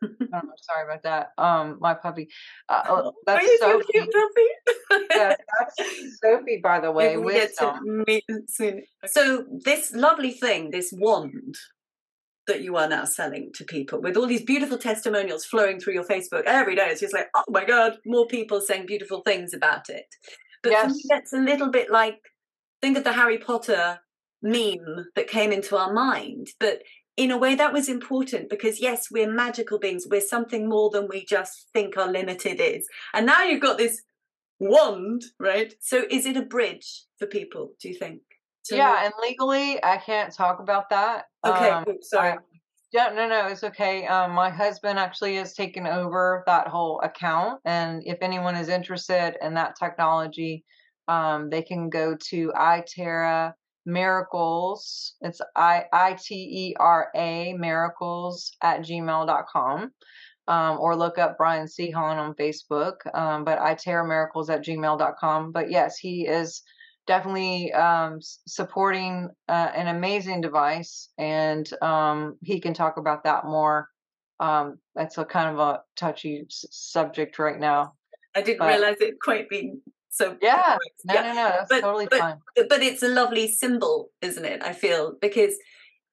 oh, 0.02 0.40
sorry 0.56 0.84
about 0.84 1.02
that. 1.02 1.28
Um, 1.38 1.78
my 1.80 1.94
puppy. 1.94 2.28
Uh, 2.68 2.82
oh, 2.88 3.12
that's 3.26 3.46
Sophie. 3.60 3.84
puppy? 3.92 5.06
yeah, 5.10 5.34
that's 5.58 6.18
Sophie, 6.22 6.60
by 6.62 6.80
the 6.80 6.90
way. 6.90 7.16
We 7.16 7.34
get 7.34 7.56
to 7.58 7.80
meet 8.06 8.24
soon. 8.48 8.82
So 9.06 9.44
this 9.64 9.92
lovely 9.94 10.32
thing, 10.32 10.70
this 10.70 10.92
wand, 10.96 11.54
that 12.46 12.62
you 12.62 12.76
are 12.76 12.88
now 12.88 13.04
selling 13.04 13.50
to 13.54 13.64
people 13.64 14.00
with 14.00 14.16
all 14.16 14.26
these 14.26 14.42
beautiful 14.42 14.76
testimonials 14.76 15.44
flowing 15.44 15.80
through 15.80 15.94
your 15.94 16.04
Facebook 16.04 16.42
every 16.44 16.76
day. 16.76 16.88
It's 16.88 17.00
just 17.00 17.14
like, 17.14 17.28
oh 17.34 17.44
my 17.48 17.64
God, 17.64 17.96
more 18.04 18.26
people 18.26 18.60
saying 18.60 18.86
beautiful 18.86 19.22
things 19.22 19.54
about 19.54 19.88
it. 19.88 20.06
But 20.62 20.72
yes. 20.72 20.92
me, 20.92 21.02
that's 21.08 21.32
a 21.32 21.38
little 21.38 21.70
bit 21.70 21.90
like 21.90 22.20
think 22.82 22.98
of 22.98 23.04
the 23.04 23.12
Harry 23.12 23.38
Potter 23.38 24.00
meme 24.42 25.06
that 25.16 25.28
came 25.28 25.52
into 25.52 25.76
our 25.76 25.92
mind. 25.92 26.48
But 26.60 26.82
in 27.16 27.30
a 27.30 27.38
way, 27.38 27.54
that 27.54 27.72
was 27.72 27.88
important 27.88 28.50
because, 28.50 28.80
yes, 28.80 29.10
we're 29.10 29.32
magical 29.32 29.78
beings. 29.78 30.06
We're 30.08 30.20
something 30.20 30.68
more 30.68 30.90
than 30.90 31.08
we 31.08 31.24
just 31.24 31.68
think 31.72 31.96
our 31.96 32.10
limited 32.10 32.60
is. 32.60 32.86
And 33.12 33.26
now 33.26 33.44
you've 33.44 33.62
got 33.62 33.78
this 33.78 34.02
wand, 34.58 35.24
right? 35.38 35.72
So 35.80 36.04
is 36.10 36.26
it 36.26 36.36
a 36.36 36.42
bridge 36.42 37.04
for 37.18 37.26
people, 37.26 37.72
do 37.80 37.88
you 37.88 37.94
think? 37.94 38.20
yeah, 38.70 39.04
and 39.04 39.12
legally, 39.22 39.82
I 39.84 39.98
can't 39.98 40.32
talk 40.32 40.58
about 40.58 40.88
that. 40.90 41.26
Okay, 41.44 41.68
um, 41.68 41.84
sorry. 42.00 42.32
I, 42.32 42.36
yeah, 42.92 43.10
no, 43.14 43.28
no, 43.28 43.46
it's 43.48 43.64
okay. 43.64 44.06
Um, 44.06 44.32
my 44.32 44.48
husband 44.48 44.98
actually 44.98 45.36
has 45.36 45.52
taken 45.52 45.86
over 45.86 46.42
that 46.46 46.68
whole 46.68 47.00
account, 47.02 47.60
and 47.64 48.02
if 48.06 48.18
anyone 48.22 48.56
is 48.56 48.68
interested 48.68 49.36
in 49.42 49.54
that 49.54 49.74
technology, 49.78 50.64
um, 51.08 51.50
they 51.50 51.60
can 51.60 51.90
go 51.90 52.16
to 52.30 52.52
iTera 52.56 53.52
Miracles. 53.86 55.14
It's 55.20 55.40
I 55.56 55.84
I 55.92 56.14
T 56.14 56.34
E 56.34 56.76
R 56.78 57.08
A 57.14 57.54
Miracles 57.54 58.52
at 58.62 58.80
gmail.com. 58.80 59.92
Um, 60.46 60.78
or 60.78 60.94
look 60.94 61.16
up 61.16 61.38
Brian 61.38 61.66
Sehon 61.66 62.16
on 62.16 62.34
Facebook. 62.34 62.94
Um, 63.14 63.44
but 63.44 63.58
iTera 63.58 64.06
Miracles 64.06 64.50
at 64.50 64.62
gmail.com. 64.62 65.52
But 65.52 65.70
yes, 65.70 65.96
he 65.96 66.26
is 66.26 66.62
definitely 67.06 67.72
um, 67.72 68.18
supporting 68.20 69.30
uh, 69.48 69.70
an 69.74 69.88
amazing 69.88 70.40
device, 70.40 71.08
and 71.18 71.70
um, 71.82 72.36
he 72.42 72.60
can 72.60 72.74
talk 72.74 72.96
about 72.96 73.24
that 73.24 73.44
more. 73.44 73.88
Um, 74.40 74.78
that's 74.94 75.16
a 75.18 75.24
kind 75.24 75.54
of 75.54 75.58
a 75.60 75.80
touchy 75.96 76.44
s- 76.46 76.66
subject 76.70 77.38
right 77.38 77.58
now. 77.58 77.94
I 78.34 78.42
didn't 78.42 78.58
but, 78.58 78.68
realize 78.68 78.96
it 79.00 79.14
quite 79.22 79.48
been 79.48 79.80
So 80.14 80.36
yeah, 80.40 80.76
no, 81.04 81.14
yeah. 81.14 81.22
no, 81.22 81.28
no, 81.28 81.34
that's 81.34 81.68
but, 81.68 81.80
totally 81.80 82.06
but, 82.08 82.20
fine. 82.20 82.36
But 82.68 82.82
it's 82.84 83.02
a 83.02 83.08
lovely 83.08 83.50
symbol, 83.50 84.10
isn't 84.22 84.44
it? 84.44 84.62
I 84.62 84.72
feel 84.72 85.16
because, 85.20 85.54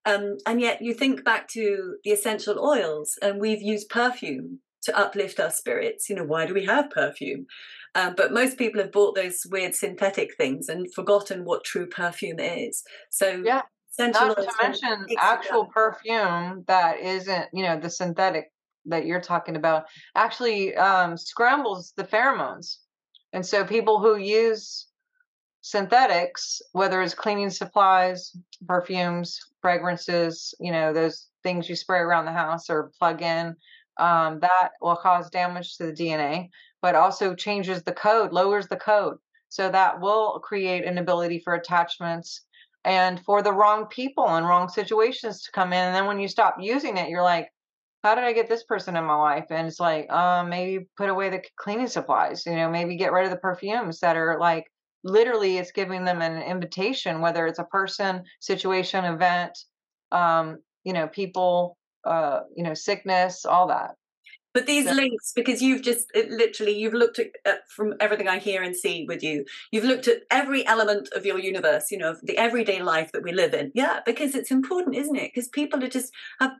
um, 0.08 0.38
and 0.47 0.60
yet 0.60 0.82
you 0.82 0.95
think 0.95 1.24
back 1.24 1.47
to 1.49 1.97
the 2.04 2.10
essential 2.10 2.60
oils, 2.60 3.20
and 3.22 3.39
we've 3.39 3.62
used 3.62 3.89
perfume 3.89 4.60
to 4.86 4.97
uplift 4.97 5.39
our 5.39 5.52
spirits. 5.52 6.10
You 6.10 6.16
know, 6.16 6.24
why 6.24 6.47
do 6.47 6.56
we 6.56 6.66
have 6.66 6.89
perfume? 6.89 7.45
Um, 7.93 8.16
but 8.18 8.34
most 8.34 8.58
people 8.58 8.82
have 8.82 8.91
bought 8.91 9.14
those 9.14 9.45
weird 9.52 9.76
synthetic 9.76 10.36
things 10.36 10.68
and 10.68 10.91
forgotten 10.95 11.45
what 11.45 11.64
true 11.64 11.86
perfume 11.86 12.39
is. 12.39 12.82
So 13.12 13.43
yeah, 13.45 13.62
not 13.99 14.36
to 14.36 14.52
mention 14.64 15.06
actual 15.20 15.66
perfume 15.66 16.64
that 16.66 16.99
isn't, 16.99 17.49
you 17.54 17.62
know, 17.62 17.80
the 17.80 17.91
synthetic 17.91 18.45
that 18.86 19.06
you're 19.06 19.22
talking 19.22 19.58
about 19.58 19.84
actually 20.16 20.76
um, 20.76 21.18
scrambles 21.18 21.93
the 21.97 22.04
pheromones. 22.04 22.78
And 23.34 23.46
so 23.46 23.66
people 23.66 24.00
who 24.00 24.18
use 24.18 24.88
synthetics, 25.62 26.62
whether 26.72 27.02
it's 27.02 27.14
cleaning 27.14 27.50
supplies, 27.50 28.36
perfumes, 28.68 29.40
fragrances, 29.62 30.54
you 30.60 30.72
know, 30.72 30.92
those 30.92 31.28
things 31.44 31.70
you 31.70 31.76
spray 31.76 32.00
around 32.00 32.26
the 32.26 32.32
house 32.32 32.70
or 32.70 32.92
plug 33.00 33.22
in, 33.22 33.56
um, 33.98 34.40
that 34.40 34.72
will 34.82 34.96
cause 34.96 35.30
damage 35.30 35.78
to 35.78 35.86
the 35.86 35.94
DNA, 35.94 36.50
but 36.82 36.96
also 36.96 37.36
changes 37.36 37.84
the 37.84 37.94
code, 37.94 38.34
lowers 38.34 38.68
the 38.68 38.78
code. 38.78 39.18
So 39.50 39.70
that 39.70 40.00
will 40.00 40.40
create 40.40 40.86
an 40.86 40.98
ability 40.98 41.40
for 41.40 41.54
attachments 41.54 42.42
and 42.84 43.20
for 43.24 43.44
the 43.44 43.54
wrong 43.54 43.86
people 43.88 44.28
and 44.28 44.48
wrong 44.48 44.70
situations 44.70 45.44
to 45.44 45.52
come 45.52 45.74
in. 45.74 45.80
And 45.80 45.96
then 45.96 46.08
when 46.08 46.20
you 46.20 46.28
stop 46.28 46.56
using 46.60 46.98
it, 46.98 47.10
you're 47.10 47.22
like, 47.22 47.52
how 48.04 48.16
did 48.16 48.24
I 48.24 48.34
get 48.34 48.49
this 48.49 48.64
person 48.64 48.95
in 48.95 49.06
my 49.06 49.16
life? 49.16 49.45
And 49.52 49.68
it's 49.68 49.80
like, 49.80 50.12
um, 50.12 50.49
maybe 50.49 50.86
put 50.97 51.10
away 51.10 51.30
the 51.30 51.43
cleaning 51.58 51.88
supplies, 51.88 52.45
you 52.45 52.56
know, 52.56 52.70
maybe 52.70 52.97
get 52.97 53.12
rid 53.12 53.26
of 53.26 53.32
the 53.32 53.38
perfumes 53.38 53.99
that 53.99 54.16
are 54.16 54.39
like 54.39 54.66
literally 55.04 55.58
it's 55.58 55.72
giving 55.72 56.06
them 56.06 56.22
an 56.22 56.41
invitation, 56.41 57.22
whether 57.22 57.47
it's 57.47 57.60
a 57.60 57.66
person, 57.66 58.24
situation, 58.39 59.06
event, 59.06 59.58
um, 60.12 60.58
you 60.84 60.93
know, 60.93 61.08
people, 61.08 61.78
uh, 62.06 62.41
you 62.56 62.64
know, 62.64 62.74
sickness, 62.74 63.45
all 63.45 63.68
that. 63.68 63.91
But 64.54 64.66
these 64.66 64.86
so, 64.86 64.93
links, 64.93 65.32
because 65.34 65.62
you've 65.62 65.82
just 65.82 66.08
literally 66.14 66.78
you've 66.78 66.93
looked 66.93 67.20
at, 67.20 67.28
at, 67.45 67.60
from 67.70 67.93
everything 68.02 68.28
I 68.28 68.38
hear 68.38 68.62
and 68.62 68.76
see 68.76 69.06
with 69.08 69.24
you, 69.24 69.45
you've 69.72 69.86
looked 69.86 70.10
at 70.10 70.24
every 70.30 70.66
element 70.68 71.08
of 71.16 71.26
your 71.26 71.39
universe, 71.39 71.89
you 71.89 71.97
know, 71.97 72.12
of 72.12 72.20
the 72.22 72.38
everyday 72.38 72.82
life 72.82 73.12
that 73.14 73.24
we 73.24 73.32
live 73.32 73.54
in. 73.54 73.72
Yeah, 73.74 74.02
because 74.06 74.36
it's 74.36 74.52
important, 74.52 74.97
isn't 74.97 75.16
it? 75.16 75.32
Because 75.34 75.47
people 75.47 75.82
are 75.84 75.88
just 75.88 76.12
have 76.41 76.52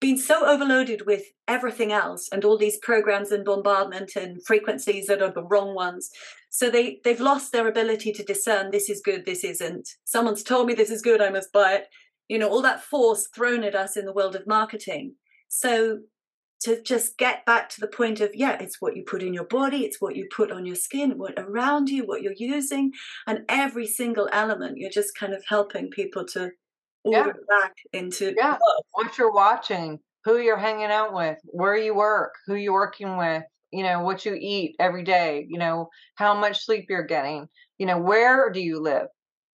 been 0.00 0.18
so 0.18 0.46
overloaded 0.46 1.06
with 1.06 1.24
everything 1.48 1.92
else 1.92 2.28
and 2.30 2.44
all 2.44 2.58
these 2.58 2.78
programs 2.78 3.30
and 3.32 3.44
bombardment 3.44 4.14
and 4.14 4.44
frequencies 4.44 5.06
that 5.06 5.22
are 5.22 5.32
the 5.32 5.44
wrong 5.44 5.74
ones. 5.74 6.10
So 6.50 6.70
they 6.70 7.00
they've 7.04 7.20
lost 7.20 7.52
their 7.52 7.68
ability 7.68 8.12
to 8.12 8.24
discern 8.24 8.70
this 8.70 8.90
is 8.90 9.00
good 9.02 9.24
this 9.24 9.44
isn't. 9.44 9.88
Someone's 10.04 10.42
told 10.42 10.66
me 10.66 10.74
this 10.74 10.90
is 10.90 11.02
good 11.02 11.22
i 11.22 11.30
must 11.30 11.52
buy 11.52 11.74
it. 11.74 11.86
You 12.28 12.38
know 12.38 12.48
all 12.48 12.62
that 12.62 12.82
force 12.82 13.28
thrown 13.34 13.64
at 13.64 13.74
us 13.74 13.96
in 13.96 14.04
the 14.04 14.12
world 14.12 14.36
of 14.36 14.46
marketing. 14.46 15.14
So 15.48 16.00
to 16.60 16.82
just 16.82 17.18
get 17.18 17.44
back 17.44 17.68
to 17.68 17.80
the 17.80 17.86
point 17.86 18.20
of 18.20 18.34
yeah 18.34 18.56
it's 18.60 18.80
what 18.80 18.96
you 18.96 19.04
put 19.04 19.22
in 19.22 19.34
your 19.34 19.44
body 19.44 19.84
it's 19.84 20.00
what 20.00 20.16
you 20.16 20.26
put 20.34 20.50
on 20.50 20.64
your 20.64 20.74
skin 20.74 21.18
what 21.18 21.34
around 21.36 21.90
you 21.90 22.06
what 22.06 22.22
you're 22.22 22.32
using 22.36 22.90
and 23.26 23.44
every 23.48 23.86
single 23.86 24.28
element 24.32 24.78
you're 24.78 24.90
just 24.90 25.14
kind 25.14 25.34
of 25.34 25.44
helping 25.48 25.90
people 25.90 26.24
to 26.24 26.50
yeah. 27.12 27.32
back 27.48 27.74
into 27.92 28.34
yeah. 28.36 28.50
Love. 28.50 28.60
what 28.92 29.18
you're 29.18 29.32
watching, 29.32 29.98
who 30.24 30.38
you're 30.38 30.56
hanging 30.56 30.90
out 30.90 31.14
with, 31.14 31.38
where 31.44 31.76
you 31.76 31.94
work, 31.94 32.34
who 32.46 32.54
you're 32.54 32.72
working 32.72 33.16
with, 33.16 33.44
you 33.72 33.82
know, 33.82 34.00
what 34.00 34.24
you 34.24 34.36
eat 34.38 34.76
every 34.78 35.04
day, 35.04 35.46
you 35.48 35.58
know, 35.58 35.88
how 36.16 36.34
much 36.34 36.64
sleep 36.64 36.86
you're 36.88 37.04
getting, 37.04 37.48
you 37.78 37.86
know, 37.86 37.98
where 37.98 38.50
do 38.50 38.60
you 38.60 38.80
live? 38.80 39.08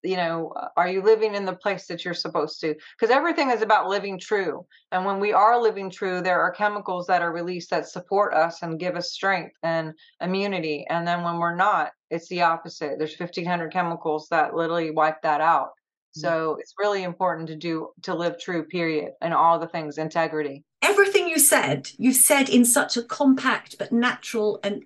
You 0.04 0.16
know, 0.16 0.52
uh, 0.56 0.70
are 0.78 0.90
you 0.90 1.04
living 1.04 1.36
in 1.36 1.46
the 1.46 1.56
place 1.56 1.86
that 1.88 2.04
you're 2.04 2.16
supposed 2.16 2.60
to? 2.62 2.76
Because 3.00 3.16
everything 3.16 3.52
is 3.52 3.62
about 3.62 3.88
living 3.88 4.20
true. 4.20 4.66
And 4.92 5.06
when 5.06 5.20
we 5.20 5.32
are 5.32 5.62
living 5.62 5.92
true, 5.92 6.22
there 6.22 6.42
are 6.42 6.52
chemicals 6.52 7.06
that 7.08 7.22
are 7.22 7.32
released 7.32 7.70
that 7.70 7.88
support 7.88 8.34
us 8.34 8.64
and 8.64 8.80
give 8.80 8.96
us 8.96 9.12
strength 9.12 9.56
and 9.62 9.94
immunity. 10.20 10.86
And 10.90 11.08
then 11.08 11.22
when 11.22 11.38
we're 11.38 11.56
not, 11.56 11.92
it's 12.10 12.28
the 12.30 12.42
opposite. 12.42 12.98
There's 12.98 13.20
1500 13.20 13.72
chemicals 13.72 14.28
that 14.32 14.56
literally 14.56 14.90
wipe 14.90 15.22
that 15.22 15.40
out. 15.40 15.70
So 16.14 16.58
it's 16.60 16.74
really 16.78 17.04
important 17.04 17.48
to 17.48 17.56
do 17.56 17.90
to 18.04 18.14
live 18.14 18.40
true, 18.40 18.64
period, 18.64 19.14
and 19.22 19.34
all 19.34 19.60
the 19.60 19.68
things, 19.68 19.98
integrity. 19.98 20.64
Everything 20.82 21.28
you 21.28 21.40
said, 21.40 21.90
you 21.98 22.12
said 22.12 22.50
in 22.50 22.66
such 22.66 22.98
a 22.98 23.04
compact 23.04 23.78
but 23.80 23.92
natural 23.92 24.60
and 24.64 24.84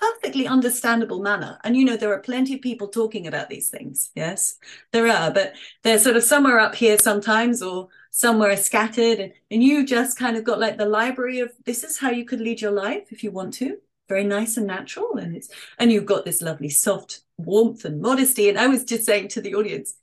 perfectly 0.00 0.46
understandable 0.46 1.20
manner. 1.20 1.58
And 1.62 1.76
you 1.76 1.84
know, 1.84 1.96
there 1.96 2.12
are 2.12 2.20
plenty 2.20 2.54
of 2.54 2.62
people 2.62 2.88
talking 2.88 3.26
about 3.26 3.50
these 3.50 3.68
things. 3.68 4.10
Yes, 4.14 4.56
there 4.92 5.06
are, 5.08 5.30
but 5.30 5.52
they're 5.82 5.98
sort 5.98 6.16
of 6.16 6.24
somewhere 6.24 6.58
up 6.58 6.74
here 6.74 6.98
sometimes 6.98 7.62
or 7.62 7.88
somewhere 8.10 8.56
scattered. 8.56 9.20
And, 9.20 9.32
and 9.50 9.62
you 9.62 9.86
just 9.86 10.18
kind 10.18 10.36
of 10.36 10.44
got 10.44 10.58
like 10.58 10.78
the 10.78 10.86
library 10.86 11.40
of 11.40 11.52
this 11.64 11.84
is 11.84 11.98
how 11.98 12.10
you 12.10 12.24
could 12.24 12.40
lead 12.40 12.60
your 12.60 12.72
life 12.72 13.12
if 13.12 13.22
you 13.22 13.30
want 13.30 13.54
to. 13.54 13.78
Very 14.08 14.24
nice 14.24 14.56
and 14.56 14.66
natural. 14.66 15.18
And 15.18 15.36
it's 15.36 15.50
and 15.78 15.92
you've 15.92 16.06
got 16.06 16.24
this 16.24 16.42
lovely 16.42 16.70
soft 16.70 17.20
warmth 17.44 17.84
and 17.84 18.00
modesty. 18.00 18.48
And 18.48 18.58
I 18.58 18.66
was 18.66 18.84
just 18.84 19.04
saying 19.04 19.28
to 19.28 19.40
the 19.40 19.54
audience, 19.54 19.94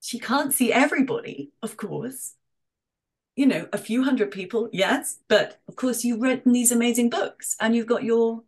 she 0.00 0.18
can't 0.18 0.52
see 0.52 0.72
everybody, 0.72 1.50
of 1.62 1.76
course. 1.76 2.34
You 3.36 3.46
know, 3.46 3.66
a 3.72 3.78
few 3.78 4.04
hundred 4.04 4.30
people, 4.30 4.68
yes, 4.72 5.18
but 5.28 5.60
of 5.66 5.76
course 5.76 6.04
you've 6.04 6.20
written 6.20 6.52
these 6.52 6.70
amazing 6.70 7.10
books 7.10 7.56
and 7.60 7.74
you've 7.74 7.86
got 7.86 8.04
your 8.04 8.42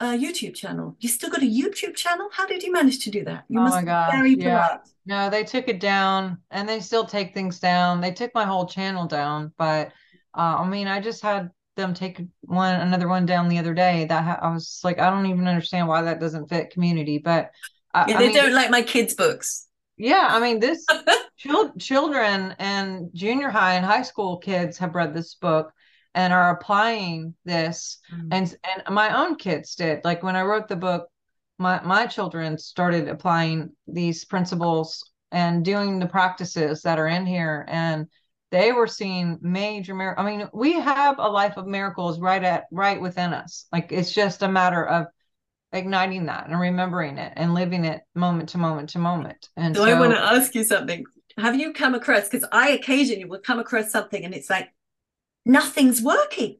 uh, 0.00 0.16
YouTube 0.16 0.54
channel. 0.54 0.96
You 0.98 1.08
still 1.08 1.28
got 1.28 1.42
a 1.42 1.46
YouTube 1.46 1.94
channel? 1.94 2.28
How 2.32 2.46
did 2.46 2.62
you 2.62 2.72
manage 2.72 3.00
to 3.04 3.10
do 3.10 3.22
that? 3.24 3.44
You 3.48 3.60
oh 3.60 3.64
must 3.64 3.76
my 3.76 3.82
gosh, 3.82 4.12
very 4.12 4.34
polite. 4.34 4.44
Yeah. 4.44 4.78
No, 5.04 5.30
they 5.30 5.44
took 5.44 5.68
it 5.68 5.78
down 5.78 6.38
and 6.50 6.68
they 6.68 6.80
still 6.80 7.04
take 7.04 7.34
things 7.34 7.58
down. 7.58 8.00
They 8.00 8.12
took 8.12 8.34
my 8.34 8.44
whole 8.44 8.66
channel 8.66 9.06
down, 9.06 9.52
but 9.58 9.88
uh, 10.34 10.56
I 10.58 10.68
mean, 10.68 10.86
I 10.86 11.00
just 11.00 11.22
had 11.22 11.50
them 11.76 11.94
take 11.94 12.20
one 12.42 12.74
another 12.80 13.08
one 13.08 13.26
down 13.26 13.48
the 13.48 13.58
other 13.58 13.74
day 13.74 14.04
that 14.06 14.24
ha- 14.24 14.40
I 14.42 14.52
was 14.52 14.80
like, 14.84 14.98
I 14.98 15.10
don't 15.10 15.26
even 15.26 15.48
understand 15.48 15.88
why 15.88 16.02
that 16.02 16.20
doesn't 16.20 16.48
fit 16.48 16.70
community, 16.70 17.18
but 17.18 17.50
uh, 17.94 18.04
yeah, 18.08 18.18
they 18.18 18.24
I 18.24 18.28
mean, 18.28 18.36
don't 18.36 18.54
like 18.54 18.70
my 18.70 18.82
kids' 18.82 19.14
books 19.14 19.68
yeah 20.00 20.28
i 20.30 20.40
mean 20.40 20.58
this 20.58 20.84
chil- 21.36 21.74
children 21.78 22.54
and 22.58 23.10
junior 23.12 23.50
high 23.50 23.74
and 23.74 23.84
high 23.84 24.02
school 24.02 24.38
kids 24.38 24.78
have 24.78 24.94
read 24.94 25.12
this 25.12 25.34
book 25.34 25.72
and 26.14 26.32
are 26.32 26.56
applying 26.56 27.34
this 27.44 27.98
mm-hmm. 28.12 28.28
and 28.32 28.56
and 28.64 28.94
my 28.94 29.22
own 29.22 29.36
kids 29.36 29.74
did 29.74 30.02
like 30.02 30.22
when 30.22 30.36
i 30.36 30.42
wrote 30.42 30.68
the 30.68 30.76
book 30.76 31.06
my 31.58 31.82
my 31.82 32.06
children 32.06 32.56
started 32.56 33.08
applying 33.08 33.70
these 33.86 34.24
principles 34.24 35.04
and 35.32 35.66
doing 35.66 35.98
the 35.98 36.06
practices 36.06 36.80
that 36.80 36.98
are 36.98 37.06
in 37.06 37.26
here 37.26 37.66
and 37.68 38.06
they 38.50 38.72
were 38.72 38.86
seeing 38.86 39.38
major 39.40 39.94
mir- 39.94 40.18
i 40.18 40.24
mean 40.24 40.48
we 40.52 40.72
have 40.72 41.18
a 41.18 41.28
life 41.28 41.56
of 41.56 41.66
miracles 41.66 42.20
right 42.20 42.42
at 42.42 42.64
right 42.72 43.00
within 43.00 43.32
us 43.32 43.66
like 43.72 43.92
it's 43.92 44.12
just 44.12 44.42
a 44.42 44.48
matter 44.48 44.84
of 44.84 45.06
igniting 45.72 46.26
that 46.26 46.48
and 46.48 46.58
remembering 46.58 47.18
it 47.18 47.32
and 47.36 47.54
living 47.54 47.84
it 47.84 48.02
moment 48.14 48.48
to 48.50 48.58
moment 48.58 48.90
to 48.90 48.98
moment. 48.98 49.48
And 49.56 49.76
so, 49.76 49.84
so 49.84 49.90
I 49.90 49.98
want 49.98 50.12
to 50.12 50.20
ask 50.20 50.54
you 50.54 50.64
something. 50.64 51.04
Have 51.38 51.54
you 51.56 51.72
come 51.72 51.94
across 51.94 52.28
because 52.28 52.46
I 52.52 52.70
occasionally 52.70 53.24
will 53.24 53.38
come 53.38 53.58
across 53.58 53.90
something 53.90 54.24
and 54.24 54.34
it's 54.34 54.50
like 54.50 54.72
nothing's 55.46 56.02
working. 56.02 56.58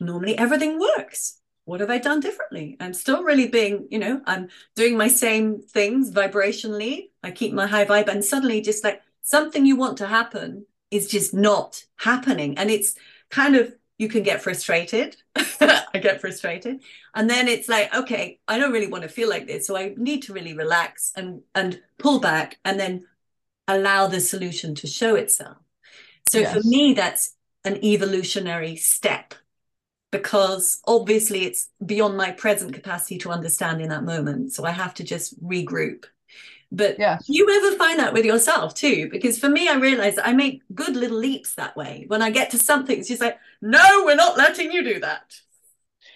Normally 0.00 0.36
everything 0.36 0.78
works. 0.78 1.40
What 1.64 1.80
have 1.80 1.90
I 1.90 1.98
done 1.98 2.20
differently? 2.20 2.76
I'm 2.78 2.92
still 2.92 3.22
really 3.22 3.48
being, 3.48 3.88
you 3.90 3.98
know, 3.98 4.20
I'm 4.26 4.48
doing 4.76 4.98
my 4.98 5.08
same 5.08 5.62
things 5.62 6.10
vibrationally. 6.10 7.08
I 7.22 7.30
keep 7.30 7.54
my 7.54 7.66
high 7.66 7.86
vibe, 7.86 8.08
and 8.08 8.22
suddenly 8.22 8.60
just 8.60 8.84
like 8.84 9.00
something 9.22 9.64
you 9.64 9.74
want 9.74 9.96
to 9.98 10.06
happen 10.06 10.66
is 10.94 11.08
just 11.08 11.34
not 11.34 11.84
happening. 11.96 12.56
And 12.56 12.70
it's 12.70 12.94
kind 13.30 13.56
of 13.56 13.74
you 13.98 14.08
can 14.08 14.22
get 14.22 14.42
frustrated. 14.42 15.16
I 15.36 16.00
get 16.00 16.20
frustrated. 16.20 16.82
And 17.14 17.30
then 17.30 17.46
it's 17.48 17.68
like, 17.68 17.94
okay, 17.94 18.40
I 18.48 18.58
don't 18.58 18.72
really 18.72 18.88
want 18.88 19.02
to 19.02 19.08
feel 19.08 19.28
like 19.28 19.46
this. 19.46 19.66
So 19.66 19.76
I 19.76 19.94
need 19.96 20.22
to 20.24 20.32
really 20.32 20.54
relax 20.54 21.12
and 21.16 21.42
and 21.54 21.80
pull 21.98 22.20
back 22.20 22.58
and 22.64 22.78
then 22.78 23.06
allow 23.68 24.06
the 24.06 24.20
solution 24.20 24.74
to 24.76 24.86
show 24.86 25.14
itself. 25.14 25.56
So 26.26 26.40
yes. 26.40 26.54
for 26.54 26.60
me, 26.66 26.94
that's 26.94 27.36
an 27.64 27.82
evolutionary 27.84 28.76
step 28.76 29.34
because 30.10 30.80
obviously 30.86 31.44
it's 31.44 31.70
beyond 31.84 32.16
my 32.16 32.30
present 32.30 32.72
capacity 32.72 33.18
to 33.18 33.30
understand 33.30 33.80
in 33.80 33.88
that 33.88 34.04
moment. 34.04 34.52
So 34.52 34.64
I 34.64 34.70
have 34.70 34.94
to 34.94 35.04
just 35.04 35.42
regroup 35.42 36.04
but 36.76 36.98
yeah. 36.98 37.18
you 37.26 37.48
ever 37.50 37.76
find 37.76 37.98
that 37.98 38.12
with 38.12 38.24
yourself 38.24 38.74
too? 38.74 39.08
Because 39.10 39.38
for 39.38 39.48
me, 39.48 39.68
I 39.68 39.74
realize 39.74 40.16
I 40.22 40.32
make 40.32 40.62
good 40.74 40.96
little 40.96 41.18
leaps 41.18 41.54
that 41.54 41.76
way. 41.76 42.04
When 42.08 42.22
I 42.22 42.30
get 42.30 42.50
to 42.50 42.58
something, 42.58 42.98
it's 42.98 43.08
just 43.08 43.20
like, 43.20 43.38
no, 43.60 44.02
we're 44.04 44.16
not 44.16 44.36
letting 44.36 44.72
you 44.72 44.84
do 44.84 45.00
that. 45.00 45.34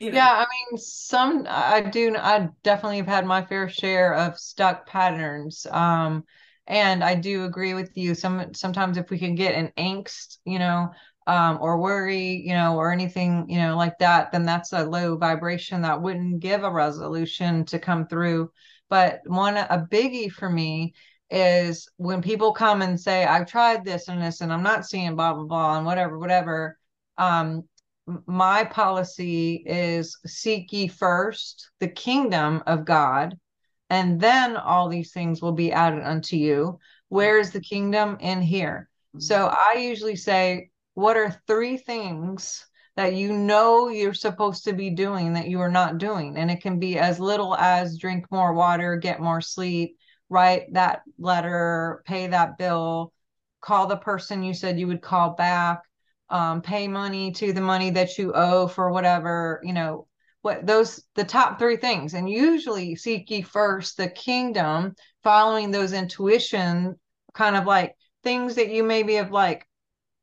You 0.00 0.12
know? 0.12 0.18
Yeah, 0.18 0.30
I 0.30 0.46
mean, 0.70 0.78
some 0.78 1.46
I 1.48 1.80
do. 1.80 2.14
I 2.16 2.48
definitely 2.62 2.98
have 2.98 3.06
had 3.06 3.26
my 3.26 3.44
fair 3.44 3.68
share 3.68 4.14
of 4.14 4.38
stuck 4.38 4.86
patterns. 4.86 5.66
Um, 5.70 6.24
and 6.66 7.02
I 7.02 7.14
do 7.14 7.44
agree 7.44 7.74
with 7.74 7.96
you. 7.96 8.14
Some 8.14 8.54
sometimes 8.54 8.98
if 8.98 9.10
we 9.10 9.18
can 9.18 9.34
get 9.34 9.54
an 9.54 9.72
angst, 9.76 10.38
you 10.44 10.58
know, 10.58 10.90
um, 11.26 11.58
or 11.60 11.78
worry, 11.78 12.42
you 12.44 12.54
know, 12.54 12.76
or 12.76 12.92
anything, 12.92 13.46
you 13.48 13.58
know, 13.58 13.76
like 13.76 13.98
that, 13.98 14.32
then 14.32 14.44
that's 14.44 14.72
a 14.72 14.84
low 14.84 15.16
vibration 15.16 15.82
that 15.82 16.00
wouldn't 16.00 16.40
give 16.40 16.64
a 16.64 16.70
resolution 16.70 17.64
to 17.66 17.78
come 17.78 18.06
through. 18.06 18.50
But 18.88 19.20
one, 19.26 19.56
a 19.56 19.86
biggie 19.90 20.30
for 20.30 20.48
me 20.48 20.94
is 21.30 21.88
when 21.96 22.22
people 22.22 22.52
come 22.52 22.82
and 22.82 22.98
say, 22.98 23.24
I've 23.24 23.46
tried 23.46 23.84
this 23.84 24.08
and 24.08 24.22
this 24.22 24.40
and 24.40 24.52
I'm 24.52 24.62
not 24.62 24.86
seeing 24.86 25.14
blah, 25.14 25.34
blah, 25.34 25.44
blah, 25.44 25.76
and 25.76 25.86
whatever, 25.86 26.18
whatever. 26.18 26.78
Um, 27.18 27.64
my 28.26 28.64
policy 28.64 29.62
is 29.66 30.18
seek 30.24 30.72
ye 30.72 30.88
first 30.88 31.70
the 31.80 31.88
kingdom 31.88 32.62
of 32.66 32.86
God, 32.86 33.36
and 33.90 34.18
then 34.18 34.56
all 34.56 34.88
these 34.88 35.12
things 35.12 35.42
will 35.42 35.52
be 35.52 35.72
added 35.72 36.02
unto 36.02 36.36
you. 36.36 36.78
Where 37.08 37.38
is 37.38 37.50
the 37.50 37.60
kingdom? 37.60 38.16
In 38.20 38.40
here. 38.40 38.88
So 39.18 39.46
I 39.46 39.74
usually 39.78 40.16
say, 40.16 40.70
what 40.94 41.16
are 41.16 41.42
three 41.46 41.76
things 41.76 42.64
that 42.98 43.14
you 43.14 43.32
know 43.32 43.86
you're 43.86 44.12
supposed 44.12 44.64
to 44.64 44.72
be 44.72 44.90
doing 44.90 45.32
that 45.32 45.46
you 45.46 45.60
are 45.60 45.70
not 45.70 45.98
doing? 45.98 46.36
And 46.36 46.50
it 46.50 46.60
can 46.60 46.80
be 46.80 46.98
as 46.98 47.20
little 47.20 47.54
as 47.54 47.96
drink 47.96 48.26
more 48.32 48.52
water, 48.52 48.96
get 48.96 49.20
more 49.20 49.40
sleep, 49.40 49.96
write 50.28 50.72
that 50.72 51.02
letter, 51.16 52.02
pay 52.06 52.26
that 52.26 52.58
bill, 52.58 53.12
call 53.60 53.86
the 53.86 53.96
person 53.96 54.42
you 54.42 54.52
said 54.52 54.80
you 54.80 54.88
would 54.88 55.00
call 55.00 55.34
back, 55.34 55.82
um, 56.28 56.60
pay 56.60 56.88
money 56.88 57.30
to 57.34 57.52
the 57.52 57.60
money 57.60 57.90
that 57.90 58.18
you 58.18 58.32
owe 58.34 58.66
for 58.66 58.90
whatever, 58.90 59.60
you 59.62 59.72
know, 59.72 60.08
what 60.42 60.66
those 60.66 61.00
the 61.14 61.22
top 61.22 61.60
three 61.60 61.76
things. 61.76 62.14
And 62.14 62.28
usually 62.28 62.96
seek 62.96 63.30
ye 63.30 63.42
first 63.42 63.96
the 63.96 64.10
kingdom, 64.10 64.96
following 65.22 65.70
those 65.70 65.92
intuition 65.92 66.98
kind 67.32 67.54
of 67.54 67.64
like 67.64 67.94
things 68.24 68.56
that 68.56 68.70
you 68.70 68.82
maybe 68.82 69.14
have 69.14 69.30
like 69.30 69.68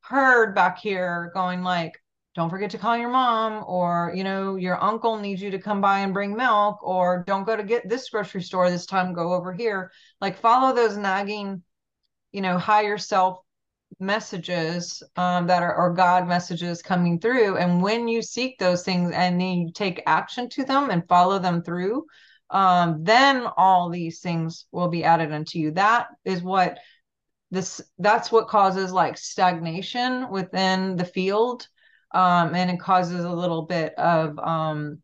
heard 0.01 0.53
back 0.53 0.77
here 0.77 1.31
going 1.33 1.63
like 1.63 1.93
don't 2.35 2.49
forget 2.49 2.69
to 2.71 2.77
call 2.77 2.97
your 2.97 3.09
mom 3.09 3.63
or 3.65 4.11
you 4.15 4.23
know 4.23 4.55
your 4.55 4.81
uncle 4.83 5.17
needs 5.17 5.41
you 5.41 5.51
to 5.51 5.59
come 5.59 5.81
by 5.81 5.99
and 5.99 6.13
bring 6.13 6.35
milk 6.35 6.83
or 6.83 7.23
don't 7.25 7.45
go 7.45 7.55
to 7.55 7.63
get 7.63 7.87
this 7.87 8.09
grocery 8.09 8.41
store 8.41 8.69
this 8.69 8.85
time 8.85 9.13
go 9.13 9.33
over 9.33 9.53
here. 9.53 9.91
Like 10.21 10.37
follow 10.37 10.75
those 10.75 10.97
nagging 10.97 11.63
you 12.31 12.41
know 12.41 12.57
higher 12.57 12.97
self 12.97 13.39
messages 13.99 15.01
um, 15.15 15.47
that 15.47 15.63
are 15.63 15.75
or 15.75 15.93
god 15.93 16.27
messages 16.27 16.81
coming 16.81 17.19
through. 17.19 17.57
And 17.57 17.81
when 17.81 18.07
you 18.07 18.21
seek 18.21 18.59
those 18.59 18.83
things 18.83 19.11
and 19.11 19.39
then 19.39 19.59
you 19.59 19.71
take 19.71 20.03
action 20.05 20.49
to 20.49 20.65
them 20.65 20.89
and 20.89 21.07
follow 21.07 21.39
them 21.39 21.63
through 21.63 22.05
um, 22.49 23.03
then 23.03 23.47
all 23.57 23.89
these 23.89 24.19
things 24.19 24.65
will 24.71 24.87
be 24.87 25.03
added 25.03 25.31
unto 25.31 25.59
you. 25.59 25.71
That 25.71 26.07
is 26.23 26.41
what 26.41 26.79
this 27.51 27.81
that's 27.99 28.31
what 28.31 28.47
causes 28.47 28.91
like 28.91 29.17
stagnation 29.17 30.29
within 30.29 30.95
the 30.95 31.05
field 31.05 31.67
um, 32.15 32.55
and 32.55 32.71
it 32.71 32.79
causes 32.79 33.25
a 33.25 33.29
little 33.31 33.63
bit 33.63 33.93
of 33.95 34.39
um, 34.39 34.99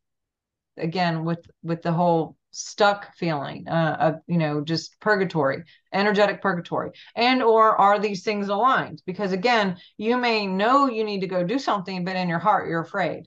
again 0.77 1.25
with 1.25 1.45
with 1.61 1.81
the 1.81 1.91
whole 1.91 2.37
stuck 2.51 3.15
feeling 3.15 3.67
uh, 3.67 3.97
of 3.99 4.15
you 4.27 4.37
know 4.37 4.61
just 4.61 4.99
purgatory 4.99 5.63
energetic 5.93 6.41
purgatory 6.41 6.91
and 7.15 7.41
or 7.41 7.75
are 7.79 7.99
these 7.99 8.23
things 8.23 8.47
aligned? 8.47 9.01
Because 9.05 9.33
again 9.33 9.77
you 9.97 10.17
may 10.17 10.47
know 10.47 10.87
you 10.87 11.03
need 11.03 11.21
to 11.21 11.27
go 11.27 11.43
do 11.43 11.59
something 11.59 12.05
but 12.05 12.15
in 12.15 12.29
your 12.29 12.39
heart 12.39 12.67
you're 12.67 12.81
afraid. 12.81 13.23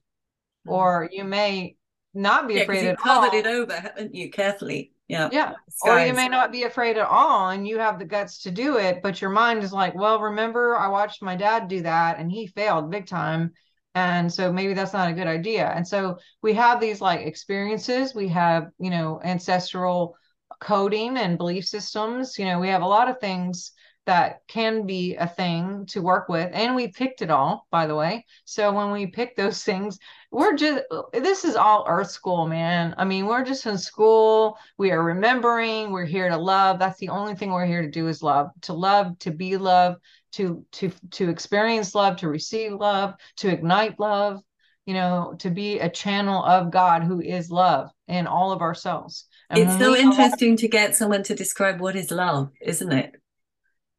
Mm-hmm. 0.67 0.73
or 0.73 1.09
you 1.13 1.25
may 1.25 1.77
not 2.15 2.49
be 2.49 2.55
yeah, 2.55 2.63
afraid 2.63 2.87
at 2.87 2.97
all. 3.05 3.21
covered 3.21 3.37
it 3.37 3.47
over 3.47 3.75
haven't 3.75 4.15
you 4.15 4.31
carefully? 4.31 4.93
Yeah. 5.09 5.29
Yeah. 5.31 5.53
Or 5.83 5.99
you 6.01 6.15
may 6.15 6.29
not 6.29 6.51
be 6.53 6.63
afraid 6.63 6.97
at 6.97 7.07
all 7.07 7.51
and 7.51 7.69
you 7.69 7.79
have 7.79 7.99
the 7.99 8.07
guts 8.07 8.45
to 8.45 8.51
do 8.51 8.79
it 8.79 9.03
but 9.03 9.21
your 9.21 9.31
mind 9.31 9.63
is 9.63 9.73
like 9.75 9.95
well 9.95 10.21
remember 10.21 10.77
i 10.77 10.89
watched 10.89 11.23
my 11.23 11.37
dad 11.37 11.69
do 11.69 11.83
that 11.83 12.19
and 12.19 12.31
he 12.31 12.47
failed 12.47 12.91
big 12.91 13.07
time 13.07 13.53
and 13.95 14.33
so 14.33 14.53
maybe 14.53 14.75
that's 14.75 14.93
not 14.93 15.11
a 15.11 15.15
good 15.15 15.27
idea. 15.27 15.71
And 15.75 15.87
so 15.87 16.19
we 16.43 16.53
have 16.55 16.81
these 16.81 17.01
like 17.01 17.21
experiences. 17.21 18.15
We 18.15 18.29
have 18.29 18.71
you 18.79 18.91
know 18.91 19.21
ancestral 19.25 20.17
coding 20.61 21.17
and 21.17 21.39
belief 21.39 21.65
systems. 21.67 22.39
You 22.39 22.47
know 22.47 22.59
we 22.59 22.69
have 22.69 22.83
a 22.83 22.87
lot 22.87 23.09
of 23.09 23.21
things 23.21 23.73
that 24.07 24.41
can 24.49 24.85
be 24.85 25.15
a 25.15 25.27
thing 25.27 25.87
to 25.87 26.03
work 26.03 26.29
with. 26.29 26.51
And 26.53 26.75
we 26.75 26.89
picked 26.89 27.23
it 27.23 27.31
all 27.31 27.67
by 27.71 27.87
the 27.87 27.95
way. 27.95 28.27
So 28.45 28.73
when 28.73 28.91
we 28.91 29.07
pick 29.07 29.37
those 29.37 29.63
things 29.63 29.99
we're 30.31 30.57
just 30.57 30.83
this 31.13 31.45
is 31.45 31.55
all 31.55 31.85
earth 31.89 32.11
school 32.11 32.49
man. 32.49 32.95
I 32.99 33.05
mean 33.05 33.27
we're 33.27 33.45
just 33.45 33.67
in 33.67 33.79
school. 33.79 34.59
We 34.77 34.91
are 34.91 35.03
remembering. 35.03 35.93
We're 35.93 36.05
here 36.05 36.29
to 36.29 36.37
love. 36.37 36.81
That's 36.81 36.99
the 36.99 37.11
only 37.11 37.37
thing 37.37 37.53
we're 37.53 37.65
here 37.67 37.83
to 37.83 37.91
do 37.91 38.09
is 38.09 38.23
love 38.23 38.51
to 38.63 38.73
love 38.73 39.17
to 39.21 39.31
be 39.31 39.57
love 39.57 39.97
to 40.35 40.65
to 40.73 40.91
to 41.11 41.29
experience 41.29 41.95
love 41.95 42.17
to 42.17 42.29
receive 42.29 42.73
love 42.73 43.15
to 43.37 43.49
ignite 43.49 43.99
love 44.01 44.41
you 44.85 44.95
know 44.95 45.35
to 45.39 45.51
be 45.51 45.79
a 45.79 45.89
channel 45.89 46.45
of 46.45 46.71
god 46.71 47.03
who 47.03 47.21
is 47.21 47.51
love 47.51 47.91
in 48.09 48.27
all 48.27 48.53
of 48.53 48.61
ourselves 48.61 49.27
and 49.51 49.63
it's 49.63 49.79
so 49.79 49.95
interesting 49.95 50.57
to 50.57 50.69
get 50.69 50.97
someone 50.97 51.23
to 51.23 51.35
describe 51.35 51.81
what 51.81 51.97
is 51.97 52.11
love 52.11 52.51
isn't 52.61 52.93
it? 52.93 53.15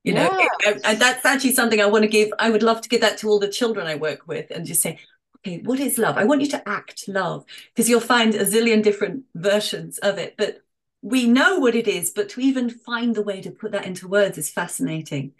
You 0.03 0.13
know 0.13 0.29
and 0.65 0.99
that's 0.99 1.25
actually 1.25 1.53
something 1.53 1.81
i 1.81 1.85
want 1.85 2.03
to 2.03 2.09
give 2.09 2.29
i 2.37 2.49
would 2.49 2.63
love 2.63 2.81
to 2.81 2.89
give 2.89 3.01
that 3.01 3.17
to 3.19 3.29
all 3.29 3.39
the 3.39 3.47
children 3.47 3.87
i 3.87 3.95
work 3.95 4.27
with 4.27 4.51
and 4.51 4.65
just 4.65 4.81
say 4.81 4.99
okay 5.39 5.61
what 5.63 5.79
is 5.79 5.97
love? 5.97 6.17
I 6.17 6.25
want 6.25 6.41
you 6.41 6.47
to 6.49 6.69
act 6.69 7.07
love 7.07 7.45
because 7.73 7.89
you'll 7.89 8.01
find 8.01 8.35
a 8.35 8.45
zillion 8.45 8.83
different 8.83 9.23
versions 9.33 9.97
of 9.99 10.17
it 10.17 10.35
but 10.37 10.59
we 11.01 11.27
know 11.27 11.59
what 11.59 11.75
it 11.75 11.87
is 11.87 12.11
but 12.11 12.29
to 12.29 12.41
even 12.41 12.69
find 12.69 13.15
the 13.15 13.23
way 13.23 13.41
to 13.41 13.51
put 13.51 13.71
that 13.71 13.85
into 13.85 14.07
words 14.07 14.37
is 14.37 14.49
fascinating 14.49 15.33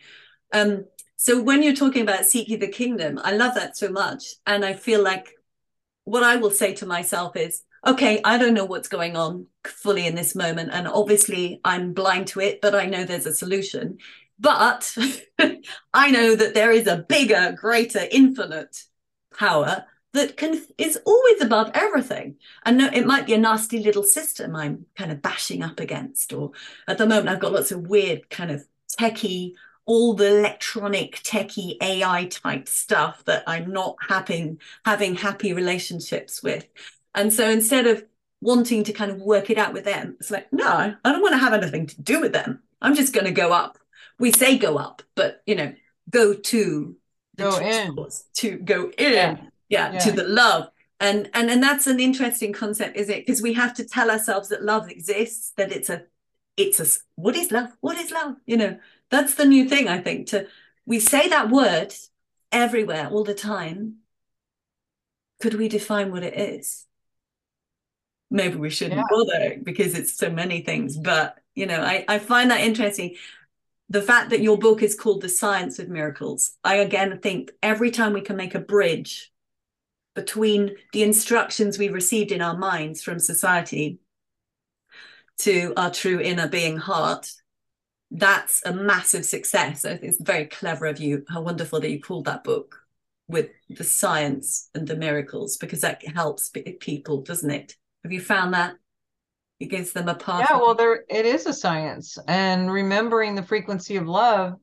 um, 0.54 0.86
so 1.16 1.41
when 1.41 1.64
you're 1.64 1.76
talking 1.76 2.02
about 2.02 2.26
seeking 2.26 2.60
the 2.60 2.68
kingdom 2.68 3.20
i 3.24 3.32
love 3.34 3.56
that 3.56 3.78
so 3.78 3.89
much. 3.89 4.24
And 4.46 4.66
i 4.66 4.74
feel 4.74 5.02
like 5.02 5.30
what 6.04 6.24
i 6.24 6.36
will 6.36 6.52
say 6.52 6.74
to 6.76 6.86
myself 6.86 7.36
is 7.36 7.64
okay 7.86 8.22
i 8.24 8.38
don't 8.38 8.54
know 8.54 8.66
what's 8.66 8.88
going 8.88 9.16
on 9.16 9.48
fully 9.66 10.08
in 10.08 10.16
this 10.16 10.36
moment. 10.36 10.70
And 10.74 10.88
obviously 10.88 11.62
i'm 11.64 11.93
blind 11.93 12.28
to 12.28 12.39
it 12.41 12.62
but 12.62 12.76
i 12.76 12.86
know 12.86 13.04
there's 13.04 13.26
a 13.26 13.34
solution. 13.34 13.98
But 14.39 14.96
I 15.93 16.12
know 16.12 16.36
that 16.36 16.54
there 16.54 16.72
is 16.72 16.88
a 16.88 16.98
bigger, 16.98 17.56
greater, 17.58 18.06
infinite 18.12 18.84
power 19.38 19.86
that 20.14 20.38
can 20.38 20.62
is 20.78 20.98
always 21.06 21.41
above 21.41 21.72
everything. 21.74 22.38
And 22.66 22.78
no, 22.78 22.89
it 22.91 23.06
might 23.06 23.26
be 23.26 23.34
a 23.34 23.38
nasty 23.38 23.80
little 23.80 24.04
system 24.04 24.56
I'm 24.56 24.86
kind 24.98 25.12
of 25.12 25.22
bashing 25.22 25.62
up 25.62 25.80
against, 25.80 26.34
or 26.34 26.52
at 26.88 26.98
the 26.98 27.06
moment 27.06 27.30
I've 27.30 27.39
got 27.39 27.54
lots 27.54 27.72
of 27.72 27.88
weird 27.88 28.30
kind 28.30 28.52
of 28.52 28.66
techie, 29.00 29.54
all 29.86 30.14
the 30.14 30.40
electronic 30.40 31.22
techie 31.24 31.78
AI 31.82 32.26
type 32.26 32.68
stuff 32.68 33.24
that 33.26 33.44
I'm 33.48 33.72
not 33.72 33.98
having 34.08 34.60
having 34.84 35.16
happy 35.16 35.54
relationships 35.54 36.42
with. 36.42 36.68
And 37.14 37.32
so 37.32 37.50
instead 37.50 37.88
of 37.88 38.04
wanting 38.42 38.84
to 38.84 38.94
kind 38.94 39.12
of 39.12 39.22
work 39.22 39.50
it 39.50 39.58
out 39.58 39.74
with 39.74 39.86
them, 39.86 40.18
it's 40.20 40.32
like, 40.32 40.52
no, 40.52 40.68
I 40.68 41.12
don't 41.12 41.22
want 41.22 41.34
to 41.34 41.40
have 41.40 41.54
anything 41.54 41.88
to 41.88 42.02
do 42.02 42.20
with 42.20 42.34
them. 42.34 42.62
I'm 42.82 42.96
just 42.96 43.14
going 43.14 43.26
to 43.26 43.32
go 43.32 43.52
up 43.52 43.78
we 44.20 44.32
say 44.32 44.58
go 44.58 44.78
up, 44.78 45.02
but 45.16 45.42
you 45.46 45.56
know, 45.56 45.74
go 46.10 46.34
to 46.34 46.96
go 47.38 47.58
in 47.60 47.96
to 48.36 48.58
go 48.58 48.92
in, 48.98 49.14
yeah. 49.14 49.38
Yeah, 49.68 49.94
yeah, 49.94 50.00
to 50.00 50.12
the 50.12 50.24
love. 50.24 50.70
And 51.00 51.30
and 51.34 51.50
and 51.50 51.62
that's 51.62 51.88
an 51.88 52.00
interesting 52.00 52.54
concept, 52.54 52.96
is 52.96 53.10
it? 53.10 53.26
Because 53.26 53.42
we 53.42 53.54
have 53.54 53.74
to 53.76 53.84
tell 53.84 54.10
ourselves 54.10 54.50
that 54.50 54.64
love 54.64 54.90
exists, 54.90 55.52
that 55.58 55.72
it's 55.72 55.90
a 55.90 56.04
it's 56.56 56.80
a 56.80 56.86
what 57.16 57.36
is 57.36 57.52
love? 57.52 57.70
What 57.82 57.98
is 57.98 58.12
love? 58.12 58.36
You 58.46 58.58
know, 58.58 58.80
that's 59.12 59.36
the 59.36 59.45
new 59.45 59.68
thing, 59.68 59.88
I 59.88 59.99
think. 59.99 60.28
To 60.28 60.47
we 60.86 60.99
say 60.99 61.30
that 61.30 61.49
word 61.49 61.93
everywhere 62.51 63.10
all 63.10 63.24
the 63.24 63.34
time. 63.34 63.97
Could 65.41 65.56
we 65.56 65.68
define 65.68 66.12
what 66.12 66.24
it 66.24 66.38
is? 66.38 66.86
Maybe 68.32 68.56
we 68.56 68.70
shouldn't 68.70 68.97
yeah. 68.97 69.03
bother 69.10 69.58
because 69.62 69.97
it's 69.97 70.18
so 70.18 70.30
many 70.30 70.62
things, 70.62 70.97
but 70.97 71.38
you 71.53 71.66
know, 71.66 71.82
I, 71.82 72.06
I 72.08 72.20
find 72.20 72.51
that 72.51 72.62
interesting 72.62 73.16
the 73.89 74.01
fact 74.01 74.32
that 74.32 74.41
your 74.41 74.58
book 74.58 74.82
is 74.82 74.95
called 74.95 75.22
The 75.22 75.30
Science 75.30 75.80
of 75.80 75.89
Miracles, 75.89 76.53
I 76.64 76.76
again 76.76 77.20
think 77.20 77.51
every 77.62 77.91
time 77.91 78.14
we 78.14 78.22
can 78.22 78.36
make 78.36 78.56
a 78.56 78.60
bridge 78.60 79.32
between 80.16 80.76
the 80.93 81.03
instructions 81.03 81.78
we 81.78 81.89
received 81.89 82.32
in 82.32 82.41
our 82.41 82.58
minds 82.58 83.03
from 83.03 83.20
society 83.20 83.99
to 85.39 85.74
our 85.76 85.91
true 85.91 86.20
inner 86.20 86.47
being 86.47 86.78
heart, 86.78 87.32
that's 88.20 88.61
a 88.66 88.74
massive 88.74 89.26
success. 89.26 89.86
I 89.86 89.97
think 89.97 90.03
it's 90.03 90.22
very 90.22 90.45
clever 90.45 90.86
of 90.86 90.99
you. 90.99 91.24
How 91.30 91.41
wonderful 91.41 91.80
that 91.80 91.89
you 91.89 92.01
called 92.01 92.26
that 92.26 92.43
book 92.43 92.76
with 93.28 93.49
the 93.70 93.84
science 93.84 94.70
and 94.76 94.88
the 94.88 94.95
miracles, 94.95 95.57
because 95.57 95.82
that 95.82 96.05
helps 96.07 96.51
people, 96.80 97.22
doesn't 97.22 97.49
it? 97.49 97.76
Have 98.03 98.11
you 98.11 98.22
found 98.22 98.53
that? 98.53 98.76
it 99.59 99.68
gives 99.68 99.93
them 99.93 100.09
a 100.09 100.16
path. 100.16 100.47
Yeah, 100.49 100.57
well, 100.57 100.76
there 100.76 101.05
it 101.09 101.26
is 101.26 101.45
a 101.45 101.53
science, 101.53 102.18
and 102.28 102.72
remembering 102.72 103.36
the 103.36 103.43
frequency 103.43 103.95
of 103.95 104.07
love 104.07 104.55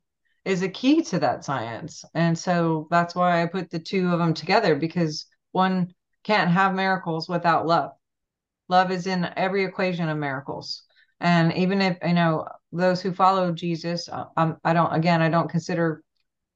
is 0.44 0.62
a 0.62 0.68
key 0.68 1.03
to 1.03 1.18
that 1.20 1.44
science. 1.44 2.05
And 2.14 2.36
so 2.36 2.88
that's 2.90 3.14
why 3.14 3.42
I 3.42 3.46
put 3.46 3.70
the 3.70 3.78
two 3.78 4.11
of 4.11 4.18
them 4.18 4.34
together 4.34 4.74
because 4.74 5.26
one 5.53 5.94
can't 6.24 6.50
have 6.50 6.74
miracles 6.74 7.28
without 7.28 7.66
love. 7.66 7.92
Love 8.68 8.90
is 8.90 9.07
in 9.07 9.28
every 9.36 9.64
equation 9.64 10.09
of 10.09 10.18
miracles. 10.18 10.82
And 11.23 11.53
even 11.57 11.81
if 11.81 11.99
you 12.05 12.14
know 12.14 12.49
those 12.73 13.01
who 13.01 13.12
follow 13.12 13.53
Jesus, 13.53 14.09
uh, 14.09 14.25
I'm, 14.37 14.57
I 14.64 14.73
don't 14.73 14.93
again 14.93 15.23
I 15.23 15.29
don't 15.31 15.49
consider 15.49 16.03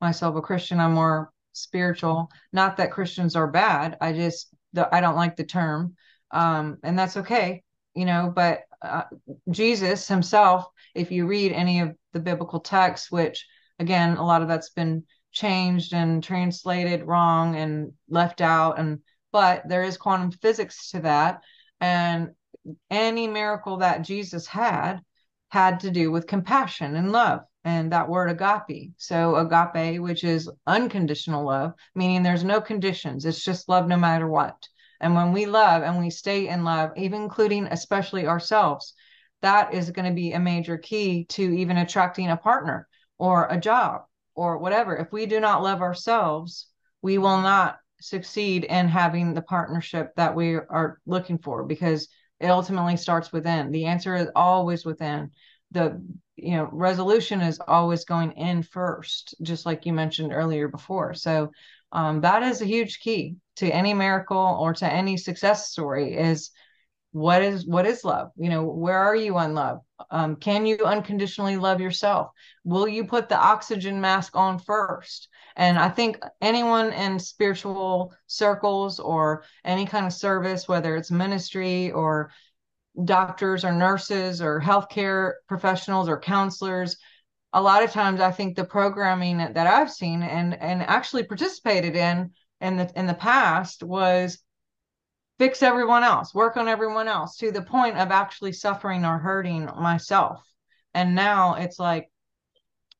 myself 0.00 0.34
a 0.34 0.42
Christian. 0.42 0.80
I'm 0.80 0.92
more 0.92 1.30
spiritual. 1.52 2.30
Not 2.52 2.76
that 2.76 2.90
Christians 2.90 3.36
are 3.36 3.46
bad. 3.46 3.96
I 4.00 4.12
just 4.12 4.48
the, 4.72 4.92
I 4.92 5.00
don't 5.00 5.14
like 5.14 5.36
the 5.36 5.44
term, 5.44 5.94
um, 6.32 6.78
and 6.82 6.98
that's 6.98 7.16
okay, 7.16 7.62
you 7.94 8.04
know. 8.04 8.32
But 8.34 8.62
uh, 8.82 9.04
Jesus 9.50 10.08
Himself, 10.08 10.66
if 10.96 11.12
you 11.12 11.28
read 11.28 11.52
any 11.52 11.80
of 11.80 11.94
the 12.12 12.20
biblical 12.20 12.58
texts, 12.58 13.08
which 13.08 13.46
again 13.78 14.16
a 14.16 14.26
lot 14.26 14.42
of 14.42 14.48
that's 14.48 14.70
been 14.70 15.04
changed 15.30 15.92
and 15.92 16.24
translated 16.24 17.06
wrong 17.06 17.54
and 17.54 17.92
left 18.08 18.40
out, 18.40 18.80
and 18.80 18.98
but 19.30 19.68
there 19.68 19.84
is 19.84 19.96
quantum 19.96 20.32
physics 20.32 20.90
to 20.90 21.02
that, 21.02 21.42
and 21.80 22.30
any 22.90 23.26
miracle 23.26 23.78
that 23.78 24.02
Jesus 24.02 24.46
had 24.46 25.00
had 25.48 25.80
to 25.80 25.90
do 25.90 26.10
with 26.10 26.26
compassion 26.26 26.96
and 26.96 27.12
love 27.12 27.40
and 27.64 27.92
that 27.92 28.08
word 28.08 28.30
agape. 28.30 28.92
So 28.96 29.36
agape, 29.36 30.00
which 30.00 30.24
is 30.24 30.50
unconditional 30.66 31.44
love, 31.44 31.72
meaning 31.94 32.22
there's 32.22 32.44
no 32.44 32.60
conditions. 32.60 33.24
It's 33.24 33.44
just 33.44 33.68
love 33.68 33.88
no 33.88 33.96
matter 33.96 34.28
what. 34.28 34.68
And 35.00 35.14
when 35.14 35.32
we 35.32 35.46
love 35.46 35.82
and 35.82 35.98
we 35.98 36.10
stay 36.10 36.48
in 36.48 36.64
love, 36.64 36.92
even 36.96 37.22
including 37.22 37.66
especially 37.66 38.26
ourselves, 38.26 38.94
that 39.42 39.74
is 39.74 39.90
going 39.90 40.08
to 40.08 40.14
be 40.14 40.32
a 40.32 40.40
major 40.40 40.78
key 40.78 41.24
to 41.30 41.42
even 41.42 41.76
attracting 41.76 42.30
a 42.30 42.36
partner 42.36 42.88
or 43.18 43.46
a 43.50 43.60
job 43.60 44.02
or 44.34 44.58
whatever. 44.58 44.96
If 44.96 45.12
we 45.12 45.26
do 45.26 45.40
not 45.40 45.62
love 45.62 45.82
ourselves, 45.82 46.68
we 47.02 47.18
will 47.18 47.40
not 47.40 47.78
succeed 48.00 48.64
in 48.64 48.88
having 48.88 49.34
the 49.34 49.42
partnership 49.42 50.14
that 50.16 50.34
we 50.34 50.54
are 50.54 50.98
looking 51.06 51.38
for 51.38 51.64
because 51.64 52.08
it 52.40 52.48
ultimately 52.48 52.96
starts 52.96 53.32
within. 53.32 53.70
The 53.70 53.86
answer 53.86 54.14
is 54.14 54.28
always 54.34 54.84
within. 54.84 55.30
The 55.72 56.00
you 56.36 56.56
know 56.56 56.68
resolution 56.72 57.40
is 57.40 57.60
always 57.66 58.04
going 58.04 58.32
in 58.32 58.62
first, 58.62 59.34
just 59.42 59.66
like 59.66 59.86
you 59.86 59.92
mentioned 59.92 60.32
earlier 60.32 60.68
before. 60.68 61.14
So 61.14 61.50
um, 61.92 62.20
that 62.20 62.42
is 62.42 62.60
a 62.60 62.66
huge 62.66 63.00
key 63.00 63.36
to 63.56 63.70
any 63.70 63.94
miracle 63.94 64.58
or 64.60 64.74
to 64.74 64.86
any 64.90 65.16
success 65.16 65.70
story 65.70 66.14
is 66.16 66.50
what 67.12 67.42
is 67.42 67.66
what 67.66 67.86
is 67.86 68.04
love 68.04 68.30
you 68.36 68.50
know 68.50 68.64
where 68.64 68.98
are 68.98 69.16
you 69.16 69.36
on 69.38 69.54
love 69.54 69.80
um, 70.10 70.36
can 70.36 70.66
you 70.66 70.84
unconditionally 70.84 71.56
love 71.56 71.80
yourself? 71.80 72.30
Will 72.64 72.88
you 72.88 73.04
put 73.06 73.28
the 73.28 73.38
oxygen 73.38 74.00
mask 74.00 74.36
on 74.36 74.58
first? 74.58 75.28
And 75.56 75.78
i 75.78 75.88
think 75.88 76.22
anyone 76.42 76.92
in 76.92 77.18
spiritual 77.18 78.12
circles 78.26 79.00
or 79.00 79.42
any 79.64 79.86
kind 79.86 80.06
of 80.06 80.12
service 80.12 80.68
whether 80.68 80.96
it's 80.96 81.10
ministry 81.10 81.90
or 81.92 82.30
doctors 83.04 83.64
or 83.64 83.72
nurses 83.72 84.40
or 84.42 84.60
healthcare 84.60 85.34
professionals 85.48 86.08
or 86.08 86.20
counselors 86.20 86.96
a 87.52 87.60
lot 87.60 87.82
of 87.82 87.90
times 87.90 88.20
i 88.20 88.30
think 88.30 88.54
the 88.54 88.64
programming 88.64 89.38
that 89.38 89.66
i've 89.66 89.90
seen 89.90 90.22
and 90.22 90.54
and 90.60 90.82
actually 90.82 91.22
participated 91.22 91.96
in 91.96 92.30
in 92.60 92.76
the 92.76 92.90
in 92.96 93.06
the 93.06 93.14
past 93.14 93.82
was 93.82 94.38
fix 95.38 95.62
everyone 95.62 96.02
else, 96.02 96.34
work 96.34 96.56
on 96.56 96.68
everyone 96.68 97.08
else 97.08 97.36
to 97.36 97.50
the 97.50 97.62
point 97.62 97.96
of 97.96 98.10
actually 98.10 98.52
suffering 98.52 99.04
or 99.04 99.18
hurting 99.18 99.66
myself. 99.78 100.42
And 100.94 101.14
now 101.14 101.54
it's 101.54 101.78
like 101.78 102.10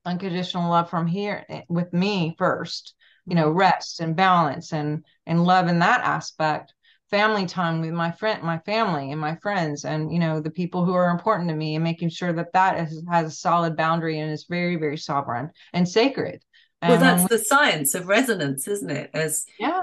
unconditional 0.05 0.71
love 0.71 0.91
from 0.91 1.07
here 1.07 1.45
eh, 1.49 1.63
with 1.69 1.93
me 1.93 2.35
first, 2.39 2.95
you 3.27 3.35
know, 3.35 3.49
mm-hmm. 3.49 3.59
rest 3.59 4.01
and 4.01 4.15
balance 4.15 4.73
and 4.73 5.05
and 5.27 5.45
love 5.45 5.69
in 5.69 5.79
that 5.81 6.03
aspect, 6.03 6.75
family 7.11 7.47
time 7.47 7.81
with 7.81 7.93
my 7.93 8.13
friend, 8.13 8.43
my 8.43 8.59
family 8.59 9.13
and 9.13 9.21
my 9.21 9.37
friends 9.37 9.85
and 9.85 10.13
you 10.13 10.19
know 10.19 10.41
the 10.41 10.51
people 10.51 10.85
who 10.85 10.95
are 10.95 11.11
important 11.11 11.49
to 11.49 11.55
me 11.55 11.75
and 11.75 11.85
making 11.85 12.11
sure 12.11 12.33
that 12.33 12.53
that 12.53 12.87
is, 12.87 13.03
has 13.11 13.33
a 13.33 13.37
solid 13.37 13.77
boundary 13.77 14.19
and 14.19 14.31
is 14.31 14.47
very 14.49 14.77
very 14.77 14.99
sovereign 14.99 15.51
and 15.73 15.89
sacred. 15.89 16.43
Well, 16.83 16.99
that's 16.99 17.29
the 17.29 17.39
science 17.39 17.95
of 17.95 18.07
resonance, 18.07 18.69
isn't 18.69 18.91
it? 18.91 19.11
As 19.15 19.47
yeah, 19.59 19.83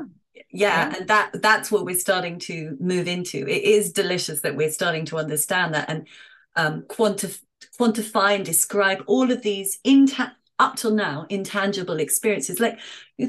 yeah, 0.54 0.90
yeah, 0.90 0.98
and 0.98 1.08
that 1.08 1.42
that's 1.42 1.72
what 1.72 1.84
we're 1.84 1.98
starting 1.98 2.38
to 2.40 2.78
move 2.80 3.08
into. 3.08 3.40
It 3.48 3.64
is 3.64 3.92
delicious 3.92 4.42
that 4.42 4.56
we're 4.56 4.72
starting 4.72 5.06
to 5.06 5.18
understand 5.18 5.74
that 5.74 5.90
and 5.90 6.08
um, 6.56 6.84
quantif- 6.84 7.42
quantify 7.80 8.36
and 8.36 8.46
describe 8.46 9.04
all 9.08 9.32
of 9.32 9.42
these 9.42 9.80
inta- 9.84 10.36
up 10.60 10.76
till 10.76 10.94
now 10.94 11.26
intangible 11.30 12.00
experiences. 12.00 12.60
Like 12.60 12.80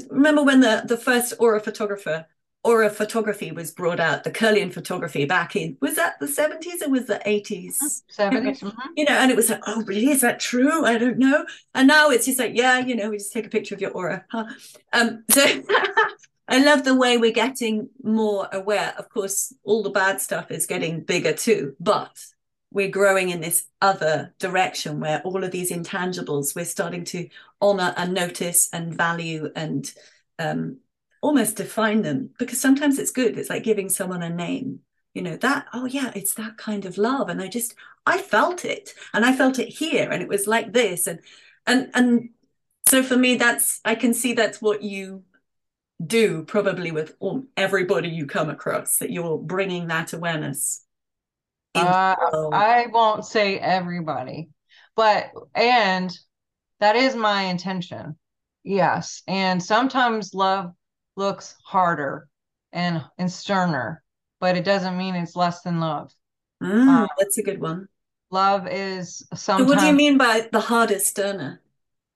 remember 0.09 0.43
when 0.43 0.59
the 0.59 0.83
the 0.87 0.97
first 0.97 1.33
aura 1.39 1.59
photographer 1.59 2.27
aura 2.63 2.91
photography 2.91 3.51
was 3.51 3.71
brought 3.71 3.99
out 3.99 4.23
the 4.23 4.31
Kirlian 4.31 4.71
photography 4.71 5.25
back 5.25 5.55
in 5.55 5.77
was 5.81 5.95
that 5.95 6.19
the 6.19 6.25
70s 6.25 6.81
or 6.83 6.89
was 6.89 7.05
the 7.05 7.21
80s 7.23 7.77
70s 8.17 8.59
mm-hmm. 8.59 8.79
you 8.95 9.05
know 9.05 9.11
and 9.11 9.29
it 9.29 9.37
was 9.37 9.49
like 9.49 9.61
oh 9.65 9.83
really? 9.85 10.11
Is 10.11 10.21
that 10.21 10.39
true? 10.39 10.85
I 10.85 10.99
don't 10.99 11.17
know. 11.17 11.45
And 11.73 11.87
now 11.87 12.11
it's 12.11 12.27
just 12.27 12.37
like 12.37 12.51
yeah 12.53 12.77
you 12.77 12.95
know 12.95 13.09
we 13.09 13.17
just 13.17 13.33
take 13.33 13.47
a 13.47 13.49
picture 13.49 13.73
of 13.73 13.81
your 13.81 13.91
aura. 13.91 14.25
Huh? 14.29 14.45
um 14.93 15.23
so 15.31 15.43
I 16.47 16.63
love 16.63 16.83
the 16.83 16.95
way 16.95 17.17
we're 17.17 17.31
getting 17.31 17.89
more 18.03 18.47
aware. 18.51 18.93
Of 18.97 19.09
course, 19.09 19.53
all 19.63 19.81
the 19.81 19.89
bad 19.89 20.21
stuff 20.21 20.51
is 20.51 20.67
getting 20.67 21.01
bigger 21.01 21.33
too, 21.33 21.75
but 21.79 22.15
we're 22.71 22.89
growing 22.89 23.29
in 23.29 23.41
this 23.41 23.65
other 23.81 24.33
direction 24.37 24.99
where 24.99 25.21
all 25.23 25.43
of 25.43 25.51
these 25.51 25.71
intangibles 25.71 26.55
we're 26.55 26.65
starting 26.65 27.05
to 27.05 27.29
honor 27.61 27.93
and 27.97 28.13
notice 28.13 28.69
and 28.73 28.93
value 28.93 29.49
and 29.55 29.91
um, 30.39 30.77
almost 31.21 31.55
define 31.57 32.01
them 32.01 32.29
because 32.37 32.59
sometimes 32.61 32.99
it's 32.99 33.11
good. 33.11 33.37
It's 33.37 33.49
like 33.49 33.63
giving 33.63 33.89
someone 33.89 34.21
a 34.21 34.29
name. 34.29 34.81
You 35.13 35.21
know 35.21 35.37
that 35.37 35.67
oh 35.73 35.85
yeah, 35.85 36.11
it's 36.13 36.33
that 36.35 36.57
kind 36.57 36.85
of 36.85 36.97
love, 36.97 37.29
and 37.29 37.41
I 37.41 37.47
just 37.47 37.73
I 38.05 38.17
felt 38.19 38.65
it, 38.65 38.93
and 39.13 39.25
I 39.25 39.33
felt 39.35 39.57
it 39.59 39.69
here, 39.69 40.11
and 40.11 40.21
it 40.21 40.27
was 40.27 40.45
like 40.45 40.73
this, 40.73 41.07
and 41.07 41.19
and 41.65 41.89
and 41.93 42.29
so 42.87 43.01
for 43.01 43.15
me 43.15 43.35
that's 43.35 43.79
I 43.85 43.95
can 43.95 44.13
see 44.13 44.33
that's 44.33 44.61
what 44.61 44.83
you 44.83 45.23
do 46.03 46.43
probably 46.43 46.91
with 46.91 47.15
everybody 47.55 48.09
you 48.09 48.25
come 48.25 48.49
across 48.49 48.97
that 48.97 49.11
you're 49.11 49.37
bringing 49.37 49.87
that 49.87 50.13
awareness 50.13 50.83
uh, 51.73 52.15
i 52.53 52.87
won't 52.91 53.25
say 53.25 53.57
everybody 53.57 54.49
but 54.95 55.31
and 55.53 56.17
that 56.79 56.95
is 56.95 57.15
my 57.15 57.43
intention 57.43 58.15
yes. 58.65 59.21
And 59.27 59.61
sometimes 59.61 60.33
love 60.33 60.73
looks 61.15 61.55
harder 61.63 62.27
and 62.73 63.01
and 63.17 63.31
sterner 63.31 64.03
but 64.41 64.57
it 64.57 64.65
doesn't 64.65 64.97
mean 64.97 65.15
it's 65.15 65.35
less 65.35 65.61
than 65.61 65.79
love. 65.79 66.11
Mm, 66.61 66.87
um, 66.87 67.07
that's 67.17 67.37
a 67.37 67.43
good 67.43 67.61
one. 67.61 67.87
love 68.31 68.67
is 68.67 69.25
sometimes 69.33 69.69
so 69.69 69.75
what 69.75 69.79
do 69.79 69.87
you 69.87 69.93
mean 69.93 70.17
by 70.17 70.47
the 70.51 70.59
hardest 70.59 71.07
sterner? 71.07 71.61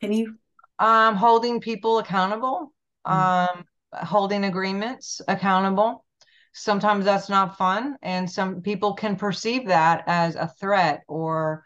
Can 0.02 0.12
you 0.12 0.36
um 0.80 1.16
holding 1.16 1.62
people 1.62 2.00
accountable. 2.00 2.74
Mm. 3.08 3.14
um 3.14 3.64
holding 3.94 4.44
agreements 4.46 5.22
accountable. 5.28 6.06
Sometimes 6.54 7.06
that's 7.06 7.30
not 7.30 7.58
fun, 7.58 7.96
and 8.02 8.30
some 8.30 8.62
people 8.62 8.94
can 8.94 9.16
perceive 9.16 9.68
that 9.68 10.04
as 10.08 10.36
a 10.36 10.52
threat 10.60 11.04
or 11.08 11.64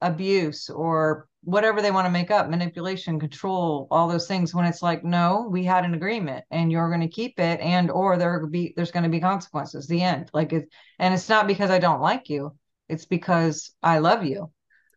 abuse 0.00 0.70
or 0.70 1.28
whatever 1.42 1.80
they 1.80 1.90
want 1.90 2.06
to 2.06 2.10
make 2.10 2.30
up 2.30 2.48
manipulation 2.48 3.18
control 3.18 3.86
all 3.90 4.08
those 4.08 4.26
things 4.26 4.54
when 4.54 4.64
it's 4.64 4.82
like 4.82 5.04
no 5.04 5.48
we 5.50 5.64
had 5.64 5.84
an 5.84 5.94
agreement 5.94 6.44
and 6.50 6.70
you're 6.70 6.88
going 6.88 7.00
to 7.00 7.08
keep 7.08 7.38
it 7.38 7.60
and 7.60 7.90
or 7.90 8.16
there 8.16 8.44
be 8.46 8.72
there's 8.76 8.90
going 8.90 9.02
to 9.02 9.08
be 9.08 9.20
consequences 9.20 9.86
the 9.86 10.02
end 10.02 10.28
like 10.32 10.52
it 10.52 10.68
and 10.98 11.14
it's 11.14 11.28
not 11.28 11.46
because 11.46 11.70
i 11.70 11.78
don't 11.78 12.00
like 12.00 12.28
you 12.28 12.54
it's 12.88 13.06
because 13.06 13.72
i 13.82 13.98
love 13.98 14.24
you 14.24 14.50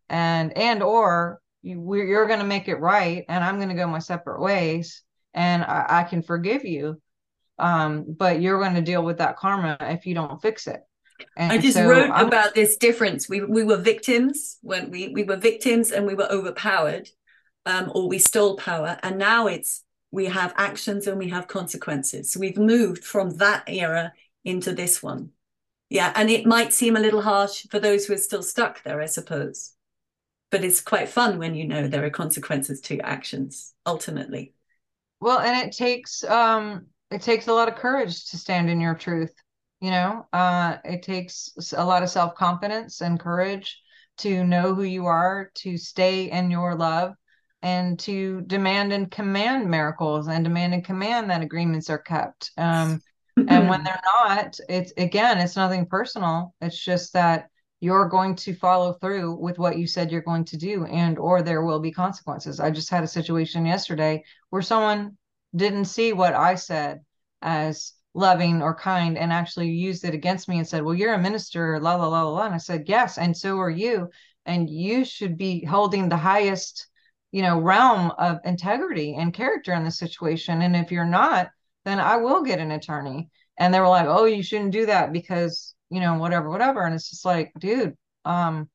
and 0.09 0.55
and 0.57 0.83
or 0.83 1.39
you, 1.61 1.93
you're 1.95 2.27
going 2.27 2.39
to 2.39 2.45
make 2.45 2.67
it 2.67 2.79
right 2.79 3.23
and 3.29 3.43
i'm 3.43 3.57
going 3.57 3.69
to 3.69 3.75
go 3.75 3.87
my 3.87 3.99
separate 3.99 4.41
ways 4.41 5.03
and 5.33 5.63
I, 5.63 5.85
I 5.89 6.03
can 6.03 6.21
forgive 6.21 6.65
you. 6.65 7.01
Um, 7.59 8.05
but 8.07 8.41
you're 8.41 8.59
going 8.59 8.73
to 8.75 8.81
deal 8.81 9.03
with 9.03 9.19
that 9.19 9.37
karma 9.37 9.77
if 9.79 10.05
you 10.05 10.15
don't 10.15 10.41
fix 10.41 10.65
it. 10.67 10.81
And 11.37 11.51
I 11.51 11.57
just 11.59 11.77
so 11.77 11.87
wrote 11.87 12.09
I'm, 12.09 12.27
about 12.27 12.55
this 12.55 12.77
difference. 12.77 13.29
We 13.29 13.43
we 13.43 13.63
were 13.63 13.77
victims 13.77 14.57
when 14.61 14.89
we 14.89 15.09
we 15.09 15.23
were 15.23 15.37
victims 15.37 15.91
and 15.91 16.05
we 16.05 16.15
were 16.15 16.31
overpowered, 16.31 17.09
um, 17.65 17.91
or 17.93 18.07
we 18.07 18.17
stole 18.17 18.57
power, 18.57 18.97
and 19.03 19.17
now 19.17 19.47
it's 19.47 19.83
we 20.11 20.25
have 20.25 20.53
actions 20.57 21.07
and 21.07 21.17
we 21.17 21.29
have 21.29 21.47
consequences. 21.47 22.31
So 22.31 22.39
we've 22.39 22.57
moved 22.57 23.03
from 23.03 23.37
that 23.37 23.63
era 23.67 24.13
into 24.43 24.73
this 24.73 25.01
one. 25.01 25.29
Yeah, 25.89 26.11
and 26.15 26.29
it 26.29 26.45
might 26.45 26.73
seem 26.73 26.95
a 26.95 27.01
little 27.01 27.21
harsh 27.21 27.67
for 27.69 27.79
those 27.79 28.05
who 28.05 28.13
are 28.13 28.17
still 28.17 28.43
stuck 28.43 28.83
there, 28.83 29.01
I 29.01 29.05
suppose. 29.05 29.73
But 30.49 30.63
it's 30.63 30.81
quite 30.81 31.09
fun 31.09 31.37
when 31.37 31.55
you 31.55 31.67
know 31.67 31.87
there 31.87 32.05
are 32.05 32.09
consequences 32.09 32.81
to 32.81 32.95
your 32.95 33.05
actions 33.05 33.73
ultimately. 33.85 34.53
Well, 35.21 35.39
and 35.39 35.65
it 35.67 35.73
takes 35.73 36.23
um 36.25 36.87
it 37.11 37.21
takes 37.21 37.47
a 37.47 37.53
lot 37.53 37.69
of 37.69 37.75
courage 37.75 38.25
to 38.31 38.37
stand 38.37 38.69
in 38.69 38.81
your 38.81 38.95
truth. 38.95 39.33
You 39.79 39.91
know, 39.91 40.27
uh, 40.33 40.77
it 40.85 41.03
takes 41.03 41.49
a 41.75 41.85
lot 41.85 42.03
of 42.03 42.09
self 42.09 42.35
confidence 42.35 43.01
and 43.01 43.19
courage 43.19 43.79
to 44.19 44.43
know 44.43 44.75
who 44.75 44.83
you 44.83 45.05
are, 45.07 45.51
to 45.55 45.77
stay 45.77 46.29
in 46.29 46.51
your 46.51 46.75
love, 46.75 47.13
and 47.61 47.99
to 47.99 48.41
demand 48.41 48.93
and 48.93 49.09
command 49.11 49.69
miracles 49.69 50.27
and 50.27 50.43
demand 50.43 50.73
and 50.73 50.83
command 50.85 51.29
that 51.29 51.41
agreements 51.41 51.89
are 51.89 51.97
kept. 51.99 52.51
Um, 52.57 53.01
and 53.47 53.69
when 53.69 53.83
they're 53.85 54.01
not, 54.19 54.57
it's 54.69 54.93
again, 54.97 55.37
it's 55.39 55.55
nothing 55.55 55.85
personal. 55.85 56.53
It's 56.61 56.77
just 56.77 57.13
that 57.13 57.49
you're 57.81 58.07
going 58.07 58.35
to 58.35 58.53
follow 58.53 58.93
through 58.93 59.35
with 59.35 59.59
what 59.59 59.77
you 59.77 59.85
said 59.85 60.11
you're 60.11 60.21
going 60.21 60.45
to 60.45 60.55
do 60.55 60.85
and 60.85 61.19
or 61.19 61.41
there 61.41 61.63
will 61.63 61.79
be 61.79 61.91
consequences 61.91 62.59
i 62.59 62.71
just 62.71 62.89
had 62.89 63.03
a 63.03 63.07
situation 63.07 63.65
yesterday 63.65 64.23
where 64.49 64.61
someone 64.61 65.17
didn't 65.55 65.85
see 65.85 66.13
what 66.13 66.33
I 66.33 66.55
said 66.55 67.01
as 67.41 67.93
loving 68.13 68.61
or 68.61 68.75
kind 68.75 69.17
and 69.17 69.31
actually 69.31 69.69
used 69.69 70.03
it 70.03 70.13
against 70.13 70.47
me 70.47 70.57
and 70.57 70.67
said, 70.67 70.83
Well, 70.83 70.95
you're 70.95 71.13
a 71.13 71.21
minister, 71.21 71.79
la, 71.79 71.95
la, 71.95 72.07
la, 72.07 72.23
la. 72.29 72.45
And 72.45 72.53
I 72.53 72.57
said, 72.57 72.85
Yes. 72.87 73.17
And 73.17 73.35
so 73.35 73.59
are 73.59 73.69
you. 73.69 74.09
And 74.45 74.69
you 74.69 75.05
should 75.05 75.37
be 75.37 75.63
holding 75.63 76.09
the 76.09 76.17
highest, 76.17 76.87
you 77.31 77.41
know, 77.41 77.59
realm 77.59 78.11
of 78.17 78.39
integrity 78.43 79.15
and 79.15 79.33
character 79.33 79.73
in 79.73 79.83
the 79.83 79.91
situation. 79.91 80.61
And 80.61 80.75
if 80.75 80.91
you're 80.91 81.05
not, 81.05 81.49
then 81.85 81.99
I 81.99 82.17
will 82.17 82.43
get 82.43 82.59
an 82.59 82.71
attorney. 82.71 83.29
And 83.57 83.73
they 83.73 83.79
were 83.79 83.87
like, 83.87 84.07
Oh, 84.07 84.25
you 84.25 84.43
shouldn't 84.43 84.71
do 84.71 84.85
that 84.87 85.11
because, 85.11 85.73
you 85.91 85.99
know, 85.99 86.15
whatever, 86.15 86.49
whatever. 86.49 86.81
And 86.81 86.95
it's 86.95 87.09
just 87.09 87.25
like, 87.25 87.51
dude, 87.59 87.95
um, 88.25 88.69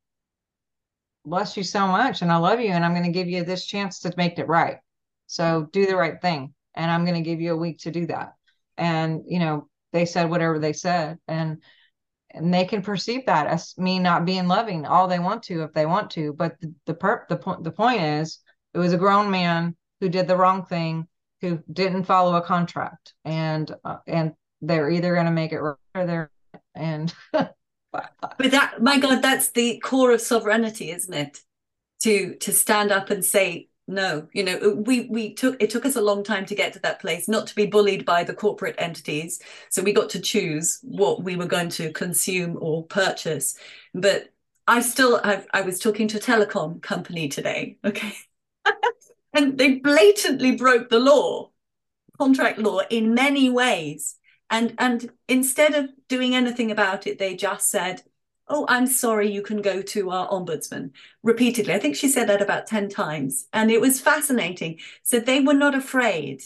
bless 1.25 1.57
you 1.57 1.63
so 1.65 1.87
much. 1.87 2.23
And 2.23 2.31
I 2.31 2.37
love 2.37 2.61
you. 2.61 2.71
And 2.71 2.85
I'm 2.85 2.93
going 2.93 3.05
to 3.05 3.11
give 3.11 3.29
you 3.29 3.43
this 3.45 3.67
chance 3.67 4.01
to 4.01 4.15
make 4.17 4.39
it 4.39 4.47
right. 4.47 4.77
So 5.27 5.69
do 5.73 5.87
the 5.87 5.97
right 5.97 6.21
thing. 6.21 6.55
And 6.75 6.91
I'm 6.91 7.05
going 7.05 7.23
to 7.23 7.29
give 7.29 7.41
you 7.41 7.53
a 7.53 7.57
week 7.57 7.79
to 7.81 7.91
do 7.91 8.07
that 8.07 8.35
and 8.77 9.23
you 9.27 9.39
know 9.39 9.69
they 9.93 10.05
said 10.05 10.31
whatever 10.31 10.59
they 10.59 10.73
said 10.73 11.19
and 11.29 11.63
and 12.31 12.53
they 12.53 12.65
can 12.65 12.83
perceive 12.83 13.25
that 13.27 13.47
as 13.47 13.77
me 13.79 13.99
not 13.99 14.25
being 14.25 14.47
loving 14.47 14.85
all 14.85 15.09
they 15.09 15.19
want 15.19 15.43
to 15.43 15.63
if 15.63 15.73
they 15.73 15.87
want 15.87 16.11
to 16.11 16.33
but 16.33 16.61
the 16.61 16.73
the, 16.87 16.95
per- 16.95 17.27
the 17.29 17.37
point 17.37 17.65
the 17.65 17.71
point 17.71 18.01
is 18.01 18.41
it 18.75 18.79
was 18.79 18.93
a 18.93 18.99
grown 18.99 19.31
man 19.31 19.75
who 20.01 20.09
did 20.09 20.27
the 20.27 20.37
wrong 20.37 20.65
thing 20.67 21.07
who 21.41 21.63
didn't 21.73 22.05
follow 22.05 22.37
a 22.37 22.43
contract 22.43 23.15
and 23.25 23.75
uh, 23.85 23.99
and 24.07 24.33
they're 24.63 24.91
either 24.91 25.15
going 25.15 25.27
to 25.27 25.33
make 25.33 25.53
it 25.53 25.61
right 25.61 25.77
or 25.95 26.07
they're 26.07 26.31
and 26.77 27.15
but 27.33 27.55
that 28.39 28.83
my 28.83 28.99
god 28.99 29.23
that's 29.23 29.51
the 29.53 29.79
core 29.81 30.13
of 30.13 30.21
sovereignty 30.21 30.91
isn't 30.91 31.15
it? 31.15 31.41
To 32.03 32.35
to 32.37 32.53
stand 32.53 32.93
up 32.93 33.11
and 33.11 33.25
say 33.25 33.69
no 33.89 34.27
you 34.33 34.43
know 34.45 34.83
we 34.85 35.07
we 35.09 35.33
took 35.33 35.61
it 35.63 35.71
took 35.71 35.87
us 35.87 35.97
a 35.97 36.01
long 36.01 36.23
time 36.23 36.45
to 36.47 36.55
get 36.55 36.73
to 36.73 36.79
that 36.81 37.01
place 37.01 37.29
not 37.29 37.47
to 37.47 37.55
be 37.55 37.67
bullied 37.67 38.05
by 38.05 38.23
the 38.25 38.35
corporate 38.35 38.77
entities. 38.79 39.41
So 39.71 39.83
we 39.83 39.93
got 39.93 40.11
to 40.11 40.21
choose 40.21 40.79
what 40.83 41.23
we 41.23 41.37
were 41.37 41.47
going 41.47 41.71
to 41.71 41.93
consume 41.93 42.59
or 42.61 42.85
purchase. 42.85 43.59
But 43.95 44.29
i 44.69 44.81
still 44.81 45.21
I've, 45.23 45.47
i 45.53 45.61
was 45.61 45.79
talking 45.79 46.09
to 46.09 46.19
a 46.19 46.21
telecom 46.21 46.83
company 46.83 47.29
today 47.29 47.79
okay? 47.85 48.13
And 49.33 49.59
they 49.59 49.75
blatantly 49.75 50.57
broke 50.57 50.89
the 50.89 50.99
law 50.99 51.51
contract 52.19 52.59
law 52.59 52.81
in 52.89 53.15
many 53.15 53.51
ways 53.51 54.17
and 54.51 54.75
and 54.79 55.11
instead 55.29 55.75
of 55.75 55.91
doing 56.09 56.35
anything 56.35 56.71
about 56.71 57.07
it 57.07 57.19
they 57.19 57.35
just 57.35 57.71
said 57.71 58.03
oh, 58.49 58.65
I'm 58.69 58.87
sorry, 58.87 59.31
you 59.31 59.43
can 59.43 59.61
go 59.61 59.83
to 59.83 60.11
our 60.11 60.29
ombudsman 60.29 60.93
repeatedly. 61.23 61.75
I 61.75 61.79
think 61.79 61.97
she 61.97 62.09
said 62.09 62.29
that 62.29 62.43
about 62.43 62.67
10 62.67 62.89
times. 62.89 63.47
And 63.53 63.71
it 63.71 63.81
was 63.81 64.01
fascinating. 64.01 64.79
So 65.03 65.19
they 65.19 65.41
were 65.41 65.55
not 65.55 65.75
afraid 65.75 66.43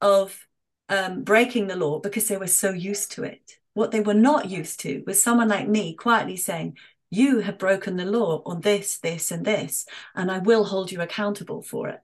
of 0.00 0.46
um, 0.88 1.22
breaking 1.22 1.68
the 1.68 1.76
law 1.76 1.98
because 1.98 2.28
they 2.28 2.36
were 2.36 2.46
so 2.46 2.70
used 2.70 3.12
to 3.12 3.24
it. 3.24 3.58
What 3.74 3.90
they 3.92 4.00
were 4.00 4.14
not 4.14 4.50
used 4.50 4.80
to 4.80 5.02
was 5.06 5.22
someone 5.22 5.48
like 5.48 5.68
me 5.68 5.94
quietly 5.94 6.36
saying, 6.36 6.76
you 7.10 7.40
have 7.40 7.58
broken 7.58 7.96
the 7.96 8.04
law 8.04 8.42
on 8.44 8.60
this, 8.60 8.98
this, 8.98 9.30
and 9.30 9.44
this, 9.44 9.86
and 10.14 10.30
I 10.30 10.38
will 10.38 10.64
hold 10.64 10.92
you 10.92 11.00
accountable 11.00 11.62
for 11.62 11.88
it. 11.88 12.00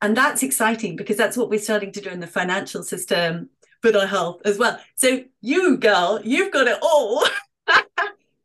And 0.00 0.16
that's 0.16 0.42
exciting 0.42 0.96
because 0.96 1.16
that's 1.16 1.36
what 1.36 1.50
we're 1.50 1.60
starting 1.60 1.92
to 1.92 2.00
do 2.00 2.10
in 2.10 2.20
the 2.20 2.26
financial 2.26 2.82
system, 2.82 3.50
but 3.82 3.96
our 3.96 4.06
health 4.06 4.40
as 4.44 4.58
well. 4.58 4.78
So 4.96 5.24
you, 5.40 5.76
girl, 5.76 6.20
you've 6.24 6.52
got 6.52 6.66
it 6.66 6.78
all. 6.82 7.24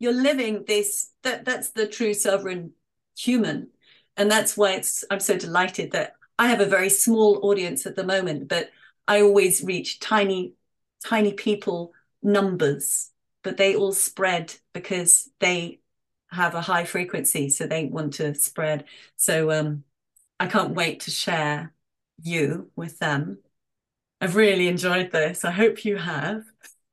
you're 0.03 0.11
living 0.11 0.65
this 0.67 1.11
that 1.23 1.45
that's 1.45 1.69
the 1.69 1.88
true 1.88 2.13
sovereign 2.13 2.73
human 3.17 3.69
and 4.17 4.29
that's 4.29 4.57
why 4.57 4.73
it's 4.73 5.05
i'm 5.09 5.19
so 5.21 5.38
delighted 5.38 5.91
that 5.91 6.13
i 6.38 6.47
have 6.47 6.59
a 6.59 6.65
very 6.65 6.89
small 6.89 7.39
audience 7.43 7.86
at 7.86 7.95
the 7.95 8.03
moment 8.03 8.49
but 8.49 8.69
i 9.07 9.21
always 9.21 9.63
reach 9.63 10.01
tiny 10.01 10.53
tiny 11.05 11.31
people 11.31 11.93
numbers 12.21 13.11
but 13.43 13.55
they 13.55 13.75
all 13.75 13.93
spread 13.93 14.53
because 14.73 15.29
they 15.39 15.79
have 16.31 16.53
a 16.53 16.61
high 16.61 16.84
frequency 16.84 17.49
so 17.49 17.65
they 17.65 17.86
want 17.86 18.15
to 18.15 18.36
spread 18.36 18.84
so 19.15 19.51
um 19.51 19.86
i 20.38 20.47
can't 20.47 20.75
wait 20.75 20.99
to 20.99 21.11
share 21.11 21.73
you 22.21 22.69
with 22.75 22.99
them 22.99 23.38
i've 24.24 24.36
really 24.38 24.67
enjoyed 24.67 25.11
this 25.11 25.43
i 25.43 25.51
hope 25.51 25.84
you 25.84 25.97
have 25.97 26.43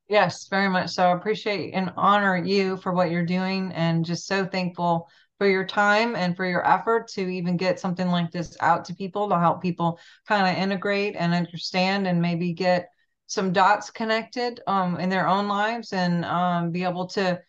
Yes, 0.08 0.48
very 0.48 0.68
much 0.68 0.90
so. 0.90 1.04
I 1.04 1.16
appreciate 1.16 1.70
and 1.72 1.92
honor 1.96 2.36
you 2.36 2.76
for 2.78 2.92
what 2.92 3.12
you're 3.12 3.24
doing 3.24 3.70
and 3.72 4.04
just 4.04 4.26
so 4.26 4.44
thankful 4.44 5.08
for 5.38 5.46
your 5.46 5.64
time 5.64 6.16
and 6.16 6.36
for 6.36 6.44
your 6.44 6.66
effort 6.66 7.06
to 7.10 7.28
even 7.28 7.56
get 7.56 7.78
something 7.78 8.08
like 8.08 8.32
this 8.32 8.56
out 8.58 8.84
to 8.86 8.94
people 8.94 9.28
to 9.28 9.38
help 9.38 9.62
people 9.62 10.00
kind 10.26 10.48
of 10.48 10.60
integrate 10.60 11.14
and 11.16 11.32
understand 11.32 12.08
and 12.08 12.20
maybe 12.20 12.52
get 12.52 12.90
some 13.28 13.52
dots 13.52 13.88
connected 13.90 14.60
um, 14.66 14.98
in 14.98 15.08
their 15.10 15.28
own 15.28 15.46
lives 15.46 15.92
and 15.92 16.24
um, 16.24 16.72
be 16.72 16.82
able 16.82 17.06
to 17.06 17.40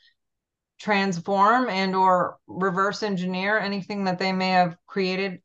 transform 0.80 1.68
and 1.68 1.96
or 1.96 2.38
reverse 2.46 3.02
engineer 3.02 3.58
anything 3.58 4.04
that 4.04 4.20
they 4.20 4.32
may 4.32 4.50
have 4.50 4.78
created 4.86 5.42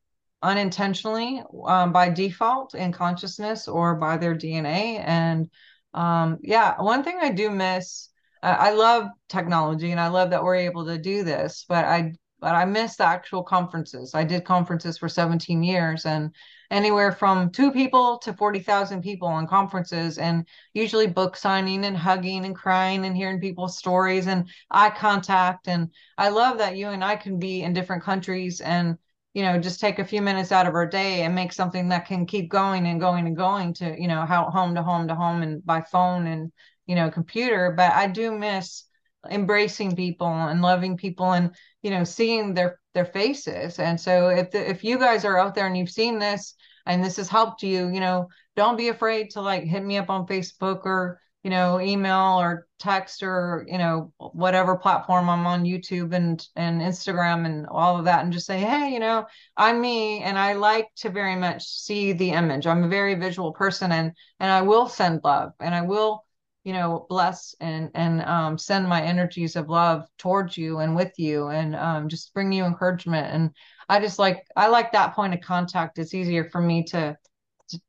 unintentionally 0.47 1.43
um, 1.67 1.93
by 1.93 2.09
default 2.09 2.75
in 2.75 2.93
consciousness 2.93 3.69
or 3.69 3.97
by 3.97 4.17
their 4.17 4.35
DNA 4.35 5.03
and 5.05 5.51
um, 5.97 6.39
yeah, 6.43 6.81
one 6.81 7.03
thing 7.03 7.19
I 7.21 7.31
do 7.31 7.49
miss, 7.51 8.11
uh, 8.43 8.55
I 8.59 8.73
love 8.73 9.09
technology 9.29 9.91
and 9.91 10.01
I 10.01 10.09
love 10.09 10.31
that 10.31 10.45
we're 10.45 10.57
able 10.57 10.85
to 10.87 10.99
do 10.99 11.25
this, 11.25 11.65
but 11.69 11.85
I 11.85 12.13
but 12.39 12.55
I 12.55 12.67
miss 12.67 12.97
the 12.97 13.05
actual 13.07 13.43
conferences. 13.43 14.15
I 14.15 14.23
did 14.23 14.45
conferences 14.45 14.99
for 14.99 15.09
17 15.09 15.63
years 15.63 16.05
and 16.05 16.35
anywhere 16.71 17.11
from 17.11 17.51
two 17.51 17.73
people 17.73 18.19
to 18.19 18.35
40,000 18.35 19.01
people 19.01 19.27
on 19.27 19.47
conferences 19.47 20.19
and 20.19 20.47
usually 20.75 21.07
book 21.07 21.35
signing 21.35 21.87
and 21.87 21.97
hugging 21.97 22.45
and 22.45 22.55
crying 22.55 23.07
and 23.07 23.17
hearing 23.17 23.41
people's 23.41 23.79
stories 23.79 24.27
and 24.27 24.51
eye 24.71 24.91
contact. 24.91 25.67
And 25.67 25.91
I 26.19 26.29
love 26.29 26.59
that 26.59 26.77
you 26.77 26.89
and 26.89 27.03
I 27.03 27.17
can 27.17 27.39
be 27.39 27.63
in 27.63 27.73
different 27.73 28.03
countries 28.03 28.61
and 28.61 28.99
you 29.37 29.43
know 29.43 29.59
just 29.61 29.81
take 29.81 29.99
a 29.99 30.05
few 30.05 30.23
minutes 30.23 30.51
out 30.51 30.67
of 30.67 30.75
our 30.75 30.87
day 30.87 31.21
and 31.23 31.35
make 31.35 31.53
something 31.53 31.91
that 31.91 32.07
can 32.07 32.25
keep 32.25 32.49
going 32.49 32.87
and 32.87 32.99
going 32.99 33.27
and 33.27 33.37
going 33.37 33.75
to 33.75 33.95
you 34.01 34.09
know 34.09 34.25
how 34.25 34.49
home 34.49 34.75
to 34.75 34.83
home 34.83 35.07
to 35.09 35.15
home 35.15 35.43
and 35.43 35.65
by 35.67 35.83
phone 35.83 36.27
and 36.27 36.51
you 36.87 36.95
know 36.95 37.11
computer. 37.11 37.75
But 37.77 37.93
i 37.93 38.07
do 38.07 38.33
miss 38.33 38.85
embracing 39.31 39.95
people 39.95 40.27
and 40.27 40.63
loving 40.63 40.97
people 40.97 41.33
and 41.33 41.55
you 41.83 41.91
know 41.91 42.03
seeing 42.03 42.55
their 42.55 42.81
their 42.95 43.05
faces. 43.05 43.79
And 43.79 44.01
so 44.01 44.29
if 44.29 44.53
the, 44.53 44.71
if 44.71 44.83
you 44.83 44.99
guys 44.99 45.27
are 45.27 45.37
out 45.39 45.55
there 45.55 45.67
and 45.67 45.77
you've 45.77 45.91
seen 45.91 46.19
this 46.19 46.55
and 46.87 47.05
this 47.05 47.17
has 47.19 47.29
helped 47.29 47.63
you 47.63 47.89
you 47.89 48.01
know 48.01 48.29
don't 48.57 48.79
be 48.79 48.89
afraid 48.89 49.29
to 49.33 49.43
like 49.43 49.65
hit 49.65 49.85
me 49.85 49.99
up 49.99 50.09
on 50.09 50.27
facebook 50.27 50.87
or 50.87 51.21
you 51.47 51.51
know, 51.51 51.81
email 51.81 52.41
or 52.41 52.67
text 52.81 53.23
or, 53.23 53.65
you 53.69 53.79
know, 53.79 54.13
whatever 54.19 54.77
platform 54.77 55.31
I'm 55.31 55.47
on 55.47 55.63
YouTube 55.63 56.13
and 56.13 56.45
and 56.57 56.81
Instagram 56.81 57.47
and 57.47 57.69
all 57.69 57.97
of 57.97 58.07
that 58.07 58.25
and 58.25 58.33
just 58.33 58.47
say, 58.47 58.59
hey, 58.59 58.93
you 58.93 58.99
know, 58.99 59.27
I'm 59.57 59.81
me 59.81 60.23
and 60.25 60.37
I 60.37 60.55
like 60.55 60.89
to 60.97 61.09
very 61.09 61.37
much 61.37 61.63
see 61.65 62.13
the 62.13 62.33
image. 62.33 62.67
I'm 62.67 62.83
a 62.83 62.89
very 62.89 63.15
visual 63.15 63.53
person 63.53 63.93
and 63.93 64.11
and 64.41 64.51
I 64.51 64.63
will 64.63 64.89
send 64.89 65.21
love 65.23 65.53
and 65.61 65.73
I 65.73 65.83
will, 65.83 66.25
you 66.65 66.73
know, 66.73 67.07
bless 67.09 67.55
and 67.61 67.93
and 67.95 68.23
um, 68.23 68.59
send 68.59 68.89
my 68.89 69.01
energies 69.01 69.55
of 69.55 69.69
love 69.69 70.05
towards 70.19 70.59
you 70.59 70.81
and 70.81 70.97
with 70.97 71.13
you 71.17 71.47
and 71.51 71.77
um, 71.77 72.09
just 72.09 72.35
bring 72.35 72.51
you 72.51 72.65
encouragement. 72.65 73.33
And 73.33 73.53
I 73.89 74.01
just 74.01 74.19
like 74.19 74.45
I 74.57 74.67
like 74.67 74.91
that 74.93 75.15
point 75.15 75.33
of 75.33 75.43
contact. 75.43 76.01
It's 76.01 76.13
easier 76.13 76.51
for 76.51 76.61
me 76.61 76.83
to 76.87 77.17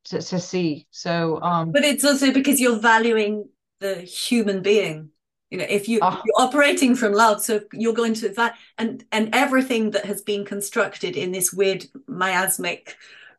to, 0.04 0.20
to 0.20 0.38
see. 0.38 0.86
So, 0.90 1.40
um, 1.42 1.72
but 1.72 1.84
it's 1.84 2.04
also 2.04 2.32
because 2.32 2.60
you're 2.60 2.78
valuing 2.78 3.48
the 3.80 3.96
human 3.96 4.62
being. 4.62 5.10
You 5.50 5.58
know, 5.58 5.66
if 5.68 5.88
you, 5.88 6.00
oh. 6.02 6.20
you're 6.24 6.46
operating 6.46 6.94
from 6.94 7.12
love, 7.12 7.42
so 7.42 7.60
you're 7.72 7.94
going 7.94 8.14
to 8.14 8.28
that, 8.30 8.56
and 8.76 9.04
and 9.12 9.34
everything 9.34 9.92
that 9.92 10.04
has 10.04 10.20
been 10.20 10.44
constructed 10.44 11.16
in 11.16 11.32
this 11.32 11.52
weird 11.52 11.86
miasmic 12.06 12.96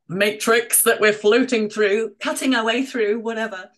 matrix 0.08 0.82
that 0.84 1.00
we're 1.00 1.14
floating 1.14 1.70
through, 1.70 2.16
cutting 2.20 2.56
our 2.56 2.66
way 2.66 2.84
through, 2.84 3.20
whatever. 3.20 3.70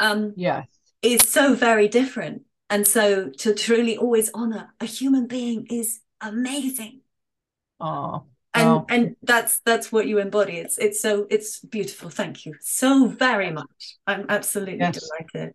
Um, 0.00 0.32
yes, 0.36 0.66
is 1.02 1.28
so 1.28 1.54
very 1.54 1.88
different. 1.88 2.42
And 2.68 2.86
so 2.86 3.30
to 3.38 3.54
truly 3.54 3.96
always 3.96 4.30
honor 4.32 4.72
a 4.80 4.84
human 4.84 5.26
being 5.26 5.66
is 5.70 6.00
amazing. 6.20 7.00
Oh, 7.80 8.24
and 8.60 8.68
oh. 8.68 8.86
and 8.88 9.16
that's 9.22 9.60
that's 9.60 9.90
what 9.90 10.06
you 10.06 10.18
embody. 10.18 10.58
It's 10.58 10.78
it's 10.78 11.00
so 11.00 11.26
it's 11.30 11.60
beautiful. 11.60 12.10
Thank 12.10 12.46
you 12.46 12.54
so 12.60 13.06
very 13.06 13.50
much. 13.50 13.96
I'm 14.06 14.26
absolutely 14.28 14.78
yes. 14.78 15.00
delighted. 15.00 15.54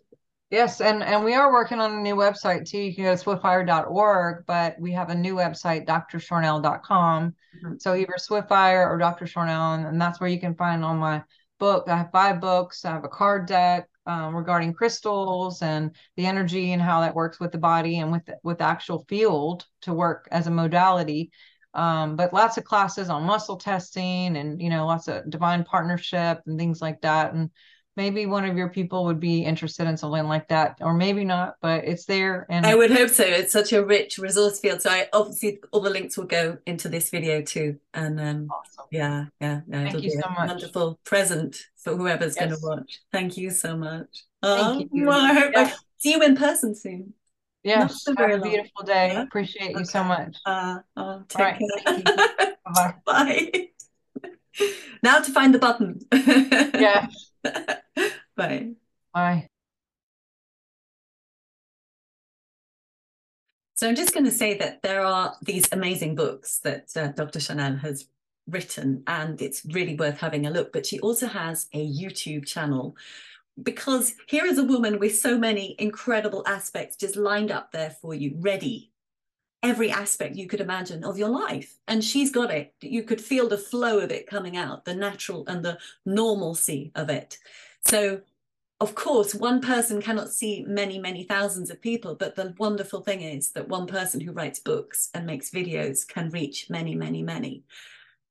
Yes 0.51 0.79
and 0.79 1.03
and 1.03 1.25
we 1.25 1.33
are 1.33 1.51
working 1.51 1.79
on 1.79 1.93
a 1.93 2.01
new 2.01 2.15
website 2.15 2.69
too. 2.69 2.77
You 2.77 2.95
can 2.95 3.05
go 3.05 3.15
to 3.15 3.23
swiftfire.org 3.23 4.45
but 4.45 4.79
we 4.79 4.91
have 4.91 5.09
a 5.09 5.15
new 5.15 5.35
website 5.35 5.85
drsharnael.com 5.87 7.29
mm-hmm. 7.31 7.73
so 7.79 7.95
either 7.95 8.13
swiftfire 8.19 8.87
or 8.87 8.97
dr 8.97 9.25
sharnael 9.25 9.75
and, 9.75 9.87
and, 9.87 9.99
that's 9.99 10.19
where 10.19 10.29
you 10.29 10.39
can 10.39 10.53
find 10.55 10.85
all 10.85 10.93
my 10.93 11.23
book. 11.59 11.85
I 11.87 11.97
have 11.97 12.11
five 12.11 12.41
books. 12.41 12.85
I 12.85 12.91
have 12.91 13.03
a 13.03 13.09
card 13.09 13.47
deck 13.47 13.87
um, 14.05 14.35
regarding 14.35 14.73
crystals 14.73 15.61
and 15.61 15.95
the 16.15 16.25
energy 16.25 16.73
and 16.73 16.81
how 16.81 17.01
that 17.01 17.15
works 17.15 17.39
with 17.39 17.51
the 17.51 17.57
body 17.57 17.99
and 17.99 18.11
with 18.11 18.29
with 18.43 18.59
the 18.59 18.65
actual 18.65 19.05
field 19.07 19.65
to 19.81 19.93
work 19.93 20.27
as 20.31 20.47
a 20.47 20.51
modality 20.51 21.31
Um, 21.75 22.15
but 22.15 22.33
lots 22.33 22.57
of 22.57 22.63
classes 22.63 23.09
on 23.09 23.23
muscle 23.23 23.57
testing 23.57 24.37
and 24.37 24.61
you 24.61 24.69
know 24.69 24.85
lots 24.85 25.07
of 25.07 25.29
divine 25.29 25.63
partnership 25.63 26.41
and 26.45 26.57
things 26.57 26.81
like 26.81 27.01
that. 27.01 27.33
And 27.33 27.49
maybe 27.97 28.25
one 28.25 28.45
of 28.45 28.57
your 28.57 28.69
people 28.69 29.05
would 29.05 29.19
be 29.19 29.43
interested 29.43 29.87
in 29.87 29.97
something 29.97 30.25
like 30.25 30.47
that 30.49 30.77
or 30.81 30.93
maybe 30.93 31.23
not 31.23 31.55
but 31.61 31.85
it's 31.85 32.05
there 32.05 32.45
and 32.49 32.65
i 32.65 32.75
would 32.75 32.91
hope 32.91 33.09
so 33.09 33.23
it's 33.23 33.53
such 33.53 33.73
a 33.73 33.85
rich 33.85 34.17
resource 34.17 34.59
field 34.59 34.81
so 34.81 34.89
i 34.89 35.07
obviously 35.13 35.59
all 35.71 35.81
the 35.81 35.89
links 35.89 36.17
will 36.17 36.25
go 36.25 36.57
into 36.65 36.89
this 36.89 37.09
video 37.09 37.41
too 37.41 37.77
and 37.93 38.19
um 38.19 38.47
awesome. 38.51 38.85
yeah 38.91 39.25
yeah 39.39 39.61
no, 39.67 39.83
thank 39.83 40.03
you 40.03 40.11
so 40.11 40.29
much 40.29 40.49
wonderful 40.49 40.99
present 41.03 41.57
for 41.77 41.95
whoever's 41.95 42.35
yes. 42.35 42.45
going 42.45 42.59
to 42.59 42.67
watch 42.67 42.99
thank 43.11 43.37
you 43.37 43.49
so 43.49 43.77
much 43.77 44.23
thank 44.43 44.89
you. 44.91 45.05
well 45.05 45.19
i 45.19 45.33
hope 45.33 45.51
yeah. 45.53 45.61
i 45.61 45.73
see 45.97 46.11
you 46.11 46.21
in 46.21 46.35
person 46.35 46.75
soon 46.75 47.13
yes 47.65 48.03
so 48.03 48.13
have 48.17 48.31
a 48.31 48.39
beautiful 48.41 48.83
day 48.85 49.11
yeah? 49.13 49.23
appreciate 49.23 49.71
you 49.71 49.83
so 49.83 50.03
much 50.03 50.37
uh, 50.45 50.79
oh, 50.95 51.23
take 51.27 51.39
right. 51.39 51.61
care 51.85 52.55
bye 52.73 52.93
bye 53.05 53.69
now 55.03 55.19
to 55.19 55.31
find 55.31 55.53
the 55.53 55.59
button 55.59 55.99
yeah 56.13 57.07
Bye. 58.35 58.73
Bye. 59.13 59.47
So 63.75 63.89
I'm 63.89 63.95
just 63.95 64.13
going 64.13 64.25
to 64.25 64.31
say 64.31 64.57
that 64.57 64.81
there 64.83 65.01
are 65.01 65.35
these 65.41 65.67
amazing 65.71 66.15
books 66.15 66.59
that 66.59 66.95
uh, 66.95 67.07
Dr. 67.09 67.39
Sharnael 67.39 67.79
has 67.79 68.07
written, 68.47 69.03
and 69.07 69.41
it's 69.41 69.65
really 69.65 69.95
worth 69.95 70.19
having 70.19 70.45
a 70.45 70.49
look. 70.49 70.71
But 70.71 70.85
she 70.85 70.99
also 70.99 71.27
has 71.27 71.67
a 71.73 71.85
YouTube 71.85 72.45
channel 72.45 72.95
because 73.61 74.15
here 74.27 74.45
is 74.45 74.57
a 74.57 74.63
woman 74.63 74.99
with 74.99 75.17
so 75.17 75.37
many 75.37 75.75
incredible 75.79 76.43
aspects 76.45 76.97
just 76.97 77.15
lined 77.15 77.51
up 77.51 77.71
there 77.71 77.89
for 77.89 78.13
you, 78.13 78.35
ready. 78.39 78.91
Every 79.63 79.89
aspect 79.89 80.35
you 80.35 80.47
could 80.47 80.61
imagine 80.61 81.03
of 81.03 81.17
your 81.17 81.29
life. 81.29 81.79
And 81.87 82.03
she's 82.03 82.31
got 82.31 82.51
it. 82.51 82.73
You 82.81 83.03
could 83.03 83.21
feel 83.21 83.47
the 83.47 83.57
flow 83.57 83.99
of 83.99 84.11
it 84.11 84.27
coming 84.27 84.57
out, 84.57 84.85
the 84.85 84.93
natural 84.93 85.43
and 85.47 85.63
the 85.63 85.79
normalcy 86.05 86.91
of 86.95 87.09
it. 87.09 87.37
So, 87.85 88.21
of 88.81 88.93
course, 88.93 89.33
one 89.33 89.61
person 89.61 90.01
cannot 90.01 90.29
see 90.29 90.65
many, 90.67 90.99
many 90.99 91.23
thousands 91.23 91.71
of 91.71 91.81
people. 91.81 92.13
But 92.15 92.35
the 92.35 92.53
wonderful 92.57 93.01
thing 93.01 93.21
is 93.21 93.51
that 93.51 93.69
one 93.69 93.87
person 93.87 94.19
who 94.19 94.33
writes 94.33 94.59
books 94.59 95.09
and 95.13 95.25
makes 95.25 95.49
videos 95.49 96.05
can 96.07 96.29
reach 96.29 96.69
many, 96.69 96.93
many, 96.93 97.23
many. 97.23 97.63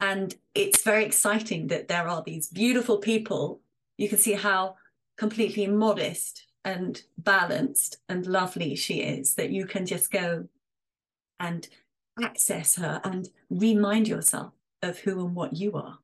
And 0.01 0.35
it's 0.55 0.83
very 0.83 1.05
exciting 1.05 1.69
that 1.69 1.89
there 1.89 2.07
are 2.07 2.23
these 2.25 2.49
beautiful 2.49 2.99
people. 2.99 3.61
You 3.97 4.09
can 4.09 4.19
see 4.19 4.35
how 4.35 4.77
completely 5.17 5.67
modest 5.67 6.47
and 6.65 7.03
balanced 7.19 7.99
and 8.09 8.27
lovely 8.27 8.75
she 8.75 9.01
is, 9.01 9.35
that 9.35 9.51
you 9.51 9.67
can 9.67 9.87
just 9.87 10.11
go 10.11 10.49
and 11.41 11.69
access 12.23 12.77
her 12.77 13.01
and 13.05 13.29
remind 13.51 14.09
yourself 14.09 14.53
of 14.83 14.99
who 14.99 15.25
and 15.25 15.35
what 15.35 15.55
you 15.55 15.73
are. 15.75 15.99